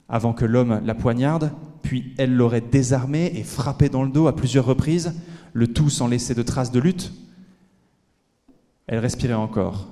avant 0.07 0.35
que 0.35 0.45
l'homme 0.45 0.83
la 0.85 0.95
poignarde, 0.95 1.51
puis 1.81 2.13
elle 2.19 2.37
l'aurait 2.37 2.61
désarmé 2.61 3.33
et 3.35 3.43
frappé 3.43 3.89
dans 3.89 4.03
le 4.03 4.11
dos 4.11 4.27
à 4.27 4.37
plusieurs 4.37 4.67
reprises, 4.67 5.15
le 5.55 5.67
tout 5.69 5.89
sans 5.89 6.09
laisser 6.09 6.35
de 6.35 6.43
traces 6.43 6.73
de 6.73 6.81
lutte? 6.81 7.11
Elle 8.87 8.99
respirait 8.99 9.33
encore. 9.33 9.89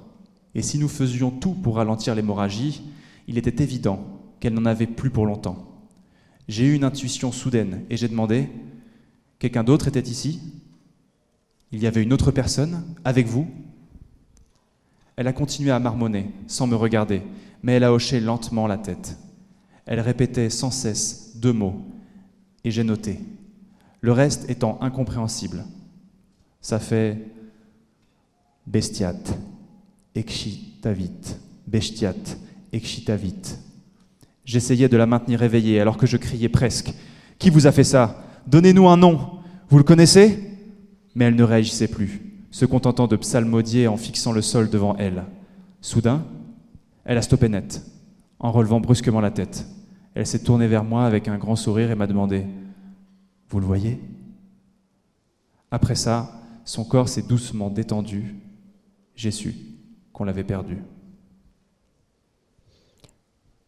Et 0.54 0.60
si 0.60 0.78
nous 0.78 0.88
faisions 0.88 1.30
tout 1.30 1.54
pour 1.54 1.76
ralentir 1.76 2.14
l'hémorragie, 2.14 2.82
il 3.26 3.38
était 3.38 3.64
évident 3.64 4.04
qu'elle 4.38 4.52
n'en 4.52 4.66
avait 4.66 4.86
plus 4.86 5.08
pour 5.08 5.24
longtemps. 5.24 5.69
J'ai 6.50 6.66
eu 6.66 6.74
une 6.74 6.82
intuition 6.82 7.30
soudaine 7.30 7.84
et 7.90 7.96
j'ai 7.96 8.08
demandé 8.08 8.48
Quelqu'un 9.38 9.62
d'autre 9.62 9.86
était 9.86 10.00
ici? 10.00 10.40
Il 11.70 11.78
y 11.80 11.86
avait 11.86 12.02
une 12.02 12.12
autre 12.12 12.32
personne 12.32 12.84
avec 13.04 13.28
vous? 13.28 13.46
Elle 15.14 15.28
a 15.28 15.32
continué 15.32 15.70
à 15.70 15.78
marmonner 15.78 16.32
sans 16.48 16.66
me 16.66 16.74
regarder, 16.74 17.22
mais 17.62 17.74
elle 17.74 17.84
a 17.84 17.92
hoché 17.92 18.18
lentement 18.18 18.66
la 18.66 18.78
tête. 18.78 19.16
Elle 19.86 20.00
répétait 20.00 20.50
sans 20.50 20.72
cesse 20.72 21.36
deux 21.36 21.52
mots 21.52 21.84
et 22.64 22.72
j'ai 22.72 22.82
noté, 22.82 23.20
le 24.00 24.10
reste 24.10 24.50
étant 24.50 24.76
incompréhensible. 24.82 25.64
Ça 26.60 26.80
fait 26.80 27.28
bestiat, 28.66 29.14
ekshitavit, 30.16 31.36
bestiat, 31.68 32.16
ekshitavit. 32.72 33.56
J'essayais 34.50 34.88
de 34.88 34.96
la 34.96 35.06
maintenir 35.06 35.44
éveillée 35.44 35.78
alors 35.78 35.96
que 35.96 36.08
je 36.08 36.16
criais 36.16 36.48
presque 36.48 36.92
Qui 37.38 37.50
vous 37.50 37.68
a 37.68 37.72
fait 37.72 37.84
ça? 37.84 38.24
Donnez-nous 38.48 38.88
un 38.88 38.96
nom. 38.96 39.38
Vous 39.68 39.78
le 39.78 39.84
connaissez? 39.84 40.42
Mais 41.14 41.26
elle 41.26 41.36
ne 41.36 41.44
réagissait 41.44 41.86
plus, 41.86 42.20
se 42.50 42.64
contentant 42.64 43.06
de 43.06 43.14
psalmodier 43.14 43.86
en 43.86 43.96
fixant 43.96 44.32
le 44.32 44.42
sol 44.42 44.68
devant 44.68 44.96
elle. 44.96 45.22
Soudain, 45.80 46.24
elle 47.04 47.16
a 47.16 47.22
stoppé 47.22 47.48
net, 47.48 47.80
en 48.40 48.50
relevant 48.50 48.80
brusquement 48.80 49.20
la 49.20 49.30
tête. 49.30 49.68
Elle 50.14 50.26
s'est 50.26 50.42
tournée 50.42 50.66
vers 50.66 50.82
moi 50.82 51.04
avec 51.06 51.28
un 51.28 51.38
grand 51.38 51.54
sourire 51.54 51.92
et 51.92 51.94
m'a 51.94 52.08
demandé 52.08 52.44
Vous 53.50 53.60
le 53.60 53.66
voyez 53.66 54.00
Après 55.70 55.94
ça, 55.94 56.40
son 56.64 56.84
corps 56.84 57.08
s'est 57.08 57.22
doucement 57.22 57.70
détendu. 57.70 58.34
J'ai 59.14 59.30
su 59.30 59.54
qu'on 60.12 60.24
l'avait 60.24 60.42
perdu. 60.42 60.78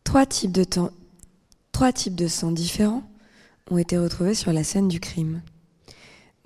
Trois 0.05 0.27
types 0.27 0.53
de 0.53 2.29
sang 2.29 2.53
différents 2.53 3.03
ont 3.71 3.79
été 3.79 3.97
retrouvés 3.97 4.35
sur 4.35 4.53
la 4.53 4.65
scène 4.65 4.89
du 4.89 5.01
crime. 5.01 5.43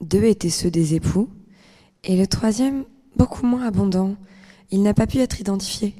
Deux 0.00 0.24
étaient 0.24 0.50
ceux 0.50 0.70
des 0.70 0.94
époux, 0.94 1.28
et 2.04 2.16
le 2.16 2.26
troisième, 2.26 2.84
beaucoup 3.16 3.46
moins 3.46 3.66
abondant, 3.66 4.16
il 4.70 4.82
n'a 4.82 4.94
pas 4.94 5.06
pu 5.06 5.18
être 5.18 5.40
identifié. 5.40 5.94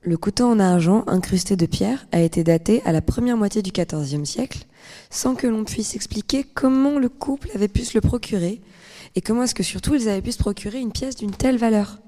Le 0.00 0.16
couteau 0.16 0.46
en 0.46 0.58
argent 0.58 1.04
incrusté 1.06 1.54
de 1.54 1.66
pierre 1.66 2.06
a 2.10 2.20
été 2.20 2.42
daté 2.42 2.82
à 2.84 2.90
la 2.90 3.02
première 3.02 3.36
moitié 3.36 3.62
du 3.62 3.70
XIVe 3.70 4.24
siècle, 4.24 4.66
sans 5.10 5.36
que 5.36 5.46
l'on 5.46 5.64
puisse 5.64 5.94
expliquer 5.94 6.42
comment 6.42 6.98
le 6.98 7.08
couple 7.08 7.50
avait 7.54 7.68
pu 7.68 7.84
se 7.84 7.96
le 7.96 8.00
procurer, 8.00 8.60
et 9.14 9.20
comment 9.20 9.44
est-ce 9.44 9.54
que 9.54 9.62
surtout 9.62 9.94
ils 9.94 10.08
avaient 10.08 10.22
pu 10.22 10.32
se 10.32 10.38
procurer 10.38 10.80
une 10.80 10.90
pièce 10.90 11.14
d'une 11.14 11.30
telle 11.30 11.56
valeur. 11.56 11.98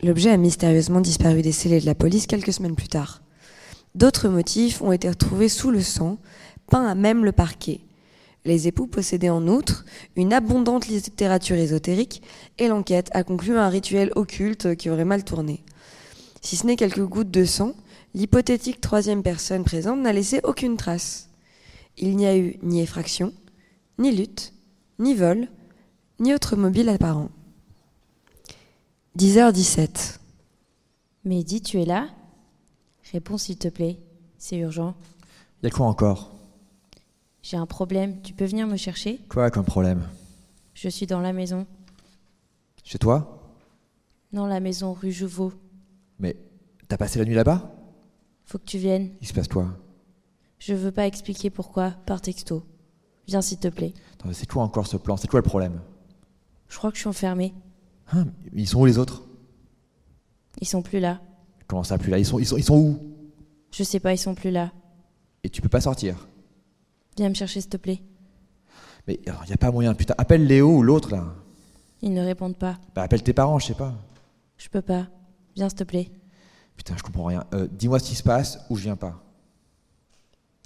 L'objet 0.00 0.30
a 0.30 0.36
mystérieusement 0.36 1.00
disparu 1.00 1.42
des 1.42 1.50
scellés 1.50 1.80
de 1.80 1.86
la 1.86 1.96
police 1.96 2.28
quelques 2.28 2.52
semaines 2.52 2.76
plus 2.76 2.86
tard. 2.86 3.20
D'autres 3.96 4.28
motifs 4.28 4.80
ont 4.80 4.92
été 4.92 5.08
retrouvés 5.08 5.48
sous 5.48 5.72
le 5.72 5.80
sang, 5.80 6.18
peints 6.70 6.86
à 6.86 6.94
même 6.94 7.24
le 7.24 7.32
parquet. 7.32 7.80
Les 8.44 8.68
époux 8.68 8.86
possédaient 8.86 9.28
en 9.28 9.48
outre 9.48 9.84
une 10.14 10.32
abondante 10.32 10.86
littérature 10.86 11.56
ésotérique 11.56 12.22
et 12.58 12.68
l'enquête 12.68 13.10
a 13.12 13.24
conclu 13.24 13.58
un 13.58 13.68
rituel 13.68 14.12
occulte 14.14 14.76
qui 14.76 14.88
aurait 14.88 15.04
mal 15.04 15.24
tourné. 15.24 15.64
Si 16.42 16.54
ce 16.54 16.66
n'est 16.66 16.76
quelques 16.76 17.04
gouttes 17.04 17.32
de 17.32 17.44
sang, 17.44 17.74
l'hypothétique 18.14 18.80
troisième 18.80 19.24
personne 19.24 19.64
présente 19.64 20.00
n'a 20.00 20.12
laissé 20.12 20.40
aucune 20.44 20.76
trace. 20.76 21.28
Il 21.96 22.16
n'y 22.16 22.26
a 22.26 22.36
eu 22.36 22.56
ni 22.62 22.80
effraction, 22.80 23.32
ni 23.98 24.12
lutte, 24.12 24.52
ni 25.00 25.16
vol, 25.16 25.48
ni 26.20 26.32
autre 26.32 26.54
mobile 26.54 26.88
apparent. 26.88 27.30
10h17. 29.18 30.20
Mehdi, 31.24 31.60
tu 31.60 31.80
es 31.82 31.84
là? 31.84 32.08
Réponds 33.10 33.36
s'il 33.36 33.58
te 33.58 33.66
plaît. 33.66 33.98
C'est 34.38 34.58
urgent. 34.58 34.94
Y 35.64 35.66
a 35.66 35.70
quoi 35.70 35.86
encore? 35.86 36.30
J'ai 37.42 37.56
un 37.56 37.66
problème. 37.66 38.22
Tu 38.22 38.32
peux 38.32 38.44
venir 38.44 38.68
me 38.68 38.76
chercher? 38.76 39.18
Quoi 39.28 39.50
comme 39.50 39.64
problème? 39.64 40.06
Je 40.72 40.88
suis 40.88 41.06
dans 41.08 41.20
la 41.20 41.32
maison. 41.32 41.66
Chez 42.84 42.98
toi? 43.00 43.56
Non, 44.32 44.46
la 44.46 44.60
maison 44.60 44.92
rue 44.92 45.10
Jouveau. 45.10 45.52
Mais 46.20 46.36
t'as 46.86 46.96
passé 46.96 47.18
la 47.18 47.24
nuit 47.24 47.34
là-bas? 47.34 47.74
Faut 48.44 48.58
que 48.58 48.66
tu 48.66 48.78
viennes. 48.78 49.10
Il 49.20 49.26
se 49.26 49.32
passe 49.32 49.48
quoi? 49.48 49.66
Je 50.60 50.74
veux 50.74 50.92
pas 50.92 51.08
expliquer 51.08 51.50
pourquoi 51.50 51.90
par 52.06 52.20
texto. 52.20 52.62
Viens 53.26 53.42
s'il 53.42 53.58
te 53.58 53.66
plaît. 53.66 53.94
Attends, 54.14 54.32
C'est 54.32 54.46
quoi 54.48 54.62
encore 54.62 54.86
ce 54.86 54.96
plan? 54.96 55.16
C'est 55.16 55.26
quoi 55.26 55.40
le 55.40 55.44
problème? 55.44 55.80
Je 56.68 56.76
crois 56.78 56.90
que 56.92 56.96
je 56.96 57.00
suis 57.00 57.08
enfermée. 57.08 57.52
Hein 58.12 58.26
Ils 58.54 58.66
sont 58.66 58.80
où 58.80 58.86
les 58.86 58.98
autres? 58.98 59.22
Ils 60.60 60.66
sont 60.66 60.82
plus 60.82 61.00
là. 61.00 61.20
Comment 61.66 61.84
ça 61.84 61.98
plus 61.98 62.10
là? 62.10 62.18
Ils 62.18 62.24
sont, 62.26 62.38
ils, 62.38 62.46
sont, 62.46 62.56
ils 62.56 62.64
sont 62.64 62.76
où? 62.78 63.14
Je 63.70 63.82
sais 63.82 64.00
pas, 64.00 64.12
ils 64.12 64.18
sont 64.18 64.34
plus 64.34 64.50
là. 64.50 64.72
Et 65.44 65.50
tu 65.50 65.60
peux 65.60 65.68
pas 65.68 65.80
sortir? 65.80 66.26
Viens 67.16 67.28
me 67.28 67.34
chercher 67.34 67.60
s'il 67.60 67.70
te 67.70 67.76
plaît. 67.76 68.02
Mais 69.06 69.20
il 69.24 69.50
y 69.50 69.52
a 69.52 69.56
pas 69.56 69.70
moyen, 69.70 69.94
putain. 69.94 70.14
Appelle 70.18 70.46
Léo 70.46 70.76
ou 70.78 70.82
l'autre 70.82 71.10
là. 71.12 71.34
Ils 72.02 72.12
ne 72.12 72.20
répondent 72.22 72.56
pas. 72.56 72.78
Bah 72.94 73.02
appelle 73.02 73.22
tes 73.22 73.32
parents, 73.32 73.58
je 73.58 73.66
sais 73.66 73.74
pas. 73.74 73.94
Je 74.56 74.68
peux 74.68 74.82
pas. 74.82 75.06
Viens 75.56 75.68
s'il 75.68 75.78
te 75.78 75.84
plaît. 75.84 76.10
Putain, 76.76 76.96
je 76.96 77.02
comprends 77.02 77.24
rien. 77.24 77.44
Euh, 77.54 77.66
Dis-moi 77.70 77.98
ce 77.98 78.08
qui 78.08 78.14
se 78.14 78.22
passe 78.22 78.58
ou 78.70 78.76
je 78.76 78.82
viens 78.84 78.96
pas. 78.96 79.22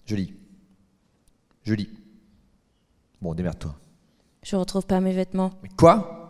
Je 0.06 0.14
lis. 0.14 0.34
Je 1.64 1.74
lis. 1.74 1.88
Bon, 3.20 3.34
démerde-toi. 3.34 3.74
Je 4.42 4.56
retrouve 4.56 4.86
pas 4.86 5.00
mes 5.00 5.12
vêtements. 5.12 5.52
Mais 5.62 5.68
quoi? 5.76 6.21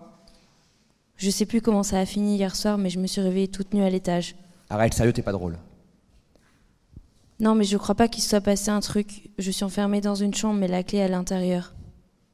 Je 1.22 1.30
sais 1.30 1.46
plus 1.46 1.60
comment 1.62 1.84
ça 1.84 2.00
a 2.00 2.04
fini 2.04 2.34
hier 2.34 2.56
soir, 2.56 2.78
mais 2.78 2.90
je 2.90 2.98
me 2.98 3.06
suis 3.06 3.20
réveillée 3.20 3.46
toute 3.46 3.74
nue 3.74 3.84
à 3.84 3.88
l'étage. 3.88 4.34
Arrête, 4.68 4.92
sérieux, 4.92 5.12
t'es 5.12 5.22
pas 5.22 5.30
drôle. 5.30 5.56
Non, 7.38 7.54
mais 7.54 7.62
je 7.62 7.76
crois 7.76 7.94
pas 7.94 8.08
qu'il 8.08 8.24
soit 8.24 8.40
passé 8.40 8.70
un 8.72 8.80
truc. 8.80 9.30
Je 9.38 9.52
suis 9.52 9.62
enfermée 9.62 10.00
dans 10.00 10.16
une 10.16 10.34
chambre, 10.34 10.58
mais 10.58 10.66
la 10.66 10.82
clé 10.82 10.98
est 10.98 11.02
à 11.02 11.08
l'intérieur. 11.08 11.74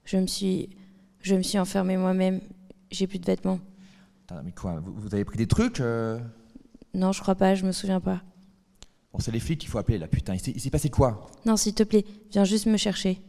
Je 0.06 0.16
me 0.16 0.26
suis, 0.26 0.70
je 1.20 1.34
me 1.34 1.42
suis 1.42 1.58
enfermée 1.58 1.98
moi-même. 1.98 2.40
J'ai 2.90 3.06
plus 3.06 3.18
de 3.18 3.26
vêtements. 3.26 3.60
Putain, 4.20 4.40
mais 4.42 4.52
quoi 4.52 4.80
vous, 4.82 4.94
vous 4.96 5.14
avez 5.14 5.26
pris 5.26 5.36
des 5.36 5.46
trucs 5.46 5.80
euh 5.80 6.18
Non, 6.94 7.12
je 7.12 7.20
crois 7.20 7.34
pas. 7.34 7.54
Je 7.54 7.66
me 7.66 7.72
souviens 7.72 8.00
pas. 8.00 8.22
Bon, 9.12 9.18
c'est 9.18 9.32
les 9.32 9.40
flics 9.40 9.60
qu'il 9.60 9.68
faut 9.68 9.76
appeler 9.76 9.98
là, 9.98 10.08
putain. 10.08 10.34
Il 10.34 10.40
s'est- 10.62 10.70
passé 10.70 10.88
quoi? 10.88 11.26
Non, 11.44 11.58
s'il 11.58 11.74
te 11.74 11.82
plaît, 11.82 12.06
viens 12.32 12.44
juste 12.44 12.64
me 12.64 12.78
chercher. 12.78 13.20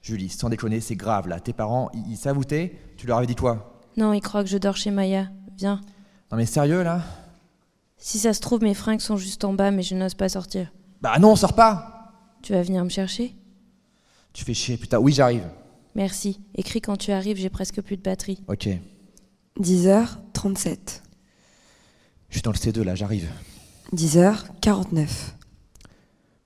Julie, 0.00 0.28
sans 0.28 0.48
déconner, 0.48 0.78
c'est 0.78 0.94
grave 0.94 1.26
là. 1.26 1.40
Tes 1.40 1.52
parents, 1.52 1.90
ils, 1.92 2.16
t'es 2.46 2.72
Tu 2.96 3.08
leur 3.08 3.18
avais 3.18 3.26
dit 3.26 3.34
quoi? 3.34 3.68
Non, 3.96 4.12
il 4.12 4.20
croit 4.20 4.42
que 4.42 4.50
je 4.50 4.58
dors 4.58 4.76
chez 4.76 4.90
Maya. 4.90 5.28
Viens. 5.58 5.80
Non 6.30 6.38
mais 6.38 6.46
sérieux 6.46 6.82
là? 6.82 7.02
Si 7.98 8.18
ça 8.18 8.32
se 8.32 8.40
trouve, 8.40 8.62
mes 8.62 8.74
fringues 8.74 9.00
sont 9.00 9.16
juste 9.16 9.44
en 9.44 9.52
bas, 9.52 9.70
mais 9.70 9.82
je 9.82 9.94
n'ose 9.94 10.14
pas 10.14 10.28
sortir. 10.28 10.72
Bah 11.00 11.18
non, 11.20 11.36
sors 11.36 11.54
pas 11.54 12.12
Tu 12.42 12.52
vas 12.52 12.62
venir 12.62 12.82
me 12.84 12.88
chercher? 12.88 13.36
Tu 14.32 14.44
fais 14.44 14.54
chier, 14.54 14.76
putain. 14.76 14.98
Oui, 14.98 15.12
j'arrive. 15.12 15.46
Merci. 15.94 16.40
Écris 16.54 16.80
quand 16.80 16.96
tu 16.96 17.12
arrives, 17.12 17.36
j'ai 17.36 17.50
presque 17.50 17.80
plus 17.82 17.96
de 17.96 18.02
batterie. 18.02 18.42
Ok. 18.48 18.68
10h37. 19.60 21.02
Je 22.28 22.34
suis 22.34 22.42
dans 22.42 22.50
le 22.50 22.56
C2 22.56 22.82
là, 22.82 22.94
j'arrive. 22.94 23.30
10h49. 23.94 25.06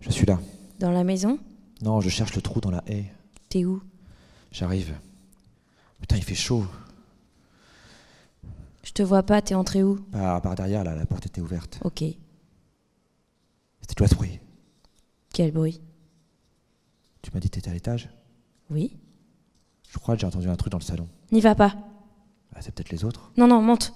Je 0.01 0.11
suis 0.11 0.27
là. 0.27 0.39
Dans 0.81 0.91
la 0.91 1.05
maison? 1.05 1.39
Non, 1.81 2.01
je 2.01 2.09
cherche 2.09 2.35
le 2.35 2.43
trou 2.43 2.61
dans 2.61 2.71
la 2.71 2.83
haie. 2.89 3.07
T'es 3.49 3.65
où? 3.65 3.81
J'arrive. 4.51 4.95
Putain, 6.01 6.17
il 6.17 6.25
fait 6.25 6.35
chaud. 6.35 6.67
Je 8.87 8.93
te 8.93 9.03
vois 9.03 9.25
pas, 9.25 9.43
t'es 9.43 9.57
entré 9.57 9.83
où? 9.83 9.97
Par, 9.97 10.41
par 10.41 10.55
derrière 10.55 10.85
là, 10.85 10.95
la 10.95 11.07
porte 11.07 11.27
était 11.27 11.41
ouverte. 11.41 11.81
Ok. 11.83 12.05
C'était 13.81 13.95
toi 13.97 14.07
ce 14.07 14.15
bruit. 14.15 14.39
Quel 15.35 15.51
bruit? 15.51 15.81
Tu 17.21 17.33
m'as 17.35 17.41
dit 17.41 17.51
que 17.51 17.57
t'étais 17.57 17.69
à 17.71 17.75
l'étage? 17.75 18.09
Oui 18.71 18.97
Je 19.91 19.99
crois 19.99 20.15
que 20.15 20.21
j'ai 20.21 20.27
entendu 20.29 20.49
un 20.49 20.55
truc 20.55 20.71
dans 20.71 20.79
le 20.79 20.85
salon. 20.85 21.09
N'y 21.33 21.41
va 21.41 21.57
pas. 21.57 21.75
Ah, 22.55 22.63
c'est 22.63 22.73
peut-être 22.73 22.91
les 22.91 23.05
autres? 23.05 23.33
Non, 23.37 23.49
non, 23.49 23.61
monte. 23.61 23.93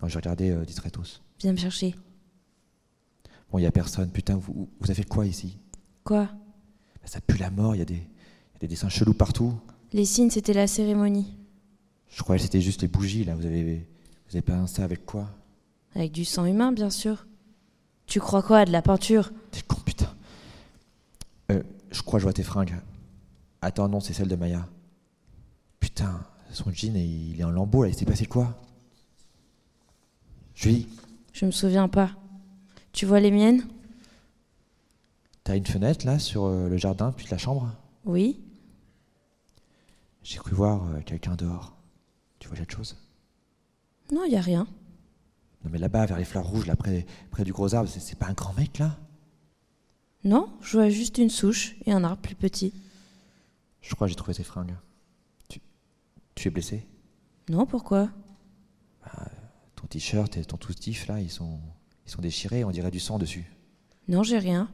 Non, 0.00 0.08
j'ai 0.08 0.16
regardé 0.18 0.48
euh, 0.50 0.64
discretos. 0.64 1.20
Viens 1.40 1.52
me 1.52 1.58
chercher. 1.58 1.94
Bon, 3.52 3.58
il 3.58 3.62
y 3.62 3.66
a 3.66 3.70
personne. 3.70 4.10
Putain, 4.10 4.36
vous, 4.36 4.70
vous 4.80 4.86
avez 4.86 4.94
fait 4.94 5.04
quoi 5.08 5.26
ici? 5.26 5.58
Quoi? 6.04 6.24
Bah, 6.24 7.06
Ça 7.06 7.20
pue 7.20 7.36
la 7.36 7.50
mort, 7.50 7.74
il 7.74 7.80
y, 7.80 7.82
a 7.82 7.84
des- 7.84 7.94
il 7.94 8.52
y 8.54 8.56
a 8.56 8.58
des 8.60 8.68
dessins 8.68 8.88
chelous 8.88 9.12
partout. 9.14 9.52
Les 9.92 10.06
signes, 10.06 10.30
c'était 10.30 10.54
la 10.54 10.66
cérémonie. 10.66 11.36
Je 12.08 12.22
croyais 12.22 12.38
que 12.38 12.44
c'était 12.44 12.62
juste 12.62 12.80
les 12.80 12.88
bougies 12.88 13.24
là. 13.24 13.34
Vous 13.34 13.44
avez, 13.44 13.86
vous 14.28 14.36
avez 14.36 14.42
peint 14.42 14.66
ça 14.66 14.84
avec 14.84 15.06
quoi? 15.06 15.28
Avec 15.94 16.12
du 16.12 16.24
sang 16.24 16.44
humain, 16.46 16.72
bien 16.72 16.90
sûr. 16.90 17.26
Tu 18.06 18.20
crois 18.20 18.42
quoi 18.42 18.64
De 18.64 18.72
la 18.72 18.82
peinture? 18.82 19.32
T'es 19.50 19.62
con, 19.62 19.76
putain. 19.84 20.12
Euh, 21.50 21.62
je 21.90 22.02
crois 22.02 22.18
que 22.18 22.22
je 22.22 22.24
vois 22.26 22.32
tes 22.32 22.42
fringues. 22.42 22.74
Attends, 23.62 23.88
non, 23.88 24.00
c'est 24.00 24.12
celle 24.12 24.28
de 24.28 24.36
Maya. 24.36 24.68
Putain, 25.80 26.24
son 26.52 26.70
jean, 26.72 26.96
il 26.96 27.40
est 27.40 27.44
en 27.44 27.50
lambeau 27.50 27.82
là. 27.82 27.88
Il 27.88 27.94
s'est 27.94 28.04
passé 28.04 28.26
quoi? 28.26 28.60
Julie, 30.54 30.88
Je 31.32 31.44
me 31.46 31.50
souviens 31.50 31.88
pas. 31.88 32.10
Tu 32.92 33.06
vois 33.06 33.20
les 33.20 33.30
miennes? 33.30 33.66
T'as 35.44 35.56
une 35.56 35.66
fenêtre 35.66 36.06
là 36.06 36.18
sur 36.18 36.46
euh, 36.46 36.68
le 36.68 36.76
jardin 36.76 37.12
puis 37.12 37.26
la 37.30 37.38
chambre? 37.38 37.70
Oui. 38.04 38.40
J'ai 40.22 40.38
cru 40.38 40.54
voir 40.54 40.82
euh, 40.88 41.00
quelqu'un 41.04 41.36
dehors. 41.36 41.76
Tu 42.38 42.48
vois 42.48 42.56
quelque 42.56 42.74
chose? 42.74 42.96
Non, 44.12 44.24
il 44.24 44.32
y 44.32 44.36
a 44.36 44.40
rien. 44.40 44.66
Non 45.64 45.70
mais 45.70 45.78
là-bas, 45.78 46.06
vers 46.06 46.18
les 46.18 46.24
fleurs 46.24 46.46
rouges, 46.46 46.66
là 46.66 46.76
près, 46.76 47.06
près 47.30 47.44
du 47.44 47.52
gros 47.52 47.74
arbre, 47.74 47.88
c'est- 47.88 48.14
pas 48.18 48.26
un 48.28 48.32
grand 48.34 48.52
mec 48.54 48.78
là? 48.78 48.96
Non, 50.24 50.48
je 50.60 50.76
vois 50.76 50.88
juste 50.88 51.18
une 51.18 51.30
souche 51.30 51.76
et 51.86 51.92
un 51.92 52.04
arbre 52.04 52.20
plus 52.22 52.34
petit. 52.34 52.72
Je 53.80 53.94
crois 53.94 54.06
que 54.06 54.10
j'ai 54.10 54.16
trouvé 54.16 54.34
tes 54.34 54.42
fringues. 54.42 54.74
Tu, 55.48 55.60
tu 56.34 56.48
es 56.48 56.50
blessé? 56.50 56.86
Non, 57.48 57.66
pourquoi? 57.66 58.10
Ton 59.76 59.86
t-shirt 59.86 60.36
et 60.36 60.44
ton 60.44 60.58
soutif 60.60 61.06
là, 61.06 61.20
ils 61.20 61.30
sont, 61.30 61.60
ils 62.06 62.10
sont 62.10 62.22
déchirés, 62.22 62.64
on 62.64 62.70
dirait 62.70 62.90
du 62.90 62.98
sang 62.98 63.18
dessus. 63.18 63.44
Non, 64.08 64.22
j'ai 64.22 64.38
rien. 64.38 64.68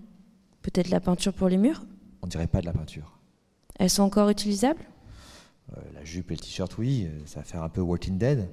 Peut-être 0.62 0.88
la 0.90 1.00
peinture 1.00 1.34
pour 1.34 1.48
les 1.48 1.58
murs? 1.58 1.84
On 2.22 2.26
dirait 2.26 2.46
pas 2.46 2.60
de 2.60 2.66
la 2.66 2.72
peinture. 2.72 3.18
Elles 3.78 3.90
sont 3.90 4.04
encore 4.04 4.28
utilisables? 4.30 4.82
Euh, 5.76 5.80
la 5.92 6.04
jupe 6.04 6.30
et 6.30 6.34
le 6.34 6.40
t-shirt, 6.40 6.76
oui, 6.78 7.06
euh, 7.06 7.20
ça 7.26 7.40
va 7.40 7.44
faire 7.44 7.62
un 7.62 7.68
peu 7.68 7.80
Walking 7.80 8.16
Dead. 8.16 8.48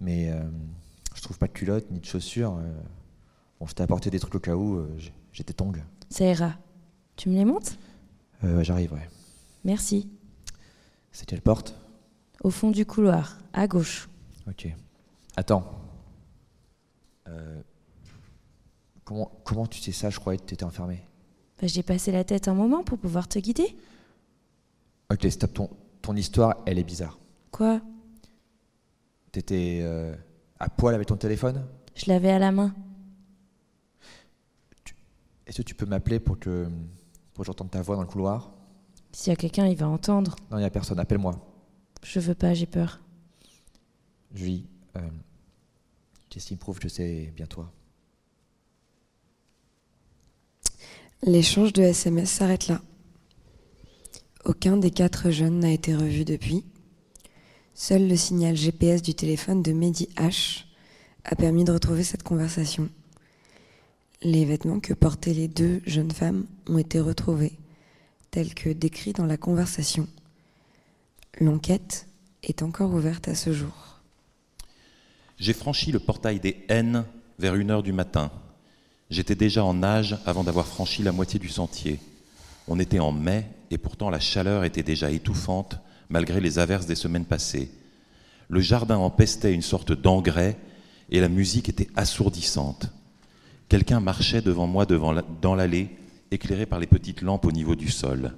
Mais 0.00 0.30
euh, 0.30 0.42
je 1.14 1.22
trouve 1.22 1.38
pas 1.38 1.46
de 1.46 1.52
culotte 1.52 1.90
ni 1.90 2.00
de 2.00 2.04
chaussures. 2.04 2.56
euh. 2.56 2.80
Bon, 3.60 3.66
je 3.66 3.74
t'ai 3.74 3.82
apporté 3.82 4.10
des 4.10 4.20
trucs 4.20 4.34
au 4.34 4.40
cas 4.40 4.54
où, 4.54 4.76
euh, 4.76 4.88
tes 5.32 5.54
tongs. 5.54 5.72
Ça 6.10 6.26
ira. 6.26 6.54
Tu 7.16 7.28
me 7.30 7.34
les 7.34 7.44
montes 7.44 7.78
J'arrive, 8.60 8.92
ouais. 8.92 9.08
Merci. 9.64 10.08
C'est 11.10 11.26
quelle 11.26 11.40
porte? 11.40 11.74
Au 12.42 12.50
fond 12.50 12.70
du 12.70 12.84
couloir, 12.84 13.38
à 13.54 13.66
gauche. 13.66 14.08
Ok. 14.46 14.68
Attends. 15.36 15.64
Comment, 19.04 19.30
comment 19.44 19.66
tu 19.66 19.80
sais 19.80 19.92
ça? 19.92 20.10
Je 20.10 20.18
croyais 20.20 20.38
que 20.38 20.44
t'étais 20.44 20.64
enfermé. 20.64 21.00
Bah, 21.60 21.66
j'ai 21.68 21.82
passé 21.82 22.12
la 22.12 22.24
tête 22.24 22.48
un 22.48 22.54
moment 22.54 22.82
pour 22.84 22.98
pouvoir 22.98 23.28
te 23.28 23.38
guider. 23.38 23.76
Ok, 25.10 25.26
stop. 25.30 25.54
Ton, 25.54 25.70
ton 26.02 26.14
histoire, 26.16 26.56
elle 26.66 26.78
est 26.78 26.84
bizarre. 26.84 27.18
Quoi? 27.50 27.80
T'étais 29.36 29.80
euh, 29.82 30.16
à 30.58 30.70
poil 30.70 30.94
avec 30.94 31.08
ton 31.08 31.18
téléphone 31.18 31.66
Je 31.94 32.06
l'avais 32.06 32.30
à 32.30 32.38
la 32.38 32.52
main. 32.52 32.74
Est-ce 35.46 35.58
que 35.58 35.62
tu 35.62 35.74
peux 35.74 35.84
m'appeler 35.84 36.20
pour 36.20 36.38
que, 36.38 36.66
pour 37.34 37.42
que 37.42 37.46
j'entende 37.46 37.70
ta 37.70 37.82
voix 37.82 37.96
dans 37.96 38.00
le 38.00 38.08
couloir? 38.08 38.54
S'il 39.12 39.30
y 39.30 39.34
a 39.34 39.36
quelqu'un, 39.36 39.66
il 39.66 39.76
va 39.76 39.88
entendre. 39.88 40.36
Non, 40.50 40.56
il 40.56 40.60
n'y 40.60 40.66
a 40.66 40.70
personne. 40.70 40.98
Appelle-moi. 40.98 41.38
Je 42.02 42.18
veux 42.18 42.34
pas, 42.34 42.54
j'ai 42.54 42.64
peur. 42.64 43.02
Julie, 44.32 44.64
euh, 44.96 45.00
qu'est-ce 46.30 46.46
qui 46.46 46.54
me 46.54 46.58
prouve 46.58 46.78
que 46.78 46.88
c'est 46.88 47.30
bien 47.36 47.44
toi? 47.44 47.70
L'échange 51.24 51.74
de 51.74 51.82
SMS 51.82 52.30
s'arrête 52.30 52.68
là. 52.68 52.80
Aucun 54.46 54.78
des 54.78 54.90
quatre 54.90 55.28
jeunes 55.28 55.58
n'a 55.58 55.72
été 55.72 55.94
revu 55.94 56.24
depuis. 56.24 56.64
Seul 57.78 58.08
le 58.08 58.16
signal 58.16 58.56
GPS 58.56 59.02
du 59.02 59.14
téléphone 59.14 59.62
de 59.62 59.72
Mehdi 59.72 60.08
H 60.16 60.64
a 61.24 61.36
permis 61.36 61.62
de 61.62 61.72
retrouver 61.72 62.04
cette 62.04 62.22
conversation. 62.22 62.88
Les 64.22 64.46
vêtements 64.46 64.80
que 64.80 64.94
portaient 64.94 65.34
les 65.34 65.46
deux 65.46 65.82
jeunes 65.84 66.10
femmes 66.10 66.46
ont 66.68 66.78
été 66.78 67.00
retrouvés, 67.00 67.52
tels 68.30 68.54
que 68.54 68.70
décrits 68.70 69.12
dans 69.12 69.26
la 69.26 69.36
conversation. 69.36 70.08
L'enquête 71.38 72.06
est 72.42 72.62
encore 72.62 72.94
ouverte 72.94 73.28
à 73.28 73.34
ce 73.34 73.52
jour. 73.52 74.00
J'ai 75.36 75.52
franchi 75.52 75.92
le 75.92 75.98
portail 75.98 76.40
des 76.40 76.64
N 76.70 77.04
vers 77.38 77.56
une 77.56 77.70
heure 77.70 77.82
du 77.82 77.92
matin. 77.92 78.30
J'étais 79.10 79.34
déjà 79.34 79.62
en 79.62 79.74
nage 79.74 80.16
avant 80.24 80.44
d'avoir 80.44 80.66
franchi 80.66 81.02
la 81.02 81.12
moitié 81.12 81.38
du 81.38 81.50
sentier. 81.50 82.00
On 82.68 82.80
était 82.80 83.00
en 83.00 83.12
mai 83.12 83.44
et 83.70 83.76
pourtant 83.76 84.08
la 84.08 84.18
chaleur 84.18 84.64
était 84.64 84.82
déjà 84.82 85.10
étouffante 85.10 85.78
malgré 86.08 86.40
les 86.40 86.58
averses 86.58 86.86
des 86.86 86.94
semaines 86.94 87.24
passées. 87.24 87.70
Le 88.48 88.60
jardin 88.60 88.96
empestait 88.96 89.52
une 89.52 89.62
sorte 89.62 89.92
d'engrais 89.92 90.56
et 91.10 91.20
la 91.20 91.28
musique 91.28 91.68
était 91.68 91.88
assourdissante. 91.96 92.90
Quelqu'un 93.68 94.00
marchait 94.00 94.42
devant 94.42 94.66
moi 94.66 94.86
dans 94.86 95.54
l'allée, 95.54 95.90
éclairé 96.30 96.66
par 96.66 96.78
les 96.78 96.86
petites 96.86 97.22
lampes 97.22 97.44
au 97.44 97.52
niveau 97.52 97.74
du 97.74 97.90
sol. 97.90 98.34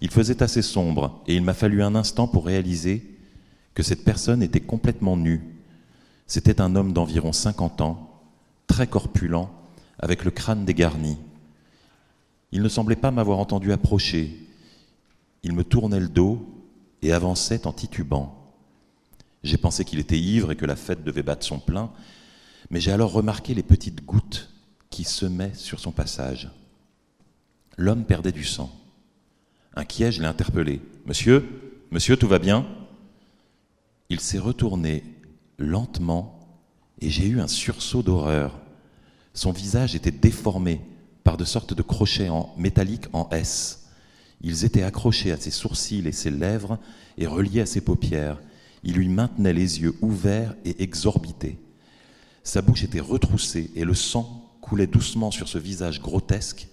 Il 0.00 0.10
faisait 0.10 0.42
assez 0.42 0.62
sombre 0.62 1.22
et 1.26 1.34
il 1.34 1.42
m'a 1.42 1.54
fallu 1.54 1.82
un 1.82 1.94
instant 1.94 2.28
pour 2.28 2.46
réaliser 2.46 3.04
que 3.74 3.82
cette 3.82 4.04
personne 4.04 4.42
était 4.42 4.60
complètement 4.60 5.16
nue. 5.16 5.42
C'était 6.26 6.60
un 6.60 6.76
homme 6.76 6.92
d'environ 6.92 7.32
50 7.32 7.80
ans, 7.80 8.22
très 8.66 8.86
corpulent, 8.86 9.48
avec 9.98 10.24
le 10.24 10.30
crâne 10.30 10.64
dégarni. 10.64 11.16
Il 12.52 12.62
ne 12.62 12.68
semblait 12.68 12.96
pas 12.96 13.10
m'avoir 13.10 13.38
entendu 13.38 13.72
approcher. 13.72 14.36
Il 15.42 15.52
me 15.52 15.64
tournait 15.64 16.00
le 16.00 16.08
dos 16.08 16.57
et 17.02 17.12
avançait 17.12 17.66
en 17.66 17.72
titubant. 17.72 18.52
J'ai 19.42 19.56
pensé 19.56 19.84
qu'il 19.84 19.98
était 19.98 20.18
ivre 20.18 20.52
et 20.52 20.56
que 20.56 20.66
la 20.66 20.76
fête 20.76 21.04
devait 21.04 21.22
battre 21.22 21.46
son 21.46 21.60
plein, 21.60 21.90
mais 22.70 22.80
j'ai 22.80 22.92
alors 22.92 23.12
remarqué 23.12 23.54
les 23.54 23.62
petites 23.62 24.04
gouttes 24.04 24.50
qui 24.90 25.04
semaient 25.04 25.54
sur 25.54 25.80
son 25.80 25.92
passage. 25.92 26.50
L'homme 27.76 28.04
perdait 28.04 28.32
du 28.32 28.44
sang. 28.44 28.72
Inquiet, 29.74 30.10
je 30.10 30.20
l'ai 30.20 30.26
interpellé. 30.26 30.80
Monsieur, 31.06 31.48
monsieur, 31.90 32.16
tout 32.16 32.26
va 32.26 32.40
bien? 32.40 32.66
Il 34.10 34.20
s'est 34.20 34.38
retourné 34.38 35.04
lentement 35.58 36.40
et 37.00 37.10
j'ai 37.10 37.26
eu 37.26 37.40
un 37.40 37.46
sursaut 37.46 38.02
d'horreur. 38.02 38.58
Son 39.34 39.52
visage 39.52 39.94
était 39.94 40.10
déformé 40.10 40.80
par 41.22 41.36
de 41.36 41.44
sortes 41.44 41.74
de 41.74 41.82
crochets 41.82 42.28
en 42.28 42.52
métalliques 42.56 43.06
en 43.12 43.28
S. 43.30 43.77
Ils 44.40 44.64
étaient 44.64 44.82
accrochés 44.82 45.32
à 45.32 45.36
ses 45.36 45.50
sourcils 45.50 46.06
et 46.06 46.12
ses 46.12 46.30
lèvres 46.30 46.78
et 47.16 47.26
reliés 47.26 47.62
à 47.62 47.66
ses 47.66 47.80
paupières. 47.80 48.40
Il 48.84 48.94
lui 48.94 49.08
maintenait 49.08 49.52
les 49.52 49.80
yeux 49.80 49.94
ouverts 50.00 50.54
et 50.64 50.82
exorbités. 50.82 51.58
Sa 52.44 52.62
bouche 52.62 52.84
était 52.84 53.00
retroussée 53.00 53.70
et 53.74 53.84
le 53.84 53.94
sang 53.94 54.48
coulait 54.60 54.86
doucement 54.86 55.30
sur 55.30 55.48
ce 55.48 55.58
visage 55.58 56.00
grotesque 56.00 56.68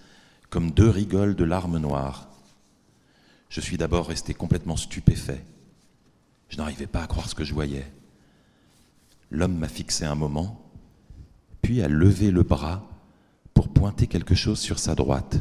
comme 0.50 0.72
deux 0.72 0.90
rigoles 0.90 1.36
de 1.36 1.44
larmes 1.44 1.80
noires. 1.80 2.30
Je 3.50 3.62
suis 3.62 3.78
d'abord 3.78 4.08
resté 4.08 4.34
complètement 4.34 4.78
stupéfait. 4.78 5.44
Je 6.50 6.58
n'arrivais 6.58 6.88
pas 6.88 7.02
à 7.02 7.08
croire 7.08 7.30
ce 7.30 7.36
que 7.36 7.44
je 7.44 7.54
voyais. 7.54 7.92
L'homme 9.32 9.58
m'a 9.58 9.68
fixé 9.68 10.06
un 10.06 10.16
moment, 10.16 10.62
puis 11.62 11.82
a 11.82 11.88
levé 11.88 12.32
le 12.32 12.44
bras 12.44 12.88
pour 13.54 13.70
pointer 13.70 14.08
quelque 14.08 14.36
chose 14.36 14.60
sur 14.60 14.78
sa 14.78 14.94
droite. 14.94 15.40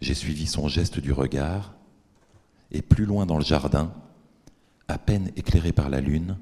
J'ai 0.00 0.14
suivi 0.14 0.46
son 0.46 0.68
geste 0.68 1.00
du 1.00 1.12
regard, 1.12 1.74
et 2.70 2.82
plus 2.82 3.06
loin 3.06 3.26
dans 3.26 3.38
le 3.38 3.44
jardin, 3.44 3.92
à 4.88 4.98
peine 4.98 5.30
éclairé 5.36 5.72
par 5.72 5.88
la 5.88 6.00
lune, 6.00 6.36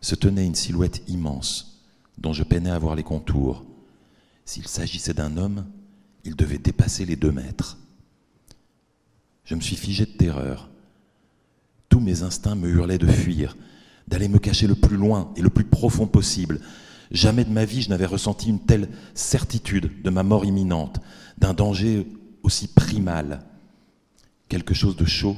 se 0.00 0.14
tenait 0.14 0.46
une 0.46 0.54
silhouette 0.54 1.02
immense 1.08 1.82
dont 2.18 2.32
je 2.32 2.42
peinais 2.42 2.70
à 2.70 2.78
voir 2.78 2.94
les 2.94 3.02
contours. 3.02 3.64
S'il 4.44 4.66
s'agissait 4.66 5.14
d'un 5.14 5.36
homme, 5.36 5.66
il 6.24 6.36
devait 6.36 6.58
dépasser 6.58 7.04
les 7.04 7.16
deux 7.16 7.32
mètres. 7.32 7.78
Je 9.44 9.54
me 9.54 9.60
suis 9.60 9.76
figé 9.76 10.04
de 10.04 10.10
terreur. 10.10 10.68
Tous 11.88 12.00
mes 12.00 12.22
instincts 12.22 12.54
me 12.54 12.68
hurlaient 12.68 12.98
de 12.98 13.06
fuir, 13.06 13.56
d'aller 14.08 14.28
me 14.28 14.38
cacher 14.38 14.66
le 14.66 14.74
plus 14.74 14.96
loin 14.96 15.32
et 15.36 15.42
le 15.42 15.50
plus 15.50 15.64
profond 15.64 16.06
possible. 16.06 16.60
Jamais 17.10 17.44
de 17.44 17.50
ma 17.50 17.64
vie 17.64 17.82
je 17.82 17.88
n'avais 17.88 18.04
ressenti 18.06 18.50
une 18.50 18.60
telle 18.60 18.88
certitude 19.14 20.02
de 20.02 20.10
ma 20.10 20.22
mort 20.22 20.44
imminente, 20.44 21.00
d'un 21.38 21.54
danger 21.54 22.06
aussi 22.42 22.68
primal. 22.68 23.44
Quelque 24.48 24.74
chose 24.74 24.96
de 24.96 25.04
chaud 25.04 25.36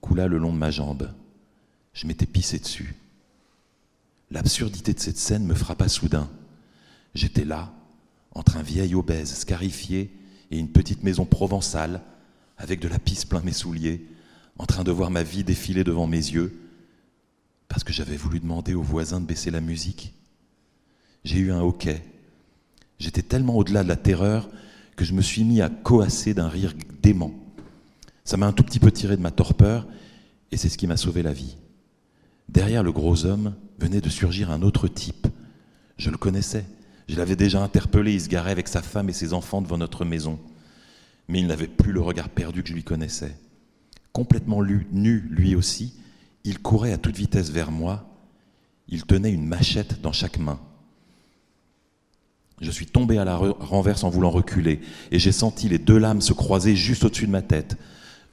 coula 0.00 0.26
le 0.26 0.38
long 0.38 0.52
de 0.52 0.58
ma 0.58 0.70
jambe. 0.70 1.12
Je 1.92 2.06
m'étais 2.06 2.26
pissé 2.26 2.58
dessus. 2.58 2.94
L'absurdité 4.30 4.94
de 4.94 5.00
cette 5.00 5.18
scène 5.18 5.44
me 5.44 5.54
frappa 5.54 5.88
soudain. 5.88 6.30
J'étais 7.14 7.44
là, 7.44 7.72
entre 8.32 8.56
un 8.56 8.62
vieil 8.62 8.94
obèse 8.94 9.34
scarifié 9.34 10.10
et 10.50 10.58
une 10.58 10.70
petite 10.70 11.02
maison 11.02 11.24
provençale, 11.24 12.02
avec 12.56 12.80
de 12.80 12.88
la 12.88 12.98
pisse 12.98 13.24
plein 13.24 13.40
mes 13.40 13.52
souliers, 13.52 14.06
en 14.58 14.66
train 14.66 14.84
de 14.84 14.90
voir 14.90 15.10
ma 15.10 15.22
vie 15.22 15.44
défiler 15.44 15.84
devant 15.84 16.06
mes 16.06 16.16
yeux, 16.16 16.56
parce 17.68 17.84
que 17.84 17.92
j'avais 17.92 18.16
voulu 18.16 18.40
demander 18.40 18.74
aux 18.74 18.82
voisins 18.82 19.20
de 19.20 19.26
baisser 19.26 19.50
la 19.50 19.60
musique. 19.60 20.12
J'ai 21.24 21.38
eu 21.38 21.52
un 21.52 21.60
hoquet. 21.60 22.04
J'étais 22.98 23.22
tellement 23.22 23.56
au-delà 23.56 23.82
de 23.82 23.88
la 23.88 23.96
terreur 23.96 24.48
que 25.00 25.06
je 25.06 25.14
me 25.14 25.22
suis 25.22 25.44
mis 25.44 25.62
à 25.62 25.70
coasser 25.70 26.34
d'un 26.34 26.50
rire 26.50 26.74
dément. 27.02 27.32
Ça 28.22 28.36
m'a 28.36 28.46
un 28.46 28.52
tout 28.52 28.62
petit 28.62 28.78
peu 28.78 28.92
tiré 28.92 29.16
de 29.16 29.22
ma 29.22 29.30
torpeur, 29.30 29.86
et 30.52 30.58
c'est 30.58 30.68
ce 30.68 30.76
qui 30.76 30.86
m'a 30.86 30.98
sauvé 30.98 31.22
la 31.22 31.32
vie. 31.32 31.56
Derrière 32.50 32.82
le 32.82 32.92
gros 32.92 33.24
homme 33.24 33.54
venait 33.78 34.02
de 34.02 34.10
surgir 34.10 34.50
un 34.50 34.60
autre 34.60 34.88
type. 34.88 35.26
Je 35.96 36.10
le 36.10 36.18
connaissais. 36.18 36.66
Je 37.08 37.16
l'avais 37.16 37.34
déjà 37.34 37.62
interpellé. 37.62 38.12
Il 38.12 38.20
se 38.20 38.28
garait 38.28 38.50
avec 38.50 38.68
sa 38.68 38.82
femme 38.82 39.08
et 39.08 39.14
ses 39.14 39.32
enfants 39.32 39.62
devant 39.62 39.78
notre 39.78 40.04
maison. 40.04 40.38
Mais 41.28 41.40
il 41.40 41.46
n'avait 41.46 41.66
plus 41.66 41.92
le 41.92 42.02
regard 42.02 42.28
perdu 42.28 42.62
que 42.62 42.68
je 42.68 42.74
lui 42.74 42.84
connaissais. 42.84 43.34
Complètement 44.12 44.62
nu, 44.62 45.26
lui 45.30 45.54
aussi, 45.54 45.94
il 46.44 46.58
courait 46.58 46.92
à 46.92 46.98
toute 46.98 47.16
vitesse 47.16 47.48
vers 47.48 47.72
moi. 47.72 48.06
Il 48.86 49.06
tenait 49.06 49.32
une 49.32 49.46
machette 49.46 50.02
dans 50.02 50.12
chaque 50.12 50.38
main. 50.38 50.60
Je 52.60 52.70
suis 52.70 52.86
tombé 52.86 53.16
à 53.16 53.24
la 53.24 53.36
renverse 53.36 54.04
en 54.04 54.10
voulant 54.10 54.30
reculer, 54.30 54.80
et 55.10 55.18
j'ai 55.18 55.32
senti 55.32 55.68
les 55.68 55.78
deux 55.78 55.98
lames 55.98 56.20
se 56.20 56.34
croiser 56.34 56.76
juste 56.76 57.04
au-dessus 57.04 57.26
de 57.26 57.32
ma 57.32 57.42
tête. 57.42 57.78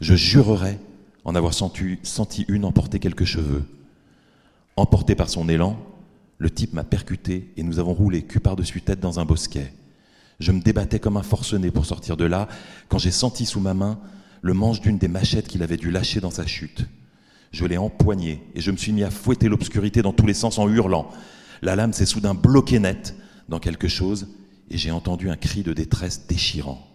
Je 0.02 0.16
jurerais 0.16 0.80
en 1.24 1.36
avoir 1.36 1.54
senti, 1.54 2.46
une 2.48 2.66
emporter 2.66 3.00
quelques 3.00 3.26
cheveux. 3.26 3.64
Emporté 4.76 5.16
par 5.16 5.30
son 5.30 5.50
élan, 5.50 5.78
le 6.38 6.50
type 6.50 6.74
m'a 6.74 6.84
percuté 6.84 7.52
et 7.58 7.64
nous 7.64 7.80
avons 7.80 7.94
roulé 7.94 8.22
cul 8.22 8.40
par-dessus 8.40 8.82
tête 8.82 9.00
dans 9.00 9.20
un 9.20 9.26
bosquet. 9.26 9.74
Je 10.40 10.52
me 10.52 10.62
débattais 10.62 11.00
comme 11.00 11.18
un 11.18 11.24
forcené 11.24 11.72
pour 11.72 11.86
sortir 11.86 12.16
de 12.16 12.26
là 12.26 12.48
quand 12.90 13.00
j'ai 13.00 13.12
senti 13.12 13.46
sous 13.46 13.60
ma 13.60 13.74
main 13.74 14.00
le 14.42 14.54
manche 14.54 14.82
d'une 14.82 15.00
des 15.00 15.08
machettes 15.08 15.48
qu'il 15.48 15.64
avait 15.64 15.78
dû 15.78 15.90
lâcher 15.90 16.22
dans 16.22 16.32
sa 16.32 16.46
chute. 16.46 16.86
Je 17.52 17.66
l'ai 17.66 17.78
empoigné 17.78 18.44
et 18.56 18.62
je 18.62 18.72
me 18.72 18.78
suis 18.78 18.92
mis 18.92 19.04
à 19.04 19.10
fouetter 19.10 19.50
l'obscurité 19.50 20.02
dans 20.02 20.14
tous 20.14 20.28
les 20.28 20.34
sens 20.34 20.60
en 20.60 20.70
hurlant. 20.70 21.10
La 21.62 21.76
lame 21.76 21.92
s'est 21.92 22.06
soudain 22.06 22.36
bloquée 22.36 22.80
net 22.80 23.16
dans 23.50 23.60
quelque 23.60 23.88
chose 23.88 24.28
et 24.70 24.78
j'ai 24.78 24.92
entendu 24.92 25.30
un 25.30 25.38
cri 25.38 25.64
de 25.64 25.74
détresse 25.74 26.28
déchirant. 26.28 26.86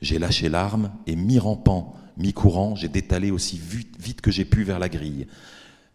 J'ai 0.00 0.18
lâché 0.18 0.48
l'arme 0.48 0.92
et 1.06 1.16
mi-rampant, 1.16 1.94
mi-courant, 2.16 2.76
j'ai 2.76 2.88
détalé 2.88 3.30
aussi 3.30 3.58
vite 3.58 4.20
que 4.20 4.30
j'ai 4.30 4.44
pu 4.44 4.62
vers 4.62 4.78
la 4.78 4.88
grille. 4.88 5.26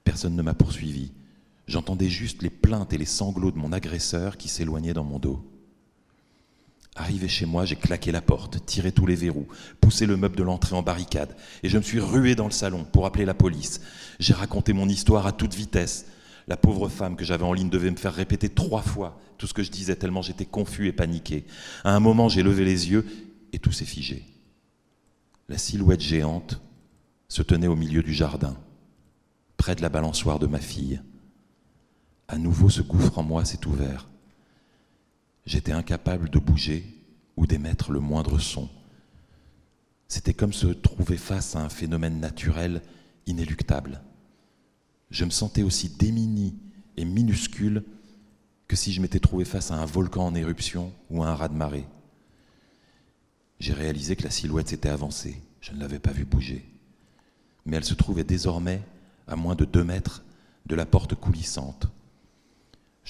Personne 0.04 0.36
ne 0.36 0.42
m'a 0.42 0.54
poursuivi. 0.54 1.12
J'entendais 1.68 2.10
juste 2.10 2.42
les 2.42 2.50
plaintes 2.50 2.94
et 2.94 2.98
les 2.98 3.06
sanglots 3.06 3.52
de 3.52 3.60
mon 3.60 3.72
agresseur 3.72 4.38
qui 4.38 4.50
s'éloignait 4.50 4.94
dans 4.94 5.04
mon 5.04 5.20
dos. 5.20 5.46
Arrivé 6.96 7.28
chez 7.28 7.46
moi, 7.46 7.64
j'ai 7.64 7.76
claqué 7.76 8.12
la 8.12 8.22
porte, 8.22 8.66
tiré 8.66 8.92
tous 8.92 9.06
les 9.06 9.16
verrous, 9.16 9.48
poussé 9.80 10.06
le 10.06 10.18
meuble 10.18 10.36
de 10.36 10.44
l'entrée 10.44 10.76
en 10.76 10.82
barricade, 10.82 11.36
et 11.64 11.70
je 11.70 11.78
me 11.78 11.84
suis 11.84 12.00
rué 12.00 12.36
dans 12.36 12.46
le 12.46 12.52
salon 12.52 12.86
pour 12.92 13.06
appeler 13.06 13.24
la 13.24 13.34
police. 13.34 13.82
J'ai 14.20 14.34
raconté 14.34 14.74
mon 14.74 14.90
histoire 14.90 15.28
à 15.28 15.32
toute 15.32 15.54
vitesse. 15.54 16.08
La 16.50 16.58
pauvre 16.58 16.90
femme 16.90 17.16
que 17.16 17.24
j'avais 17.24 17.44
en 17.44 17.54
ligne 17.54 17.70
devait 17.70 17.92
me 17.92 17.96
faire 17.96 18.14
répéter 18.14 18.50
trois 18.50 18.82
fois 18.82 19.22
tout 19.38 19.46
ce 19.46 19.54
que 19.54 19.62
je 19.62 19.70
disais 19.70 19.96
tellement 19.96 20.24
j'étais 20.24 20.46
confus 20.46 20.88
et 20.88 20.92
paniqué. 20.92 21.46
À 21.84 21.96
un 21.96 22.00
moment, 22.00 22.28
j'ai 22.28 22.42
levé 22.42 22.66
les 22.66 22.90
yeux 22.90 23.06
et 23.54 23.60
tout 23.60 23.72
s'est 23.72 23.86
figé. 23.86 24.26
La 25.48 25.60
silhouette 25.60 26.02
géante 26.02 26.60
se 27.28 27.44
tenait 27.44 27.68
au 27.68 27.76
milieu 27.76 28.02
du 28.02 28.14
jardin, 28.16 28.58
près 29.58 29.76
de 29.76 29.84
la 29.84 29.90
balançoire 29.90 30.40
de 30.40 30.48
ma 30.48 30.60
fille. 30.60 31.00
À 32.28 32.40
nouveau, 32.40 32.70
ce 32.70 32.82
gouffre 32.82 33.20
en 33.20 33.24
moi 33.24 33.46
s'est 33.46 33.68
ouvert. 33.68 34.10
J'étais 35.46 35.72
incapable 35.72 36.30
de 36.30 36.40
bouger 36.40 36.84
ou 37.38 37.46
d'émettre 37.46 37.92
le 37.92 38.00
moindre 38.00 38.40
son. 38.40 38.70
C'était 40.08 40.34
comme 40.34 40.54
se 40.54 40.68
trouver 40.68 41.18
face 41.18 41.56
à 41.56 41.62
un 41.62 41.70
phénomène 41.70 42.20
naturel 42.20 42.82
inéluctable. 43.28 44.02
Je 45.12 45.26
me 45.26 45.30
sentais 45.30 45.64
aussi 45.64 45.90
démuni 45.90 46.56
et 46.98 47.06
minuscule 47.06 47.84
que 48.68 48.76
si 48.76 48.94
je 48.94 49.02
m'étais 49.02 49.20
trouvé 49.20 49.46
face 49.46 49.72
à 49.72 49.76
un 49.76 49.86
volcan 49.86 50.28
en 50.28 50.36
éruption 50.36 50.94
ou 51.10 51.24
à 51.24 51.28
un 51.30 51.36
raz-de-marée. 51.36 51.88
J'ai 53.60 53.74
réalisé 53.74 54.16
que 54.16 54.24
la 54.24 54.30
silhouette 54.30 54.70
s'était 54.70 54.90
avancée. 54.90 55.42
Je 55.62 55.74
ne 55.74 55.80
l'avais 55.80 56.00
pas 56.00 56.12
vue 56.12 56.26
bouger. 56.26 56.64
Mais 57.66 57.78
elle 57.78 57.84
se 57.84 57.96
trouvait 57.96 58.24
désormais 58.24 58.82
à 59.28 59.36
moins 59.36 59.56
de 59.56 59.66
deux 59.66 59.84
mètres 59.84 60.24
de 60.66 60.76
la 60.76 60.86
porte 60.86 61.16
coulissante 61.16 61.88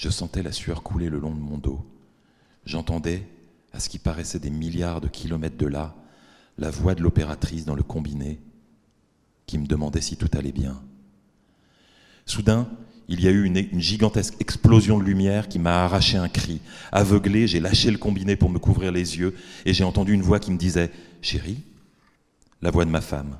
je 0.00 0.08
sentais 0.08 0.42
la 0.42 0.50
sueur 0.50 0.82
couler 0.82 1.10
le 1.10 1.18
long 1.18 1.34
de 1.34 1.38
mon 1.40 1.58
dos. 1.58 1.84
J'entendais, 2.64 3.28
à 3.74 3.80
ce 3.80 3.90
qui 3.90 3.98
paraissait 3.98 4.38
des 4.38 4.48
milliards 4.48 5.02
de 5.02 5.08
kilomètres 5.08 5.58
de 5.58 5.66
là, 5.66 5.94
la 6.56 6.70
voix 6.70 6.94
de 6.94 7.02
l'opératrice 7.02 7.66
dans 7.66 7.74
le 7.74 7.82
combiné 7.82 8.40
qui 9.44 9.58
me 9.58 9.66
demandait 9.66 10.00
si 10.00 10.16
tout 10.16 10.30
allait 10.32 10.52
bien. 10.52 10.82
Soudain, 12.30 12.68
il 13.08 13.20
y 13.20 13.26
a 13.26 13.32
eu 13.32 13.44
une, 13.44 13.80
gigantesque 13.80 14.34
explosion 14.38 15.00
de 15.00 15.02
lumière 15.02 15.48
qui 15.48 15.58
m'a 15.58 15.84
arraché 15.84 16.16
un 16.16 16.28
cri. 16.28 16.60
Aveuglé, 16.92 17.48
j'ai 17.48 17.58
lâché 17.58 17.90
le 17.90 17.98
combiné 17.98 18.36
pour 18.36 18.50
me 18.50 18.60
couvrir 18.60 18.92
les 18.92 19.18
yeux 19.18 19.34
et 19.66 19.74
j'ai 19.74 19.82
entendu 19.82 20.12
une 20.12 20.22
voix 20.22 20.38
qui 20.38 20.52
me 20.52 20.56
disait 20.56 20.92
Chérie 21.22 21.58
La 22.62 22.70
voix 22.70 22.84
de 22.84 22.90
ma 22.90 23.00
femme. 23.00 23.36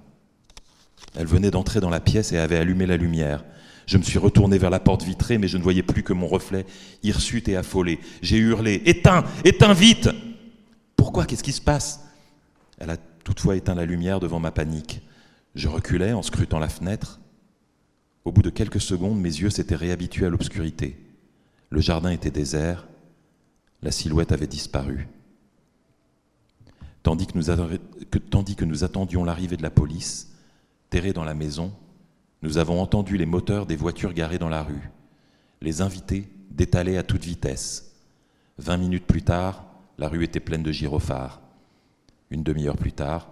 Elle 1.14 1.28
venait 1.28 1.52
d'entrer 1.52 1.78
dans 1.78 1.88
la 1.88 2.00
pièce 2.00 2.32
et 2.32 2.38
avait 2.38 2.56
allumé 2.56 2.84
la 2.84 2.96
lumière. 2.96 3.44
Je 3.86 3.96
me 3.96 4.02
suis 4.02 4.18
retourné 4.18 4.58
vers 4.58 4.70
la 4.70 4.80
porte 4.80 5.04
vitrée, 5.04 5.38
mais 5.38 5.46
je 5.46 5.56
ne 5.56 5.62
voyais 5.62 5.84
plus 5.84 6.02
que 6.02 6.12
mon 6.12 6.26
reflet, 6.26 6.66
hirsute 7.04 7.48
et 7.48 7.56
affolé. 7.56 8.00
J'ai 8.22 8.38
hurlé 8.38 8.82
Éteins 8.86 9.24
Éteins 9.44 9.72
vite 9.72 10.10
Pourquoi? 10.96 11.26
Qu'est-ce 11.26 11.44
qui 11.44 11.52
se 11.52 11.60
passe? 11.60 12.00
Elle 12.78 12.90
a 12.90 12.96
toutefois 13.22 13.54
éteint 13.54 13.76
la 13.76 13.86
lumière 13.86 14.18
devant 14.18 14.40
ma 14.40 14.50
panique. 14.50 15.00
Je 15.54 15.68
reculais 15.68 16.12
en 16.12 16.22
scrutant 16.22 16.58
la 16.58 16.68
fenêtre. 16.68 17.20
Au 18.24 18.32
bout 18.32 18.42
de 18.42 18.50
quelques 18.50 18.80
secondes, 18.80 19.20
mes 19.20 19.28
yeux 19.28 19.50
s'étaient 19.50 19.76
réhabitués 19.76 20.26
à 20.26 20.30
l'obscurité. 20.30 20.96
Le 21.70 21.80
jardin 21.80 22.10
était 22.10 22.30
désert, 22.30 22.86
la 23.82 23.90
silhouette 23.90 24.32
avait 24.32 24.46
disparu. 24.46 25.08
Tandis 27.02 27.26
que 27.26 28.64
nous, 28.64 28.84
attendions 28.84 29.24
l'arrivée 29.24 29.56
de 29.56 29.62
la 29.62 29.70
police, 29.70 30.36
terrés 30.90 31.14
dans 31.14 31.24
la 31.24 31.34
maison, 31.34 31.72
nous 32.42 32.58
avons 32.58 32.80
entendu 32.80 33.16
les 33.16 33.26
moteurs 33.26 33.66
des 33.66 33.76
voitures 33.76 34.12
garées 34.12 34.38
dans 34.38 34.48
la 34.48 34.62
rue. 34.62 34.90
Les 35.62 35.80
invités 35.80 36.28
détalaient 36.50 36.98
à 36.98 37.02
toute 37.02 37.24
vitesse. 37.24 37.92
Vingt 38.58 38.76
minutes 38.76 39.06
plus 39.06 39.22
tard, 39.22 39.64
la 39.98 40.08
rue 40.08 40.24
était 40.24 40.40
pleine 40.40 40.62
de 40.62 40.72
gyrophares. 40.72 41.40
Une 42.30 42.42
demi-heure 42.42 42.76
plus 42.76 42.92
tard, 42.92 43.30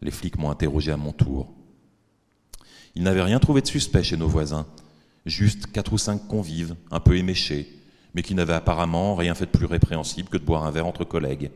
les 0.00 0.10
flics 0.10 0.38
m'ont 0.38 0.50
interrogé 0.50 0.92
à 0.92 0.96
mon 0.96 1.12
tour. 1.12 1.52
Ils 2.98 3.04
n'avaient 3.04 3.22
rien 3.22 3.38
trouvé 3.38 3.60
de 3.60 3.66
suspect 3.68 4.02
chez 4.02 4.16
nos 4.16 4.26
voisins, 4.26 4.66
juste 5.24 5.68
quatre 5.68 5.92
ou 5.92 5.98
cinq 5.98 6.26
convives, 6.26 6.74
un 6.90 6.98
peu 6.98 7.16
éméchés, 7.16 7.78
mais 8.12 8.22
qui 8.22 8.34
n'avaient 8.34 8.54
apparemment 8.54 9.14
rien 9.14 9.36
fait 9.36 9.46
de 9.46 9.56
plus 9.56 9.66
répréhensible 9.66 10.28
que 10.28 10.36
de 10.36 10.44
boire 10.44 10.64
un 10.64 10.72
verre 10.72 10.88
entre 10.88 11.04
collègues. 11.04 11.52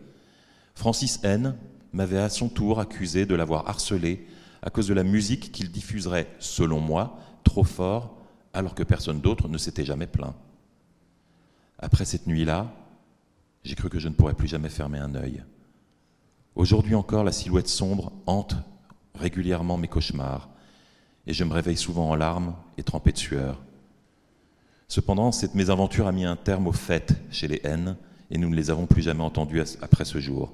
Francis 0.77 1.19
N 1.25 1.57
m'avait 1.93 2.21
à 2.21 2.29
son 2.29 2.49
tour 2.49 2.79
accusé 2.79 3.27
de 3.27 3.35
l'avoir 3.35 3.69
harcelé 3.69 4.25
à 4.63 4.71
cause 4.71 4.87
de 4.87 4.95
la 4.95 5.03
musique 5.03 5.51
qu'il 5.51 5.73
diffuserait, 5.73 6.29
selon 6.39 6.79
moi, 6.79 7.19
trop 7.43 7.65
fort, 7.65 8.19
alors 8.55 8.77
que 8.77 8.85
personne 8.85 9.21
d'autre 9.21 9.49
ne 9.49 9.59
s'était 9.59 9.85
jamais 9.85 10.07
plaint. 10.07 10.37
Après 11.81 12.05
cette 12.05 12.29
nuit-là, 12.29 12.73
j'ai 13.65 13.75
cru 13.75 13.89
que 13.89 13.99
je 13.99 14.07
ne 14.07 14.15
pourrais 14.15 14.35
plus 14.35 14.47
jamais 14.47 14.69
fermer 14.69 15.01
un 15.01 15.17
œil. 15.17 15.43
Aujourd'hui 16.55 16.95
encore, 16.95 17.25
la 17.25 17.33
silhouette 17.33 17.67
sombre 17.67 18.13
hante 18.29 18.55
régulièrement 19.17 19.77
mes 19.77 19.89
cauchemars, 19.89 20.49
et 21.27 21.33
je 21.33 21.45
me 21.45 21.53
réveille 21.53 21.77
souvent 21.77 22.11
en 22.11 22.15
larmes 22.15 22.55
et 22.79 22.83
trempé 22.83 23.13
de 23.13 23.19
sueur. 23.19 23.61
Cependant, 24.89 25.33
cette 25.33 25.55
mésaventure 25.55 26.07
a 26.07 26.13
mis 26.13 26.25
un 26.25 26.37
terme 26.37 26.67
aux 26.67 26.73
fêtes 26.73 27.15
chez 27.31 27.49
les 27.49 27.61
haines, 27.65 27.97
et 28.31 28.39
nous 28.39 28.49
ne 28.49 28.57
les 28.57 28.71
avons 28.71 28.87
plus 28.87 29.03
jamais 29.03 29.23
entendues 29.23 29.63
après 29.81 30.05
ce 30.05 30.19
jour. 30.19 30.53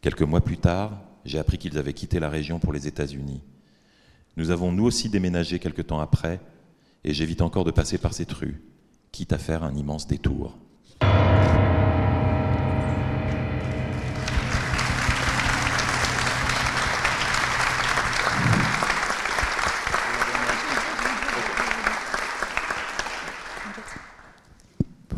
Quelques 0.00 0.22
mois 0.22 0.40
plus 0.40 0.58
tard, 0.58 1.00
j'ai 1.24 1.38
appris 1.38 1.58
qu'ils 1.58 1.78
avaient 1.78 1.92
quitté 1.92 2.20
la 2.20 2.28
région 2.28 2.58
pour 2.58 2.72
les 2.72 2.86
États-Unis. 2.86 3.42
Nous 4.36 4.50
avons 4.50 4.72
nous 4.72 4.84
aussi 4.84 5.08
déménagé 5.08 5.58
quelque 5.58 5.82
temps 5.82 6.00
après, 6.00 6.40
et 7.04 7.12
j'évite 7.12 7.42
encore 7.42 7.64
de 7.64 7.70
passer 7.70 7.98
par 7.98 8.14
cette 8.14 8.32
rue, 8.32 8.62
quitte 9.12 9.32
à 9.32 9.38
faire 9.38 9.64
un 9.64 9.74
immense 9.74 10.06
détour. 10.06 10.56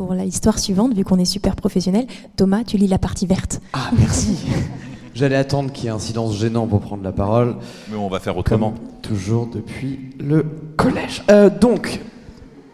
Pour 0.03 0.15
l'histoire 0.15 0.59
suivante, 0.59 0.93
vu 0.93 1.05
qu'on 1.05 1.17
est 1.17 1.23
super 1.23 1.55
professionnel, 1.55 2.07
Thomas, 2.35 2.65
tu 2.65 2.75
lis 2.75 2.87
la 2.87 2.97
partie 2.97 3.25
verte. 3.25 3.61
Ah, 3.71 3.89
merci 3.97 4.37
J'allais 5.15 5.37
attendre 5.37 5.71
qu'il 5.71 5.85
y 5.85 5.87
ait 5.87 5.91
un 5.91 5.99
silence 5.99 6.35
gênant 6.35 6.67
pour 6.67 6.81
prendre 6.81 7.05
la 7.05 7.13
parole. 7.13 7.55
Mais 7.89 7.95
on 7.95 8.09
va 8.09 8.19
faire 8.19 8.35
autrement. 8.35 8.73
toujours 9.01 9.47
depuis 9.47 10.13
le 10.19 10.45
collège. 10.75 11.23
Euh, 11.31 11.49
donc, 11.49 12.01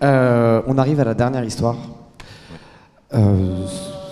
euh, 0.02 0.64
on 0.66 0.80
arrive 0.80 1.00
à 1.02 1.04
la 1.04 1.14
dernière 1.14 1.44
histoire. 1.44 1.78
Euh, 3.14 3.64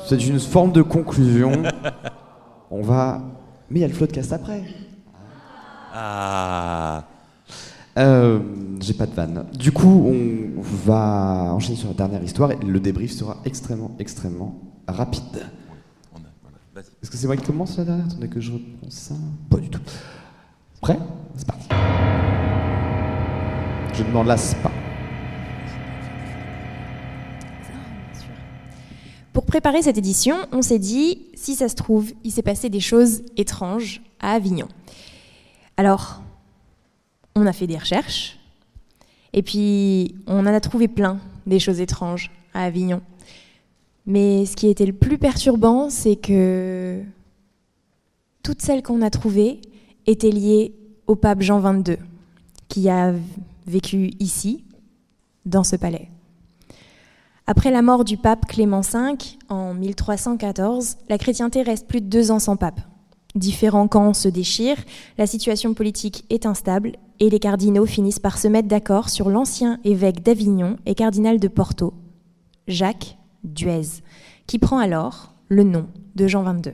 c'est 0.08 0.28
une 0.28 0.40
forme 0.40 0.72
de 0.72 0.84
conclusion. 0.84 1.64
on 2.70 2.84
va. 2.84 3.24
Mais 3.72 3.80
il 3.80 3.82
y 3.82 3.86
a 3.86 3.88
le 3.88 3.96
floodcast 3.96 4.32
après. 4.32 4.62
Ah. 5.92 7.04
J'ai 7.98 8.94
pas 8.94 9.08
de 9.08 9.14
vanne. 9.14 9.46
Du 9.58 9.72
coup, 9.72 10.12
on 10.14 10.62
va 10.62 11.52
enchaîner 11.52 11.78
sur 11.78 11.88
la 11.88 11.96
dernière 11.96 12.24
histoire 12.24 12.52
et 12.52 12.58
le 12.58 12.80
débrief 12.80 13.12
sera 13.12 13.38
extrêmement, 13.44 13.92
extrêmement 14.00 14.62
rapide. 14.88 15.48
Est-ce 17.02 17.10
que 17.10 17.18
c'est 17.18 17.26
moi 17.28 17.36
qui 17.36 17.46
commence 17.46 17.78
la 17.78 17.86
dernière 17.86 18.06
Attendez 18.06 18.28
que 18.28 18.40
je 18.40 18.52
reprends 18.52 18.90
ça. 18.90 19.16
Pas 19.50 19.58
du 19.58 19.70
tout. 19.70 19.82
Prêt? 20.80 21.00
C'est 21.36 21.48
parti. 21.48 21.68
Je 23.94 24.04
ne 24.04 24.12
m'en 24.12 24.24
lasse 24.24 24.54
pas. 24.62 24.72
Pour 29.34 29.46
préparer 29.46 29.82
cette 29.82 29.98
édition, 29.98 30.36
on 30.52 30.62
s'est 30.62 30.80
dit, 30.80 31.28
si 31.34 31.56
ça 31.56 31.68
se 31.68 31.76
trouve, 31.76 32.12
il 32.24 32.32
s'est 32.32 32.44
passé 32.44 32.70
des 32.70 32.80
choses 32.80 33.24
étranges 33.38 34.02
à 34.20 34.34
Avignon. 34.34 34.68
Alors, 35.78 36.22
on 37.38 37.46
a 37.46 37.54
fait 37.54 37.68
des 37.68 37.78
recherches, 37.78 38.38
et 39.34 39.44
puis 39.44 40.16
on 40.26 40.40
en 40.40 40.48
a 40.48 40.60
trouvé 40.60 40.88
plein 40.88 41.20
des 41.46 41.60
choses 41.60 41.80
étranges 41.80 42.32
à 42.54 42.64
Avignon. 42.64 43.02
Mais 44.08 44.46
ce 44.46 44.56
qui 44.56 44.68
était 44.68 44.86
le 44.86 44.94
plus 44.94 45.18
perturbant, 45.18 45.90
c'est 45.90 46.16
que 46.16 47.02
toutes 48.42 48.62
celles 48.62 48.82
qu'on 48.82 49.02
a 49.02 49.10
trouvées 49.10 49.62
étaient 50.08 50.32
liées 50.32 50.74
au 51.06 51.16
pape 51.16 51.42
Jean 51.42 51.60
XXII, 51.60 51.98
qui 52.70 52.90
a 52.90 53.14
vécu 53.68 54.12
ici, 54.20 54.64
dans 55.46 55.64
ce 55.64 55.76
palais. 55.76 56.10
Après 57.46 57.72
la 57.72 57.82
mort 57.82 58.04
du 58.04 58.18
pape 58.18 58.46
Clément 58.48 58.82
V 58.82 59.16
en 59.48 59.74
1314, 59.74 60.98
la 61.08 61.18
chrétienté 61.18 61.62
reste 61.62 61.88
plus 61.88 62.02
de 62.02 62.08
deux 62.08 62.32
ans 62.32 62.40
sans 62.40 62.58
pape. 62.58 62.82
Différents 63.36 63.88
camps 63.88 64.14
se 64.14 64.28
déchirent, 64.28 64.84
la 65.18 65.28
situation 65.28 65.74
politique 65.74 66.26
est 66.30 66.46
instable 66.46 66.94
et 67.20 67.30
les 67.30 67.40
cardinaux 67.40 67.86
finissent 67.86 68.20
par 68.20 68.38
se 68.38 68.48
mettre 68.48 68.68
d'accord 68.68 69.10
sur 69.10 69.30
l'ancien 69.30 69.80
évêque 69.84 70.24
d'Avignon 70.24 70.78
et 70.86 70.96
cardinal 70.96 71.40
de 71.40 71.48
Porto, 71.48 71.94
Jacques 72.68 73.18
Duez, 73.44 74.02
qui 74.46 74.60
prend 74.60 74.80
alors 74.80 75.34
le 75.50 75.64
nom 75.64 75.88
de 76.16 76.28
Jean 76.28 76.44
XXII. 76.44 76.74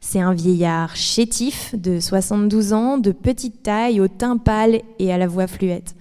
C'est 0.00 0.20
un 0.20 0.34
vieillard 0.34 0.96
chétif 0.96 1.74
de 1.76 2.00
72 2.00 2.72
ans, 2.72 2.98
de 2.98 3.12
petite 3.12 3.62
taille, 3.62 4.00
au 4.00 4.08
teint 4.08 4.36
pâle 4.36 4.82
et 4.98 5.12
à 5.12 5.18
la 5.18 5.28
voix 5.28 5.46
fluette. 5.46 5.94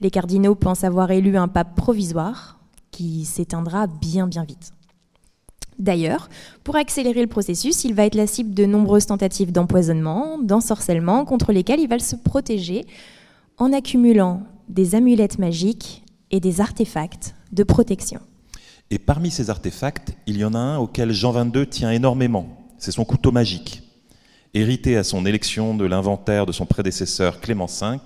Les 0.00 0.10
cardinaux 0.10 0.54
pensent 0.54 0.84
avoir 0.84 1.10
élu 1.10 1.36
un 1.36 1.48
pape 1.48 1.74
provisoire 1.74 2.58
qui 2.90 3.24
s'éteindra 3.24 3.86
bien 3.86 4.26
bien 4.26 4.44
vite. 4.44 4.75
D'ailleurs, 5.78 6.28
pour 6.64 6.76
accélérer 6.76 7.20
le 7.20 7.26
processus, 7.26 7.84
il 7.84 7.94
va 7.94 8.06
être 8.06 8.14
la 8.14 8.26
cible 8.26 8.54
de 8.54 8.64
nombreuses 8.64 9.06
tentatives 9.06 9.52
d'empoisonnement, 9.52 10.38
d'ensorcellement, 10.38 11.24
contre 11.24 11.52
lesquelles 11.52 11.80
il 11.80 11.88
va 11.88 11.98
se 11.98 12.16
protéger 12.16 12.86
en 13.58 13.72
accumulant 13.72 14.42
des 14.68 14.94
amulettes 14.94 15.38
magiques 15.38 16.02
et 16.30 16.40
des 16.40 16.60
artefacts 16.60 17.34
de 17.52 17.62
protection. 17.62 18.20
Et 18.90 18.98
parmi 18.98 19.30
ces 19.30 19.50
artefacts, 19.50 20.16
il 20.26 20.38
y 20.38 20.44
en 20.44 20.54
a 20.54 20.58
un 20.58 20.78
auquel 20.78 21.12
Jean 21.12 21.32
XXII 21.32 21.66
tient 21.66 21.90
énormément. 21.90 22.46
C'est 22.78 22.92
son 22.92 23.04
couteau 23.04 23.32
magique. 23.32 23.82
Hérité 24.54 24.96
à 24.96 25.04
son 25.04 25.26
élection 25.26 25.74
de 25.74 25.84
l'inventaire 25.84 26.46
de 26.46 26.52
son 26.52 26.66
prédécesseur 26.66 27.40
Clément 27.40 27.66
V, 27.66 27.98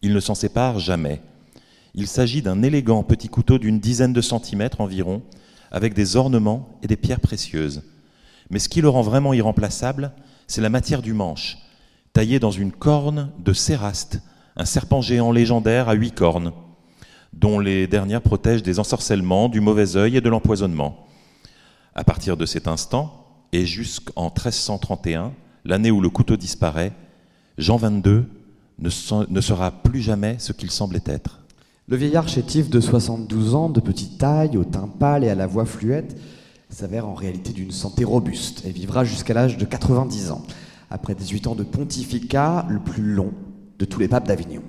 il 0.00 0.14
ne 0.14 0.20
s'en 0.20 0.34
sépare 0.34 0.78
jamais. 0.78 1.20
Il 1.94 2.06
s'agit 2.06 2.40
d'un 2.40 2.62
élégant 2.62 3.02
petit 3.02 3.28
couteau 3.28 3.58
d'une 3.58 3.78
dizaine 3.78 4.12
de 4.12 4.20
centimètres 4.20 4.80
environ, 4.80 5.22
avec 5.72 5.94
des 5.94 6.16
ornements 6.16 6.68
et 6.82 6.86
des 6.86 6.96
pierres 6.96 7.20
précieuses. 7.20 7.82
Mais 8.50 8.60
ce 8.60 8.68
qui 8.68 8.82
le 8.82 8.88
rend 8.88 9.02
vraiment 9.02 9.32
irremplaçable, 9.32 10.12
c'est 10.46 10.60
la 10.60 10.68
matière 10.68 11.02
du 11.02 11.14
manche, 11.14 11.58
taillée 12.12 12.38
dans 12.38 12.50
une 12.50 12.70
corne 12.70 13.32
de 13.38 13.54
céraste, 13.54 14.20
un 14.56 14.66
serpent 14.66 15.00
géant 15.00 15.32
légendaire 15.32 15.88
à 15.88 15.94
huit 15.94 16.14
cornes, 16.14 16.52
dont 17.32 17.58
les 17.58 17.86
dernières 17.86 18.20
protègent 18.20 18.62
des 18.62 18.78
ensorcellements, 18.78 19.48
du 19.48 19.60
mauvais 19.60 19.96
œil 19.96 20.18
et 20.18 20.20
de 20.20 20.28
l'empoisonnement. 20.28 21.06
À 21.94 22.04
partir 22.04 22.36
de 22.36 22.44
cet 22.44 22.68
instant, 22.68 23.26
et 23.52 23.64
jusqu'en 23.64 24.24
1331, 24.24 25.32
l'année 25.64 25.90
où 25.90 26.02
le 26.02 26.10
couteau 26.10 26.36
disparaît, 26.36 26.92
Jean 27.56 27.76
XXII 27.76 28.24
ne, 28.78 28.90
ne 29.28 29.40
sera 29.40 29.70
plus 29.70 30.02
jamais 30.02 30.36
ce 30.38 30.52
qu'il 30.52 30.70
semblait 30.70 31.02
être. 31.06 31.41
Le 31.92 31.98
vieillard 31.98 32.26
chétif 32.26 32.70
de 32.70 32.80
72 32.80 33.54
ans, 33.54 33.68
de 33.68 33.78
petite 33.78 34.16
taille, 34.16 34.56
au 34.56 34.64
teint 34.64 34.88
pâle 34.88 35.24
et 35.24 35.28
à 35.28 35.34
la 35.34 35.46
voix 35.46 35.66
fluette, 35.66 36.16
s'avère 36.70 37.06
en 37.06 37.12
réalité 37.12 37.52
d'une 37.52 37.70
santé 37.70 38.02
robuste 38.02 38.64
et 38.64 38.70
vivra 38.70 39.04
jusqu'à 39.04 39.34
l'âge 39.34 39.58
de 39.58 39.66
90 39.66 40.30
ans, 40.30 40.40
après 40.88 41.14
18 41.14 41.48
ans 41.48 41.54
de 41.54 41.64
pontificat, 41.64 42.64
le 42.70 42.78
plus 42.78 43.02
long 43.02 43.34
de 43.78 43.84
tous 43.84 44.00
les 44.00 44.08
papes 44.08 44.26
d'Avignon. 44.26 44.62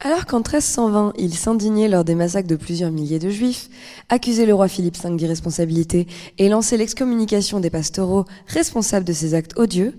Alors 0.00 0.26
qu'en 0.26 0.38
1320, 0.38 1.12
il 1.18 1.34
s'indignait 1.34 1.86
lors 1.86 2.02
des 2.02 2.16
massacres 2.16 2.48
de 2.48 2.56
plusieurs 2.56 2.90
milliers 2.90 3.20
de 3.20 3.30
juifs, 3.30 3.70
accusait 4.08 4.44
le 4.44 4.54
roi 4.54 4.66
Philippe 4.66 5.00
V 5.00 5.14
d'irresponsabilité 5.14 6.08
et 6.38 6.48
lançait 6.48 6.78
l'excommunication 6.78 7.60
des 7.60 7.70
pastoraux 7.70 8.24
responsables 8.48 9.06
de 9.06 9.12
ces 9.12 9.34
actes 9.34 9.56
odieux, 9.56 9.94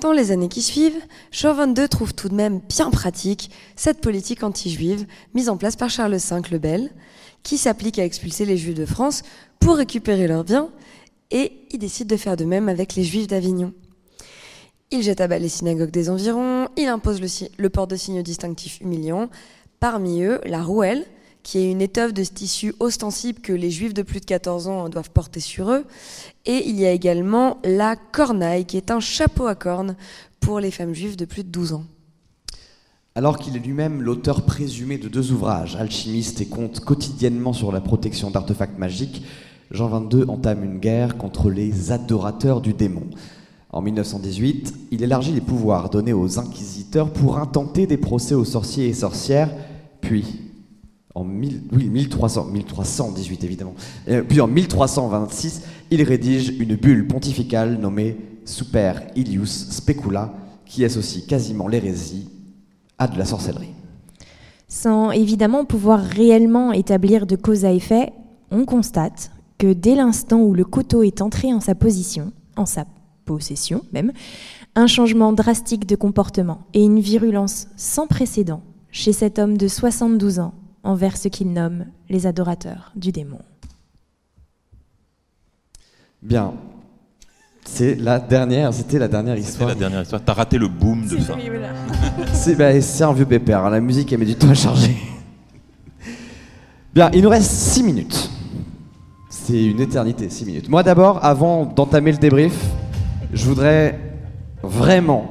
dans 0.00 0.12
les 0.12 0.32
années 0.32 0.48
qui 0.48 0.62
suivent, 0.62 1.00
Jean 1.30 1.54
XXII 1.54 1.88
trouve 1.88 2.14
tout 2.14 2.28
de 2.28 2.34
même 2.34 2.60
bien 2.68 2.90
pratique 2.90 3.50
cette 3.76 4.00
politique 4.00 4.42
anti-juive 4.42 5.06
mise 5.34 5.48
en 5.48 5.56
place 5.56 5.76
par 5.76 5.90
Charles 5.90 6.16
V 6.16 6.36
le 6.50 6.58
Bel, 6.58 6.90
qui 7.42 7.58
s'applique 7.58 7.98
à 7.98 8.04
expulser 8.04 8.44
les 8.44 8.56
juifs 8.56 8.74
de 8.74 8.86
France 8.86 9.22
pour 9.60 9.76
récupérer 9.76 10.26
leurs 10.26 10.44
biens, 10.44 10.70
et 11.30 11.52
il 11.70 11.78
décide 11.78 12.08
de 12.08 12.16
faire 12.16 12.36
de 12.36 12.44
même 12.44 12.68
avec 12.68 12.94
les 12.94 13.04
juifs 13.04 13.26
d'Avignon. 13.26 13.72
Il 14.90 15.02
jette 15.02 15.20
à 15.20 15.28
bas 15.28 15.38
les 15.38 15.48
synagogues 15.48 15.90
des 15.90 16.10
environs, 16.10 16.68
il 16.76 16.86
impose 16.86 17.20
le, 17.56 17.68
port 17.70 17.86
de 17.86 17.96
signes 17.96 18.22
distinctifs 18.22 18.80
humiliants, 18.80 19.28
parmi 19.80 20.22
eux 20.22 20.40
la 20.44 20.62
rouelle, 20.62 21.04
qui 21.44 21.58
est 21.58 21.70
une 21.70 21.82
étoffe 21.82 22.14
de 22.14 22.24
tissu 22.24 22.74
ostensible 22.80 23.40
que 23.40 23.52
les 23.52 23.70
juifs 23.70 23.94
de 23.94 24.02
plus 24.02 24.18
de 24.18 24.24
14 24.24 24.66
ans 24.66 24.88
doivent 24.88 25.10
porter 25.10 25.40
sur 25.40 25.70
eux. 25.70 25.84
Et 26.46 26.66
il 26.66 26.80
y 26.80 26.86
a 26.86 26.90
également 26.90 27.58
la 27.62 27.94
cornaille, 27.94 28.64
qui 28.64 28.78
est 28.78 28.90
un 28.90 28.98
chapeau 28.98 29.46
à 29.46 29.54
cornes 29.54 29.94
pour 30.40 30.58
les 30.58 30.70
femmes 30.70 30.94
juives 30.94 31.16
de 31.16 31.26
plus 31.26 31.44
de 31.44 31.50
12 31.50 31.74
ans. 31.74 31.84
Alors 33.14 33.38
qu'il 33.38 33.54
est 33.54 33.60
lui-même 33.60 34.02
l'auteur 34.02 34.42
présumé 34.42 34.98
de 34.98 35.06
deux 35.06 35.30
ouvrages, 35.30 35.76
Alchimiste 35.76 36.40
et 36.40 36.46
compte 36.46 36.80
quotidiennement 36.80 37.52
sur 37.52 37.70
la 37.70 37.80
protection 37.80 38.30
d'artefacts 38.30 38.78
magiques, 38.78 39.22
Jean 39.70 39.88
XXII 40.00 40.24
entame 40.28 40.64
une 40.64 40.78
guerre 40.78 41.16
contre 41.16 41.50
les 41.50 41.92
adorateurs 41.92 42.60
du 42.60 42.72
démon. 42.72 43.04
En 43.70 43.82
1918, 43.82 44.74
il 44.92 45.02
élargit 45.02 45.32
les 45.32 45.40
pouvoirs 45.40 45.90
donnés 45.90 46.12
aux 46.12 46.38
inquisiteurs 46.38 47.12
pour 47.12 47.38
intenter 47.38 47.86
des 47.86 47.96
procès 47.96 48.34
aux 48.34 48.44
sorciers 48.44 48.88
et 48.88 48.94
sorcières, 48.94 49.50
puis 50.00 50.53
en 51.14 51.24
oui, 51.24 51.60
1300, 51.72 52.46
1318 52.46 53.44
évidemment. 53.44 53.74
puis 54.28 54.40
en 54.40 54.48
1326, 54.48 55.62
il 55.90 56.02
rédige 56.02 56.52
une 56.58 56.74
bulle 56.74 57.06
pontificale 57.06 57.78
nommée 57.78 58.16
Super 58.44 59.02
Ilius 59.14 59.70
Specula, 59.70 60.34
qui 60.66 60.84
associe 60.84 61.24
quasiment 61.24 61.68
l'hérésie 61.68 62.28
à 62.98 63.06
de 63.06 63.18
la 63.18 63.24
sorcellerie. 63.24 63.74
Sans 64.68 65.12
évidemment 65.12 65.64
pouvoir 65.64 66.00
réellement 66.00 66.72
établir 66.72 67.26
de 67.26 67.36
cause 67.36 67.64
à 67.64 67.72
effet, 67.72 68.12
on 68.50 68.64
constate 68.64 69.30
que 69.58 69.72
dès 69.72 69.94
l'instant 69.94 70.40
où 70.40 70.52
le 70.52 70.64
couteau 70.64 71.02
est 71.02 71.22
entré 71.22 71.52
en 71.52 71.60
sa 71.60 71.74
position, 71.74 72.32
en 72.56 72.66
sa 72.66 72.86
possession 73.24 73.82
même, 73.92 74.12
un 74.74 74.86
changement 74.86 75.32
drastique 75.32 75.86
de 75.86 75.96
comportement 75.96 76.62
et 76.74 76.82
une 76.82 77.00
virulence 77.00 77.68
sans 77.76 78.06
précédent 78.06 78.62
chez 78.90 79.12
cet 79.12 79.38
homme 79.38 79.56
de 79.56 79.68
72 79.68 80.40
ans 80.40 80.54
envers 80.84 81.16
ce 81.16 81.28
qu'il 81.28 81.52
nomme 81.52 81.86
les 82.08 82.26
adorateurs 82.26 82.92
du 82.94 83.10
démon. 83.10 83.40
Bien. 86.22 86.52
C'est 87.64 87.94
la 87.94 88.18
dernière, 88.18 88.72
c'était 88.74 88.98
la 88.98 89.08
dernière 89.08 89.36
histoire. 89.36 89.70
C'est 89.70 89.74
la 89.74 89.80
dernière 89.80 90.02
histoire. 90.02 90.22
T'as 90.24 90.34
raté 90.34 90.58
le 90.58 90.68
boom 90.68 91.06
de 91.06 91.16
fin. 91.16 91.36
Bah, 92.58 92.80
c'est 92.80 93.04
un 93.04 93.12
vieux 93.12 93.24
pépère. 93.24 93.64
Hein. 93.64 93.70
La 93.70 93.80
musique, 93.80 94.12
elle 94.12 94.18
met 94.18 94.26
du 94.26 94.36
temps 94.36 94.50
à 94.50 94.54
charger. 94.54 94.96
Bien, 96.94 97.10
il 97.12 97.22
nous 97.22 97.28
reste 97.28 97.50
6 97.50 97.82
minutes. 97.82 98.30
C'est 99.28 99.64
une 99.64 99.80
éternité, 99.80 100.28
6 100.28 100.44
minutes. 100.44 100.68
Moi 100.68 100.82
d'abord, 100.82 101.24
avant 101.24 101.64
d'entamer 101.64 102.12
le 102.12 102.18
débrief, 102.18 102.54
je 103.32 103.44
voudrais 103.46 103.98
vraiment 104.62 105.30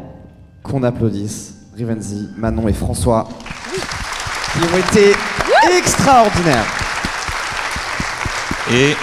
qu'on 0.61 0.83
applaudisse 0.83 1.55
Rivenzi, 1.75 2.29
Manon 2.37 2.67
et 2.67 2.73
François, 2.73 3.27
qui 4.53 4.59
ont 4.59 4.77
été 4.77 5.13
extraordinaire. 5.71 6.65
Et. 8.71 8.95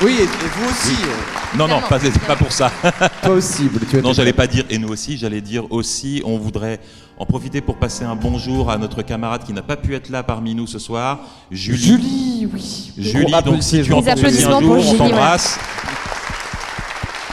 Oui, 0.00 0.18
et, 0.20 0.26
vous 0.26 0.70
aussi. 0.70 0.96
Euh. 1.02 1.56
Non, 1.56 1.68
non, 1.68 1.80
pas, 1.80 1.98
pas 2.26 2.36
pour 2.36 2.50
ça. 2.50 2.70
Toi 3.22 3.34
aussi, 3.34 3.68
tu 3.90 4.00
Non, 4.00 4.12
j'allais 4.12 4.32
pas 4.32 4.46
dire 4.46 4.64
et 4.70 4.78
nous 4.78 4.88
aussi, 4.88 5.18
j'allais 5.18 5.40
dire 5.40 5.70
aussi, 5.70 6.22
on 6.24 6.38
voudrait 6.38 6.80
en 7.18 7.26
profiter 7.26 7.60
pour 7.60 7.76
passer 7.76 8.04
un 8.04 8.16
bonjour 8.16 8.70
à 8.70 8.78
notre 8.78 9.02
camarade 9.02 9.44
qui 9.44 9.52
n'a 9.52 9.62
pas 9.62 9.76
pu 9.76 9.94
être 9.94 10.08
là 10.08 10.22
parmi 10.22 10.54
nous 10.54 10.66
ce 10.66 10.78
soir, 10.78 11.20
Julie. 11.50 11.78
Julie, 11.78 12.48
oui. 12.52 12.92
Julie, 12.96 13.32
donc 13.44 13.62
si 13.62 13.82
tu 13.82 13.92
entends 13.92 14.10
un 14.10 14.60
jour, 14.60 14.78
on 14.78 14.94
t'embrasse. 14.96 15.58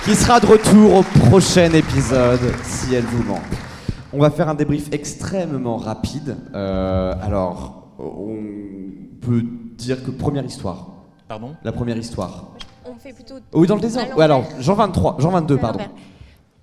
Qui 0.04 0.16
sera 0.16 0.40
de 0.40 0.46
retour 0.46 0.96
au 0.96 1.04
prochain 1.04 1.72
épisode, 1.72 2.54
si 2.64 2.94
elle 2.94 3.06
vous 3.06 3.24
manque. 3.24 3.42
On 4.12 4.20
va 4.20 4.32
faire 4.32 4.50
un 4.50 4.56
débrief 4.56 4.86
extrêmement 4.92 5.78
rapide. 5.78 6.36
Euh, 6.56 7.14
alors, 7.22 7.79
on 8.00 8.38
peut 9.22 9.44
dire 9.78 10.04
que 10.04 10.12
première 10.12 10.46
histoire. 10.46 10.88
Pardon? 11.28 11.56
La 11.64 11.72
première 11.72 11.98
histoire. 11.98 12.52
On 12.86 12.96
fait 12.96 13.14
plutôt. 13.14 13.36
Oui, 13.54 13.68
dans 13.68 13.76
le 13.76 13.82
désordre. 13.82 14.14
Oui, 14.18 14.24
alors, 14.24 14.46
Jean 14.60 14.74
23, 14.74 15.18
Jean 15.20 15.32
22, 15.32 15.58
pardon. 15.58 15.80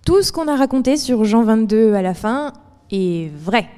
Tout 0.05 0.23
ce 0.23 0.33
qu'on 0.33 0.49
a 0.49 0.57
raconté 0.57 0.97
sur 0.97 1.25
Jean 1.25 1.43
22 1.45 1.95
à 1.95 2.03
la 2.03 2.15
fin 2.15 2.53
est 2.91 3.31
vrai. 3.37 3.69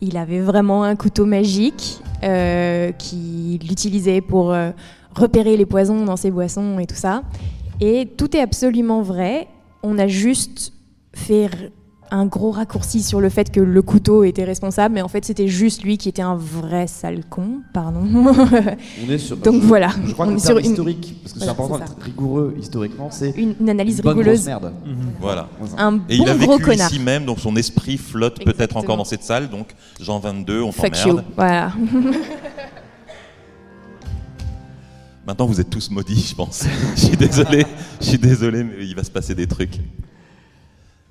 Il 0.00 0.16
avait 0.16 0.40
vraiment 0.40 0.84
un 0.84 0.94
couteau 0.94 1.24
magique 1.26 2.00
euh, 2.22 2.92
qu'il 2.92 3.72
utilisait 3.72 4.20
pour 4.20 4.52
euh, 4.52 4.70
repérer 5.14 5.56
les 5.56 5.66
poisons 5.66 6.04
dans 6.04 6.16
ses 6.16 6.30
boissons 6.30 6.78
et 6.78 6.86
tout 6.86 6.96
ça. 6.96 7.22
Et 7.80 8.06
tout 8.06 8.36
est 8.36 8.40
absolument 8.40 9.02
vrai. 9.02 9.48
On 9.82 9.98
a 9.98 10.06
juste 10.06 10.72
fait 11.12 11.48
un 12.10 12.26
gros 12.26 12.50
raccourci 12.50 13.02
sur 13.02 13.20
le 13.20 13.28
fait 13.28 13.50
que 13.50 13.60
le 13.60 13.82
couteau 13.82 14.22
était 14.24 14.44
responsable, 14.44 14.94
mais 14.94 15.02
en 15.02 15.08
fait 15.08 15.24
c'était 15.24 15.48
juste 15.48 15.82
lui 15.82 15.98
qui 15.98 16.08
était 16.08 16.22
un 16.22 16.36
vrai 16.36 16.86
sale 16.86 17.22
con, 17.28 17.60
pardon. 17.72 18.02
On 19.06 19.10
est 19.10 19.18
sur, 19.18 19.36
Donc 19.38 19.62
je- 19.62 19.66
voilà, 19.66 19.90
Je 20.04 20.12
crois 20.12 20.26
on 20.26 20.34
est 20.36 20.38
sur 20.38 20.48
terme 20.54 20.60
une- 20.60 20.70
historique, 20.72 21.16
parce 21.22 21.32
que 21.32 21.38
Voilà, 21.40 21.52
c'est 21.54 21.60
important 21.62 21.78
d'être 21.78 22.02
rigoureux 22.02 22.54
historiquement, 22.60 23.08
c'est 23.10 23.30
une, 23.36 23.54
une 23.60 23.68
analyse 23.70 23.96
une 23.98 24.02
bonne 24.02 24.18
rigouleuse. 24.18 24.38
grosse 24.40 24.46
merde. 24.46 24.72
Voilà. 25.20 25.48
Un 25.78 25.96
Et 26.08 26.18
bon 26.18 26.24
il 26.24 26.28
a 26.30 26.36
gros 26.36 26.52
vécu 26.58 26.64
connard. 26.70 26.90
ici 26.92 27.00
même, 27.00 27.24
donc 27.24 27.40
son 27.40 27.56
esprit 27.56 27.96
flotte 27.98 28.44
peut-être 28.44 28.76
encore 28.76 28.96
dans 28.96 29.04
cette 29.04 29.22
salle. 29.22 29.48
Donc 29.50 29.74
Jean 30.00 30.18
22, 30.18 30.62
on 30.62 30.72
Fuck 30.72 30.96
you. 30.98 31.04
t'emmerde. 31.08 31.24
Voilà. 31.36 31.72
Maintenant, 35.26 35.46
vous 35.46 35.60
êtes 35.60 35.70
tous 35.70 35.90
maudits, 35.90 36.24
je 36.30 36.34
pense. 36.36 36.64
je 36.96 37.00
suis 37.06 37.16
désolé, 37.16 37.66
je 38.00 38.06
suis 38.06 38.18
désolé, 38.18 38.62
mais 38.62 38.74
il 38.86 38.94
va 38.94 39.02
se 39.02 39.10
passer 39.10 39.34
des 39.34 39.46
trucs. 39.48 39.80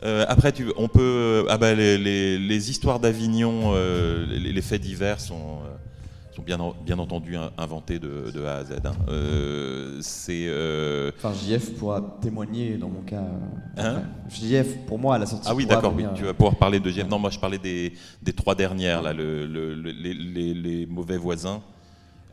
Euh, 0.03 0.25
après, 0.27 0.51
tu, 0.51 0.67
on 0.77 0.87
peut. 0.87 1.45
Ah 1.49 1.57
bah, 1.57 1.73
les, 1.73 1.97
les- 1.97 2.37
les 2.37 2.69
histoires 2.69 2.99
d'Avignon, 2.99 3.71
euh, 3.75 4.25
les, 4.27 4.51
les 4.51 4.61
faits 4.61 4.81
divers 4.81 5.19
sont, 5.19 5.35
euh, 5.63 6.35
sont 6.35 6.41
bien, 6.43 6.59
en- 6.59 6.75
bien 6.85 6.99
entendu 6.99 7.35
in- 7.37 7.49
inventés 7.57 7.97
de, 7.97 8.29
de 8.29 8.43
A 8.43 8.57
à 8.57 8.65
Z. 8.65 8.71
hein. 8.83 8.91
Euh, 9.07 9.97
c'est. 10.01 10.45
euh, 10.47 11.11
Enfin, 11.17 11.31
JF 11.33 11.71
pourra 11.75 12.01
témoigner 12.21 12.75
dans 12.77 12.89
mon 12.89 13.01
cas. 13.01 13.23
euh, 13.23 13.81
Hein. 13.81 14.03
JF, 14.29 14.85
pour 14.85 14.99
moi, 14.99 15.15
à 15.15 15.17
la 15.19 15.25
sortie. 15.25 15.47
Ah 15.49 15.55
oui, 15.55 15.65
d'accord, 15.65 15.93
oui, 15.95 16.03
tu 16.15 16.23
euh, 16.23 16.27
vas 16.27 16.33
pouvoir 16.33 16.55
parler 16.55 16.79
de 16.79 16.89
GM. 16.91 17.07
Non, 17.07 17.17
moi 17.17 17.29
je 17.29 17.39
parlais 17.39 17.57
des, 17.57 17.93
des 18.21 18.33
trois 18.33 18.53
dernières, 18.53 19.01
là, 19.01 19.13
le- 19.13 19.45
le- 19.47 19.73
le- 19.73 19.91
les, 19.91 20.85
mauvais 20.85 21.17
voisins. 21.17 21.61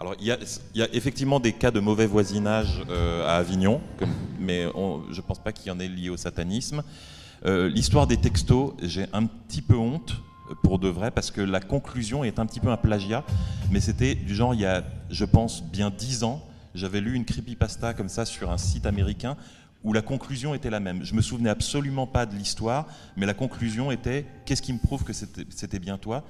Alors, 0.00 0.14
il 0.20 0.26
y 0.26 0.78
y 0.78 0.82
a 0.82 0.88
effectivement 0.92 1.38
des 1.38 1.52
cas 1.52 1.70
de 1.70 1.78
mauvais 1.78 2.06
voisinage 2.06 2.82
euh, 2.90 3.24
à 3.26 3.36
Avignon, 3.36 3.80
comme- 3.98 4.08
mais 4.40 4.66
on- 4.74 5.02
je 5.12 5.18
ne 5.20 5.22
pense 5.26 5.38
pas 5.38 5.52
qu'il 5.52 5.68
y 5.68 5.70
en 5.70 5.78
ait 5.78 5.86
lié 5.88 6.10
au 6.10 6.16
satanisme. 6.16 6.82
Euh, 7.44 7.68
L'histoire 7.68 8.06
des 8.06 8.16
textos, 8.16 8.74
j'ai 8.82 9.06
un 9.12 9.26
petit 9.26 9.62
peu 9.62 9.76
honte 9.76 10.22
euh, 10.50 10.54
pour 10.62 10.78
de 10.78 10.88
vrai, 10.88 11.10
parce 11.10 11.30
que 11.30 11.40
la 11.40 11.60
conclusion 11.60 12.22
est 12.22 12.38
un 12.38 12.46
petit 12.46 12.60
peu 12.60 12.68
un 12.70 12.76
plagiat, 12.76 13.24
mais 13.70 13.80
c'était 13.80 14.14
du 14.14 14.34
genre, 14.34 14.54
il 14.54 14.60
y 14.60 14.66
a, 14.66 14.84
je 15.10 15.24
pense, 15.24 15.64
bien 15.64 15.90
dix 15.90 16.22
ans, 16.22 16.46
j'avais 16.74 17.00
lu 17.00 17.14
une 17.14 17.24
creepypasta 17.24 17.94
comme 17.94 18.08
ça 18.08 18.24
sur 18.24 18.50
un 18.50 18.58
site 18.58 18.86
américain 18.86 19.36
où 19.84 19.92
la 19.92 20.02
conclusion 20.02 20.54
était 20.54 20.70
la 20.70 20.78
même. 20.78 21.04
Je 21.04 21.14
me 21.14 21.20
souvenais 21.20 21.50
absolument 21.50 22.06
pas 22.06 22.24
de 22.26 22.36
l'histoire, 22.36 22.86
mais 23.16 23.26
la 23.26 23.34
conclusion 23.34 23.90
était 23.90 24.24
qu'est-ce 24.46 24.62
qui 24.62 24.72
me 24.72 24.78
prouve 24.78 25.02
que 25.02 25.12
c'était 25.12 25.78
bien 25.80 25.98
toi? 25.98 26.24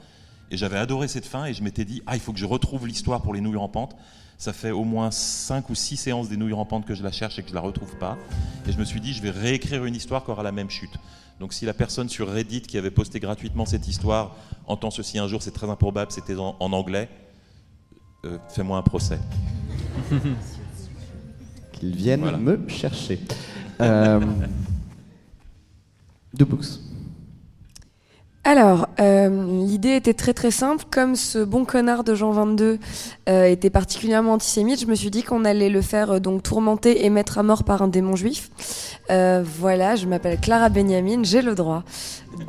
Et 0.50 0.56
j'avais 0.56 0.78
adoré 0.78 1.06
cette 1.06 1.26
fin 1.26 1.44
et 1.44 1.54
je 1.54 1.62
m'étais 1.62 1.84
dit 1.84 2.02
ah 2.06 2.16
il 2.16 2.20
faut 2.20 2.32
que 2.32 2.38
je 2.38 2.46
retrouve 2.46 2.86
l'histoire 2.86 3.20
pour 3.20 3.34
les 3.34 3.42
nouilles 3.42 3.56
rampantes. 3.56 3.94
Ça 4.42 4.52
fait 4.52 4.72
au 4.72 4.82
moins 4.82 5.12
5 5.12 5.70
ou 5.70 5.76
6 5.76 5.96
séances 5.96 6.28
des 6.28 6.36
nouilles 6.36 6.52
rampantes 6.52 6.84
que 6.84 6.96
je 6.96 7.04
la 7.04 7.12
cherche 7.12 7.38
et 7.38 7.44
que 7.44 7.50
je 7.50 7.54
la 7.54 7.60
retrouve 7.60 7.94
pas. 7.98 8.18
Et 8.66 8.72
je 8.72 8.76
me 8.76 8.84
suis 8.84 9.00
dit 9.00 9.12
je 9.12 9.22
vais 9.22 9.30
réécrire 9.30 9.84
une 9.84 9.94
histoire 9.94 10.24
qui 10.24 10.32
aura 10.32 10.42
la 10.42 10.50
même 10.50 10.68
chute. 10.68 10.90
Donc 11.38 11.52
si 11.52 11.64
la 11.64 11.72
personne 11.72 12.08
sur 12.08 12.28
Reddit 12.28 12.62
qui 12.62 12.76
avait 12.76 12.90
posté 12.90 13.20
gratuitement 13.20 13.66
cette 13.66 13.86
histoire 13.86 14.34
entend 14.66 14.90
ceci 14.90 15.20
un 15.20 15.28
jour, 15.28 15.40
c'est 15.44 15.52
très 15.52 15.70
improbable, 15.70 16.10
c'était 16.10 16.34
en, 16.34 16.56
en 16.58 16.72
anglais, 16.72 17.08
euh, 18.24 18.36
fais-moi 18.48 18.78
un 18.78 18.82
procès. 18.82 19.20
Qu'ils 21.72 21.94
viennent 21.94 22.22
Voilà. 22.22 22.38
me 22.38 22.68
chercher. 22.68 23.20
Euh, 23.80 24.18
deux 26.34 26.46
books. 26.46 26.66
Alors, 28.44 28.88
euh, 28.98 29.64
l'idée 29.64 29.94
était 29.94 30.14
très 30.14 30.34
très 30.34 30.50
simple. 30.50 30.84
Comme 30.90 31.14
ce 31.14 31.44
bon 31.44 31.64
connard 31.64 32.02
de 32.02 32.16
Jean 32.16 32.32
22 32.32 32.80
euh, 33.28 33.44
était 33.44 33.70
particulièrement 33.70 34.32
antisémite, 34.32 34.80
je 34.80 34.86
me 34.86 34.96
suis 34.96 35.10
dit 35.10 35.22
qu'on 35.22 35.44
allait 35.44 35.68
le 35.68 35.80
faire 35.80 36.12
euh, 36.12 36.18
donc 36.18 36.42
tourmenter 36.42 37.04
et 37.04 37.10
mettre 37.10 37.38
à 37.38 37.44
mort 37.44 37.62
par 37.62 37.82
un 37.82 37.88
démon 37.88 38.16
juif. 38.16 38.50
Euh, 39.10 39.44
voilà, 39.44 39.94
je 39.94 40.08
m'appelle 40.08 40.40
Clara 40.40 40.70
Benjamin, 40.70 41.22
j'ai 41.22 41.40
le 41.40 41.54
droit. 41.54 41.84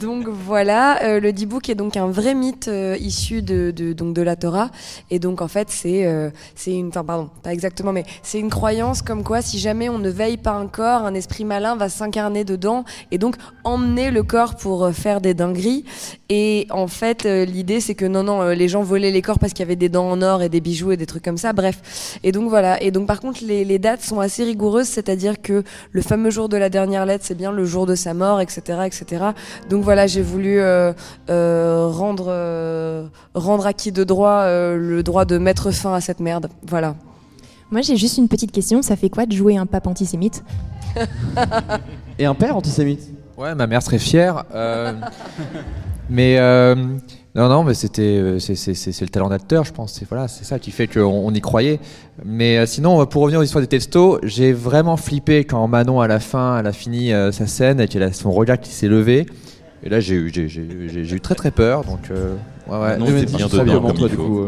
Donc 0.01 0.27
voilà, 0.27 1.03
euh, 1.03 1.19
le 1.19 1.31
D-Book 1.31 1.69
est 1.69 1.75
donc 1.75 1.95
un 1.95 2.07
vrai 2.07 2.33
mythe 2.33 2.71
issu 2.99 3.43
de, 3.43 3.69
de, 3.69 3.93
donc 3.93 4.15
de 4.15 4.21
la 4.23 4.35
Torah. 4.35 4.71
Et 5.11 5.19
donc 5.19 5.41
en 5.41 5.47
fait, 5.47 5.69
c'est 5.69 6.09
c'est 6.55 6.73
une, 6.73 6.87
enfin 6.87 7.03
pardon, 7.03 7.29
pas 7.43 7.53
exactement, 7.53 7.91
mais 7.91 8.05
c'est 8.23 8.39
une 8.39 8.49
croyance 8.49 9.01
comme 9.01 9.23
quoi 9.23 9.41
si 9.41 9.59
jamais 9.59 9.89
on 9.89 9.99
ne 9.99 10.09
veille 10.09 10.37
pas 10.37 10.53
un 10.53 10.67
corps, 10.67 11.03
un 11.03 11.13
esprit 11.13 11.43
malin 11.43 11.75
va 11.75 11.89
s'incarner 11.89 12.45
dedans 12.45 12.85
et 13.11 13.17
donc 13.17 13.35
emmener 13.63 14.09
le 14.09 14.23
corps 14.23 14.55
pour 14.55 14.89
faire 14.91 15.19
des 15.21 15.33
dingueries. 15.33 15.82
Et 16.29 16.67
en 16.69 16.87
fait, 16.87 17.25
euh, 17.25 17.45
l'idée 17.45 17.79
c'est 17.79 17.95
que 17.95 18.05
non, 18.05 18.23
non, 18.23 18.41
euh, 18.41 18.53
les 18.53 18.67
gens 18.67 18.83
volaient 18.83 19.11
les 19.11 19.21
corps 19.21 19.39
parce 19.39 19.53
qu'il 19.53 19.61
y 19.61 19.67
avait 19.67 19.75
des 19.75 19.89
dents 19.89 20.09
en 20.09 20.21
or 20.21 20.41
et 20.41 20.49
des 20.49 20.61
bijoux 20.61 20.91
et 20.91 20.97
des 20.97 21.05
trucs 21.05 21.23
comme 21.23 21.37
ça. 21.37 21.53
Bref. 21.53 22.19
Et 22.23 22.31
donc 22.31 22.49
voilà. 22.49 22.81
Et 22.81 22.91
donc 22.91 23.07
par 23.07 23.19
contre, 23.19 23.41
les, 23.43 23.65
les 23.65 23.79
dates 23.79 24.01
sont 24.01 24.19
assez 24.19 24.43
rigoureuses, 24.43 24.87
c'est-à-dire 24.87 25.41
que 25.41 25.63
le 25.91 26.01
fameux 26.01 26.29
jour 26.29 26.49
de 26.49 26.57
la 26.57 26.69
dernière 26.69 27.05
lettre, 27.05 27.25
c'est 27.27 27.37
bien 27.37 27.51
le 27.51 27.65
jour 27.65 27.85
de 27.85 27.95
sa 27.95 28.13
mort, 28.13 28.41
etc., 28.41 28.79
etc. 28.85 29.25
Donc 29.69 29.83
voilà, 29.83 30.07
j'ai 30.07 30.21
voulu 30.21 30.59
euh, 30.59 30.93
euh, 31.29 31.87
rendre 31.87 32.25
euh, 32.29 33.07
rendre 33.33 33.65
acquis 33.65 33.91
de 33.91 34.03
droit 34.03 34.41
euh, 34.41 34.75
le 34.77 35.03
droit 35.03 35.25
de 35.25 35.37
mettre 35.37 35.71
fin 35.71 35.93
à 35.93 36.01
cette 36.01 36.19
merde. 36.19 36.49
Voilà. 36.67 36.95
Moi 37.71 37.81
j'ai 37.81 37.95
juste 37.97 38.17
une 38.17 38.27
petite 38.27 38.51
question, 38.51 38.81
ça 38.81 38.95
fait 38.95 39.09
quoi 39.09 39.25
de 39.25 39.33
jouer 39.33 39.57
un 39.57 39.65
pape 39.65 39.87
antisémite? 39.87 40.43
Et 42.19 42.25
un 42.25 42.35
père 42.35 42.55
antisémite? 42.55 43.12
Ouais, 43.37 43.55
ma 43.55 43.67
mère 43.67 43.81
serait 43.81 43.99
fière. 43.99 44.43
euh, 44.53 44.93
mais 46.09 46.37
euh, 46.37 46.75
non, 47.35 47.49
non, 47.49 47.63
mais 47.63 47.73
c'était, 47.73 48.19
euh, 48.19 48.39
c'est, 48.39 49.01
le 49.01 49.07
talent 49.07 49.29
d'acteur, 49.29 49.63
je 49.63 49.73
pense. 49.73 49.93
C'est 49.93 50.07
voilà, 50.07 50.27
c'est 50.27 50.43
ça 50.43 50.59
qui 50.59 50.71
fait 50.71 50.87
qu'on 50.87 51.01
on 51.01 51.33
y 51.33 51.41
croyait. 51.41 51.79
Mais 52.23 52.65
sinon, 52.65 53.05
pour 53.05 53.23
revenir 53.23 53.39
aux 53.39 53.43
histoires 53.43 53.61
des 53.61 53.67
textos, 53.67 54.19
j'ai 54.23 54.53
vraiment 54.53 54.97
flippé 54.97 55.43
quand 55.43 55.67
Manon 55.67 56.01
à 56.01 56.07
la 56.07 56.19
fin, 56.19 56.59
elle 56.59 56.67
a 56.67 56.73
fini 56.73 57.11
euh, 57.11 57.31
sa 57.31 57.47
scène 57.47 57.79
et 57.79 57.87
qu'elle 57.87 58.03
a 58.03 58.13
son 58.13 58.31
regard 58.31 58.59
qui 58.59 58.71
s'est 58.71 58.87
levé. 58.87 59.25
Et 59.83 59.89
là, 59.89 59.99
j'ai 59.99 60.15
eu, 60.15 60.31
j'ai, 60.33 61.15
eu 61.15 61.21
très 61.21 61.35
très 61.35 61.51
peur. 61.51 61.83
Donc, 61.83 62.09
ouais, 62.09 62.77
ouais. 62.77 62.97
Non, 62.97 63.05
bien 63.05 63.47
dedans, 63.47 63.93
il 63.95 64.09
du 64.09 64.15
coup 64.15 64.45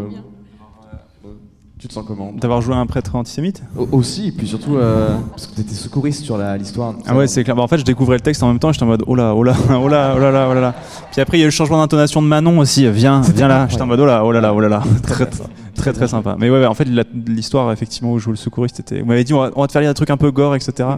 Tu 1.86 1.90
te 1.90 1.94
sens 1.94 2.06
comment 2.08 2.32
D'avoir 2.32 2.62
joué 2.62 2.74
un 2.74 2.88
prêtre 2.88 3.16
antisémite 3.16 3.62
Au- 3.78 3.88
Aussi, 3.92 4.30
et 4.30 4.32
puis 4.32 4.48
surtout, 4.48 4.76
euh, 4.76 5.16
parce 5.30 5.46
que 5.46 5.56
t'étais 5.56 5.76
secouriste 5.76 6.24
sur 6.24 6.36
l'histoire. 6.58 6.96
Ah 7.06 7.16
ouais, 7.16 7.28
c'est 7.28 7.44
clair. 7.44 7.56
Bah, 7.56 7.62
en 7.62 7.68
fait, 7.68 7.78
je 7.78 7.84
découvrais 7.86 8.16
le 8.16 8.22
texte 8.22 8.42
en 8.42 8.48
même 8.48 8.58
temps, 8.58 8.72
j'étais 8.72 8.86
en 8.86 8.88
mode 8.88 9.04
oh 9.06 9.14
là, 9.14 9.36
oh 9.36 9.44
là, 9.44 9.54
oh 9.70 9.88
là, 9.88 10.16
oh 10.16 10.20
là 10.20 10.32
là, 10.32 10.48
oh 10.50 10.56
là 10.56 10.62
là. 10.62 10.74
Puis 11.12 11.22
après, 11.22 11.38
il 11.38 11.42
y 11.42 11.44
a 11.44 11.46
eu 11.46 11.50
le 11.50 11.52
changement 11.52 11.78
d'intonation 11.78 12.24
de 12.24 12.28
Manon 12.28 12.58
aussi. 12.58 12.90
Viens, 12.90 13.22
viens 13.22 13.48
là. 13.48 13.68
J'étais 13.70 13.84
en 13.84 13.86
mode 13.86 14.00
oh 14.00 14.06
là, 14.08 14.26
oh 14.26 14.32
là 14.32 14.42
là, 14.42 14.52
oh 14.52 14.60
là 14.60 14.68
là. 14.68 14.82
Très, 15.04 15.28
très, 15.76 15.94
très 15.94 16.08
sympa. 16.08 16.36
Mais 16.40 16.50
ouais, 16.50 16.60
ouais, 16.60 16.66
en 16.66 16.74
fait, 16.74 16.86
l'histoire, 17.28 17.72
effectivement, 17.72 18.14
où 18.14 18.18
je 18.18 18.24
joue 18.24 18.32
le 18.32 18.36
secouriste, 18.36 18.78
c'était. 18.78 19.02
Vous 19.02 19.06
m'avez 19.06 19.24
dit, 19.24 19.36
on 19.36 19.42
va, 19.42 19.52
on 19.56 19.62
va 19.62 19.68
te 19.68 19.72
faire 19.72 19.88
un 19.88 19.94
truc 19.94 20.10
un 20.10 20.18
peu 20.18 20.32
gore, 20.32 20.56
etc. 20.56 20.90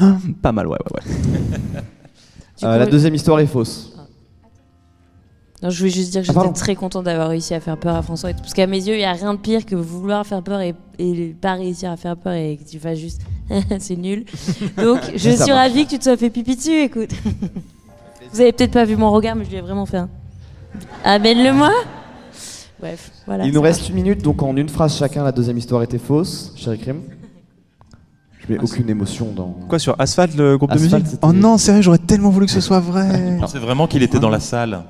Ah, 0.00 0.16
Pas 0.42 0.50
mal, 0.50 0.66
ouais, 0.66 0.78
ouais, 0.92 1.00
ouais. 1.06 1.80
Euh, 2.64 2.78
la 2.78 2.86
deuxième 2.86 3.14
histoire 3.14 3.40
est 3.40 3.46
fausse. 3.46 3.91
Non, 5.62 5.70
je 5.70 5.78
voulais 5.78 5.90
juste 5.90 6.10
dire 6.10 6.22
que 6.22 6.28
Ah, 6.36 6.42
j'étais 6.42 6.52
très 6.54 6.74
contente 6.74 7.04
d'avoir 7.04 7.28
réussi 7.28 7.54
à 7.54 7.60
faire 7.60 7.76
peur 7.76 7.94
à 7.94 8.02
François. 8.02 8.30
et 8.30 8.34
tout, 8.34 8.40
Parce 8.40 8.52
qu'à 8.54 8.66
mes 8.66 8.78
yeux, 8.84 8.94
il 8.94 8.98
n'y 8.98 9.04
a 9.04 9.12
rien 9.12 9.32
de 9.34 9.38
pire 9.38 9.64
que 9.64 9.76
vouloir 9.76 10.26
faire 10.26 10.42
peur 10.42 10.60
et, 10.60 10.74
et 10.98 11.36
pas 11.40 11.52
réussir 11.54 11.90
à 11.90 11.96
faire 11.96 12.16
peur 12.16 12.32
et 12.32 12.56
que 12.62 12.68
tu 12.68 12.78
fasses 12.80 12.98
juste 12.98 13.20
c'est 13.78 13.96
nul. 13.96 14.24
Donc, 14.76 15.00
je 15.14 15.30
Ça 15.30 15.44
suis 15.44 15.52
marche. 15.52 15.68
ravie 15.68 15.84
que 15.84 15.90
tu 15.90 15.98
te 15.98 16.04
sois 16.04 16.16
fait 16.16 16.30
pipi 16.30 16.56
dessus, 16.56 16.80
écoute. 16.82 17.10
Vous 18.32 18.40
avez 18.40 18.52
peut-être 18.52 18.72
pas 18.72 18.84
vu 18.84 18.96
mon 18.96 19.10
regard, 19.12 19.36
mais 19.36 19.44
je 19.44 19.50
lui 19.50 19.56
ai 19.56 19.60
vraiment 19.60 19.86
fait 19.86 19.98
un. 19.98 20.08
Amène-le-moi 21.04 21.70
Bref, 22.80 23.12
voilà. 23.26 23.44
Il 23.46 23.52
nous 23.52 23.60
reste 23.60 23.88
une 23.88 23.94
minute, 23.94 24.22
donc 24.22 24.42
en 24.42 24.56
une 24.56 24.68
phrase 24.68 24.96
chacun, 24.96 25.22
la 25.22 25.30
deuxième 25.32 25.58
histoire 25.58 25.82
était 25.84 25.98
fausse. 25.98 26.52
Chéri 26.56 26.78
Crime 26.78 27.02
Je 28.40 28.52
mets 28.52 28.58
aucune 28.58 28.88
émotion 28.90 29.28
dans. 29.36 29.54
Quoi, 29.68 29.78
sur 29.78 29.94
Asphalt, 30.00 30.34
le 30.36 30.56
groupe 30.58 30.72
de 30.72 30.78
musique? 30.80 31.04
Oh 31.22 31.32
non, 31.32 31.58
sérieux, 31.58 31.82
j'aurais 31.82 31.98
tellement 31.98 32.30
voulu 32.30 32.46
que 32.46 32.52
ce 32.52 32.60
soit 32.60 32.80
vrai. 32.80 33.34
Je 33.36 33.40
pensais 33.40 33.58
vraiment 33.60 33.86
qu'il 33.86 34.02
était 34.02 34.18
dans 34.18 34.30
la 34.30 34.40
salle. 34.40 34.82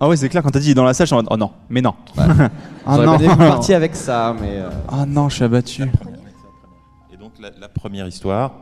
Ah 0.00 0.08
ouais, 0.08 0.16
c'est 0.16 0.28
clair, 0.28 0.42
quand 0.42 0.50
t'as 0.50 0.60
dit 0.60 0.74
dans 0.74 0.84
la 0.84 0.94
salle, 0.94 1.06
je 1.06 1.08
suis 1.08 1.14
en 1.14 1.18
mode 1.18 1.28
oh 1.30 1.36
non, 1.36 1.50
mais 1.68 1.80
non. 1.82 1.94
oh 2.16 2.22
J'aurais 2.86 3.06
non. 3.06 3.16
bien 3.16 3.32
aimé 3.34 3.74
avec 3.74 3.96
ça, 3.96 4.34
mais. 4.40 4.52
euh, 4.52 4.70
Oh 4.92 5.04
non, 5.06 5.28
je 5.28 5.34
suis 5.36 5.44
abattu. 5.44 5.82
Et 7.12 7.16
donc 7.16 7.32
la, 7.40 7.50
la 7.58 7.68
première 7.68 8.06
histoire, 8.06 8.52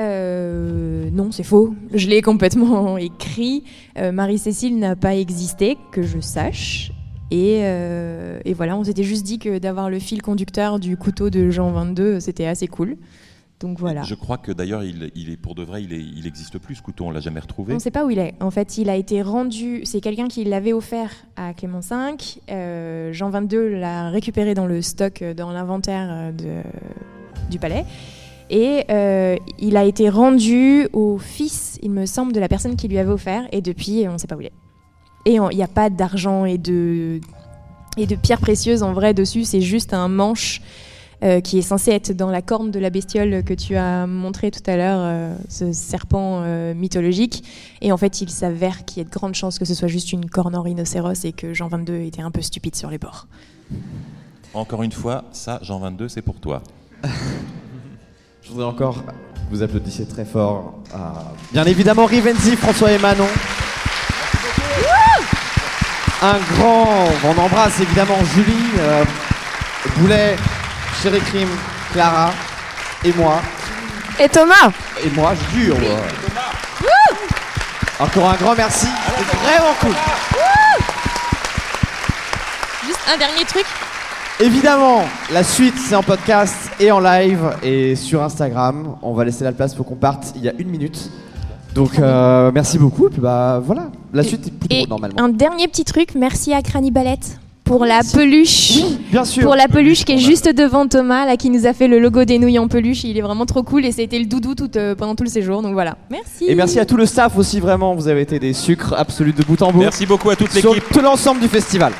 Euh, 0.00 1.08
non, 1.12 1.32
c'est 1.32 1.42
faux. 1.42 1.74
Je 1.92 2.08
l'ai 2.08 2.22
complètement 2.22 2.96
écrit. 3.10 3.64
Euh, 3.98 4.10
Marie-Cécile 4.12 4.78
n'a 4.78 4.96
pas 4.96 5.14
existé, 5.16 5.76
que 5.92 6.02
je 6.02 6.20
sache. 6.20 6.92
Et, 7.30 7.60
euh, 7.64 8.38
et 8.44 8.54
voilà, 8.54 8.76
on 8.76 8.84
s'était 8.84 9.02
juste 9.02 9.24
dit 9.26 9.38
que 9.38 9.58
d'avoir 9.58 9.90
le 9.90 9.98
fil 9.98 10.22
conducteur 10.22 10.78
du 10.78 10.96
couteau 10.96 11.28
de 11.28 11.50
Jean 11.50 11.72
22, 11.72 12.20
c'était 12.20 12.46
assez 12.46 12.68
cool. 12.68 12.96
Donc 13.60 13.78
voilà. 13.78 14.02
je 14.02 14.14
crois 14.14 14.36
que 14.36 14.52
d'ailleurs 14.52 14.84
il, 14.84 15.10
il 15.14 15.30
est 15.30 15.38
pour 15.38 15.54
de 15.54 15.62
vrai, 15.62 15.82
il, 15.82 15.94
est, 15.94 16.00
il 16.00 16.26
existe 16.26 16.58
plus 16.58 16.74
ce 16.74 16.82
couteau, 16.82 17.06
on 17.06 17.10
l'a 17.10 17.20
jamais 17.20 17.40
retrouvé. 17.40 17.72
On 17.72 17.76
ne 17.76 17.80
sait 17.80 17.90
pas 17.90 18.04
où 18.04 18.10
il 18.10 18.18
est. 18.18 18.34
En 18.40 18.50
fait, 18.50 18.76
il 18.76 18.90
a 18.90 18.96
été 18.96 19.22
rendu. 19.22 19.80
C'est 19.84 20.00
quelqu'un 20.02 20.28
qui 20.28 20.44
l'avait 20.44 20.74
offert 20.74 21.10
à 21.36 21.54
Clément 21.54 21.80
V. 21.80 22.16
Euh, 22.50 23.12
Jean 23.12 23.30
22 23.30 23.68
l'a 23.68 24.10
récupéré 24.10 24.52
dans 24.54 24.66
le 24.66 24.82
stock, 24.82 25.22
euh, 25.22 25.32
dans 25.32 25.52
l'inventaire 25.52 26.06
euh, 26.10 26.62
du 27.50 27.58
palais. 27.58 27.86
Et 28.50 28.84
euh, 28.90 29.36
il 29.58 29.76
a 29.76 29.84
été 29.84 30.08
rendu 30.08 30.88
au 30.92 31.18
fils, 31.18 31.78
il 31.82 31.90
me 31.90 32.06
semble, 32.06 32.32
de 32.32 32.40
la 32.40 32.48
personne 32.48 32.76
qui 32.76 32.88
lui 32.88 32.98
avait 32.98 33.10
offert. 33.10 33.48
Et 33.52 33.62
depuis, 33.62 34.06
on 34.06 34.12
ne 34.12 34.18
sait 34.18 34.26
pas 34.26 34.36
où 34.36 34.40
il 34.40 34.46
est. 34.46 34.52
Et 35.24 35.34
il 35.34 35.56
n'y 35.56 35.62
a 35.62 35.68
pas 35.68 35.90
d'argent 35.90 36.44
et 36.44 36.58
de, 36.58 37.20
et 37.96 38.06
de 38.06 38.14
pierres 38.14 38.40
précieuses 38.40 38.82
en 38.82 38.92
vrai 38.92 39.14
dessus. 39.14 39.44
C'est 39.44 39.60
juste 39.60 39.92
un 39.94 40.08
manche 40.08 40.60
euh, 41.24 41.40
qui 41.40 41.58
est 41.58 41.62
censé 41.62 41.92
être 41.92 42.12
dans 42.12 42.30
la 42.30 42.42
corne 42.42 42.70
de 42.70 42.78
la 42.78 42.90
bestiole 42.90 43.42
que 43.42 43.54
tu 43.54 43.76
as 43.76 44.06
montré 44.06 44.50
tout 44.50 44.62
à 44.66 44.76
l'heure, 44.76 44.98
euh, 45.00 45.34
ce 45.48 45.72
serpent 45.72 46.42
euh, 46.42 46.74
mythologique. 46.74 47.42
Et 47.80 47.92
en 47.92 47.96
fait, 47.96 48.20
il 48.20 48.30
s'avère 48.30 48.84
qu'il 48.84 48.98
y 48.98 49.00
a 49.00 49.08
de 49.08 49.10
grandes 49.10 49.34
chances 49.34 49.58
que 49.58 49.64
ce 49.64 49.74
soit 49.74 49.88
juste 49.88 50.12
une 50.12 50.28
corne 50.28 50.54
en 50.54 50.62
rhinocéros 50.62 51.24
et 51.24 51.32
que 51.32 51.54
Jean 51.54 51.68
22 51.68 52.00
était 52.00 52.22
un 52.22 52.30
peu 52.30 52.42
stupide 52.42 52.76
sur 52.76 52.90
les 52.90 52.98
bords. 52.98 53.26
Encore 54.54 54.82
une 54.82 54.92
fois, 54.92 55.24
ça, 55.32 55.58
Jean 55.62 55.78
22, 55.78 56.08
c'est 56.08 56.22
pour 56.22 56.40
toi. 56.40 56.62
Je 58.42 58.50
voudrais 58.50 58.66
encore 58.66 59.02
que 59.04 59.10
vous 59.50 59.62
applaudissiez 59.62 60.06
très 60.06 60.24
fort. 60.24 60.74
à, 60.94 61.32
bien 61.52 61.64
évidemment, 61.64 62.06
Rivenzi, 62.06 62.56
François 62.56 62.92
et 62.92 62.98
Manon. 62.98 63.26
Un 66.22 66.38
grand, 66.54 67.08
on 67.24 67.38
embrasse 67.38 67.78
évidemment 67.80 68.16
Julie, 68.34 68.70
euh, 68.78 69.04
Boulet, 69.98 70.36
Chéri 71.06 71.20
Crime, 71.20 71.48
Clara 71.92 72.32
et 73.04 73.12
moi. 73.12 73.40
Et 74.18 74.28
Thomas 74.28 74.72
Et 75.04 75.10
moi, 75.10 75.34
je 75.36 75.56
jure. 75.60 75.76
ouais. 75.76 75.96
Encore 78.00 78.30
un 78.30 78.34
grand 78.34 78.56
merci. 78.56 78.88
C'était 79.16 79.36
vraiment 79.36 79.72
cool. 79.80 79.92
Juste 82.86 82.98
un 83.14 83.16
dernier 83.18 83.44
truc. 83.44 83.64
Évidemment, 84.40 85.04
la 85.32 85.44
suite 85.44 85.76
c'est 85.78 85.94
en 85.94 86.02
podcast 86.02 86.56
et 86.80 86.90
en 86.90 86.98
live 86.98 87.54
et 87.62 87.94
sur 87.94 88.24
Instagram. 88.24 88.96
On 89.00 89.14
va 89.14 89.24
laisser 89.24 89.44
la 89.44 89.52
place 89.52 89.76
pour 89.76 89.86
qu'on 89.86 89.94
parte 89.94 90.32
il 90.34 90.42
y 90.42 90.48
a 90.48 90.52
une 90.58 90.68
minute. 90.68 91.08
Donc 91.72 92.00
euh, 92.00 92.50
merci 92.52 92.78
beaucoup. 92.80 93.06
Et 93.06 93.10
puis 93.10 93.20
bah 93.20 93.60
voilà, 93.64 93.92
la 94.12 94.24
suite 94.24 94.48
est 94.48 94.50
plutôt 94.50 94.74
Et 94.74 94.86
normalement. 94.88 95.22
un 95.22 95.28
dernier 95.28 95.68
petit 95.68 95.84
truc, 95.84 96.16
merci 96.16 96.52
à 96.52 96.62
Cranibalette 96.62 97.38
pour 97.66 97.84
la 97.84 98.00
peluche. 98.14 98.78
Bien 99.10 99.24
sûr. 99.24 99.42
Pour 99.42 99.56
la 99.56 99.68
peluche 99.68 100.04
qui 100.04 100.12
est 100.12 100.18
juste 100.18 100.48
devant 100.48 100.86
Thomas, 100.86 101.26
là, 101.26 101.36
qui 101.36 101.50
nous 101.50 101.66
a 101.66 101.72
fait 101.74 101.88
le 101.88 101.98
logo 101.98 102.24
des 102.24 102.38
nouilles 102.38 102.58
en 102.58 102.68
peluche. 102.68 103.04
Il 103.04 103.18
est 103.18 103.22
vraiment 103.22 103.44
trop 103.44 103.62
cool 103.62 103.84
et 103.84 103.92
ça 103.92 104.00
a 104.00 104.04
été 104.04 104.18
le 104.18 104.26
doudou 104.26 104.54
tout, 104.54 104.70
euh, 104.76 104.94
pendant 104.94 105.14
tout 105.14 105.24
le 105.24 105.28
séjour. 105.28 105.60
Donc 105.60 105.74
voilà. 105.74 105.98
Merci. 106.08 106.46
Et 106.46 106.54
merci 106.54 106.78
à 106.78 106.86
tout 106.86 106.96
le 106.96 107.04
staff 107.04 107.36
aussi 107.36 107.60
vraiment. 107.60 107.94
Vous 107.94 108.08
avez 108.08 108.22
été 108.22 108.38
des 108.38 108.52
sucres 108.52 108.94
absolus 108.96 109.32
de 109.32 109.42
bout 109.42 109.60
en 109.62 109.72
bout. 109.72 109.80
Merci 109.80 110.06
beaucoup 110.06 110.30
à 110.30 110.36
toute 110.36 110.52
sur 110.52 110.72
l'équipe. 110.74 110.88
tout 110.92 111.00
l'ensemble 111.00 111.40
du 111.40 111.48
festival. 111.48 111.92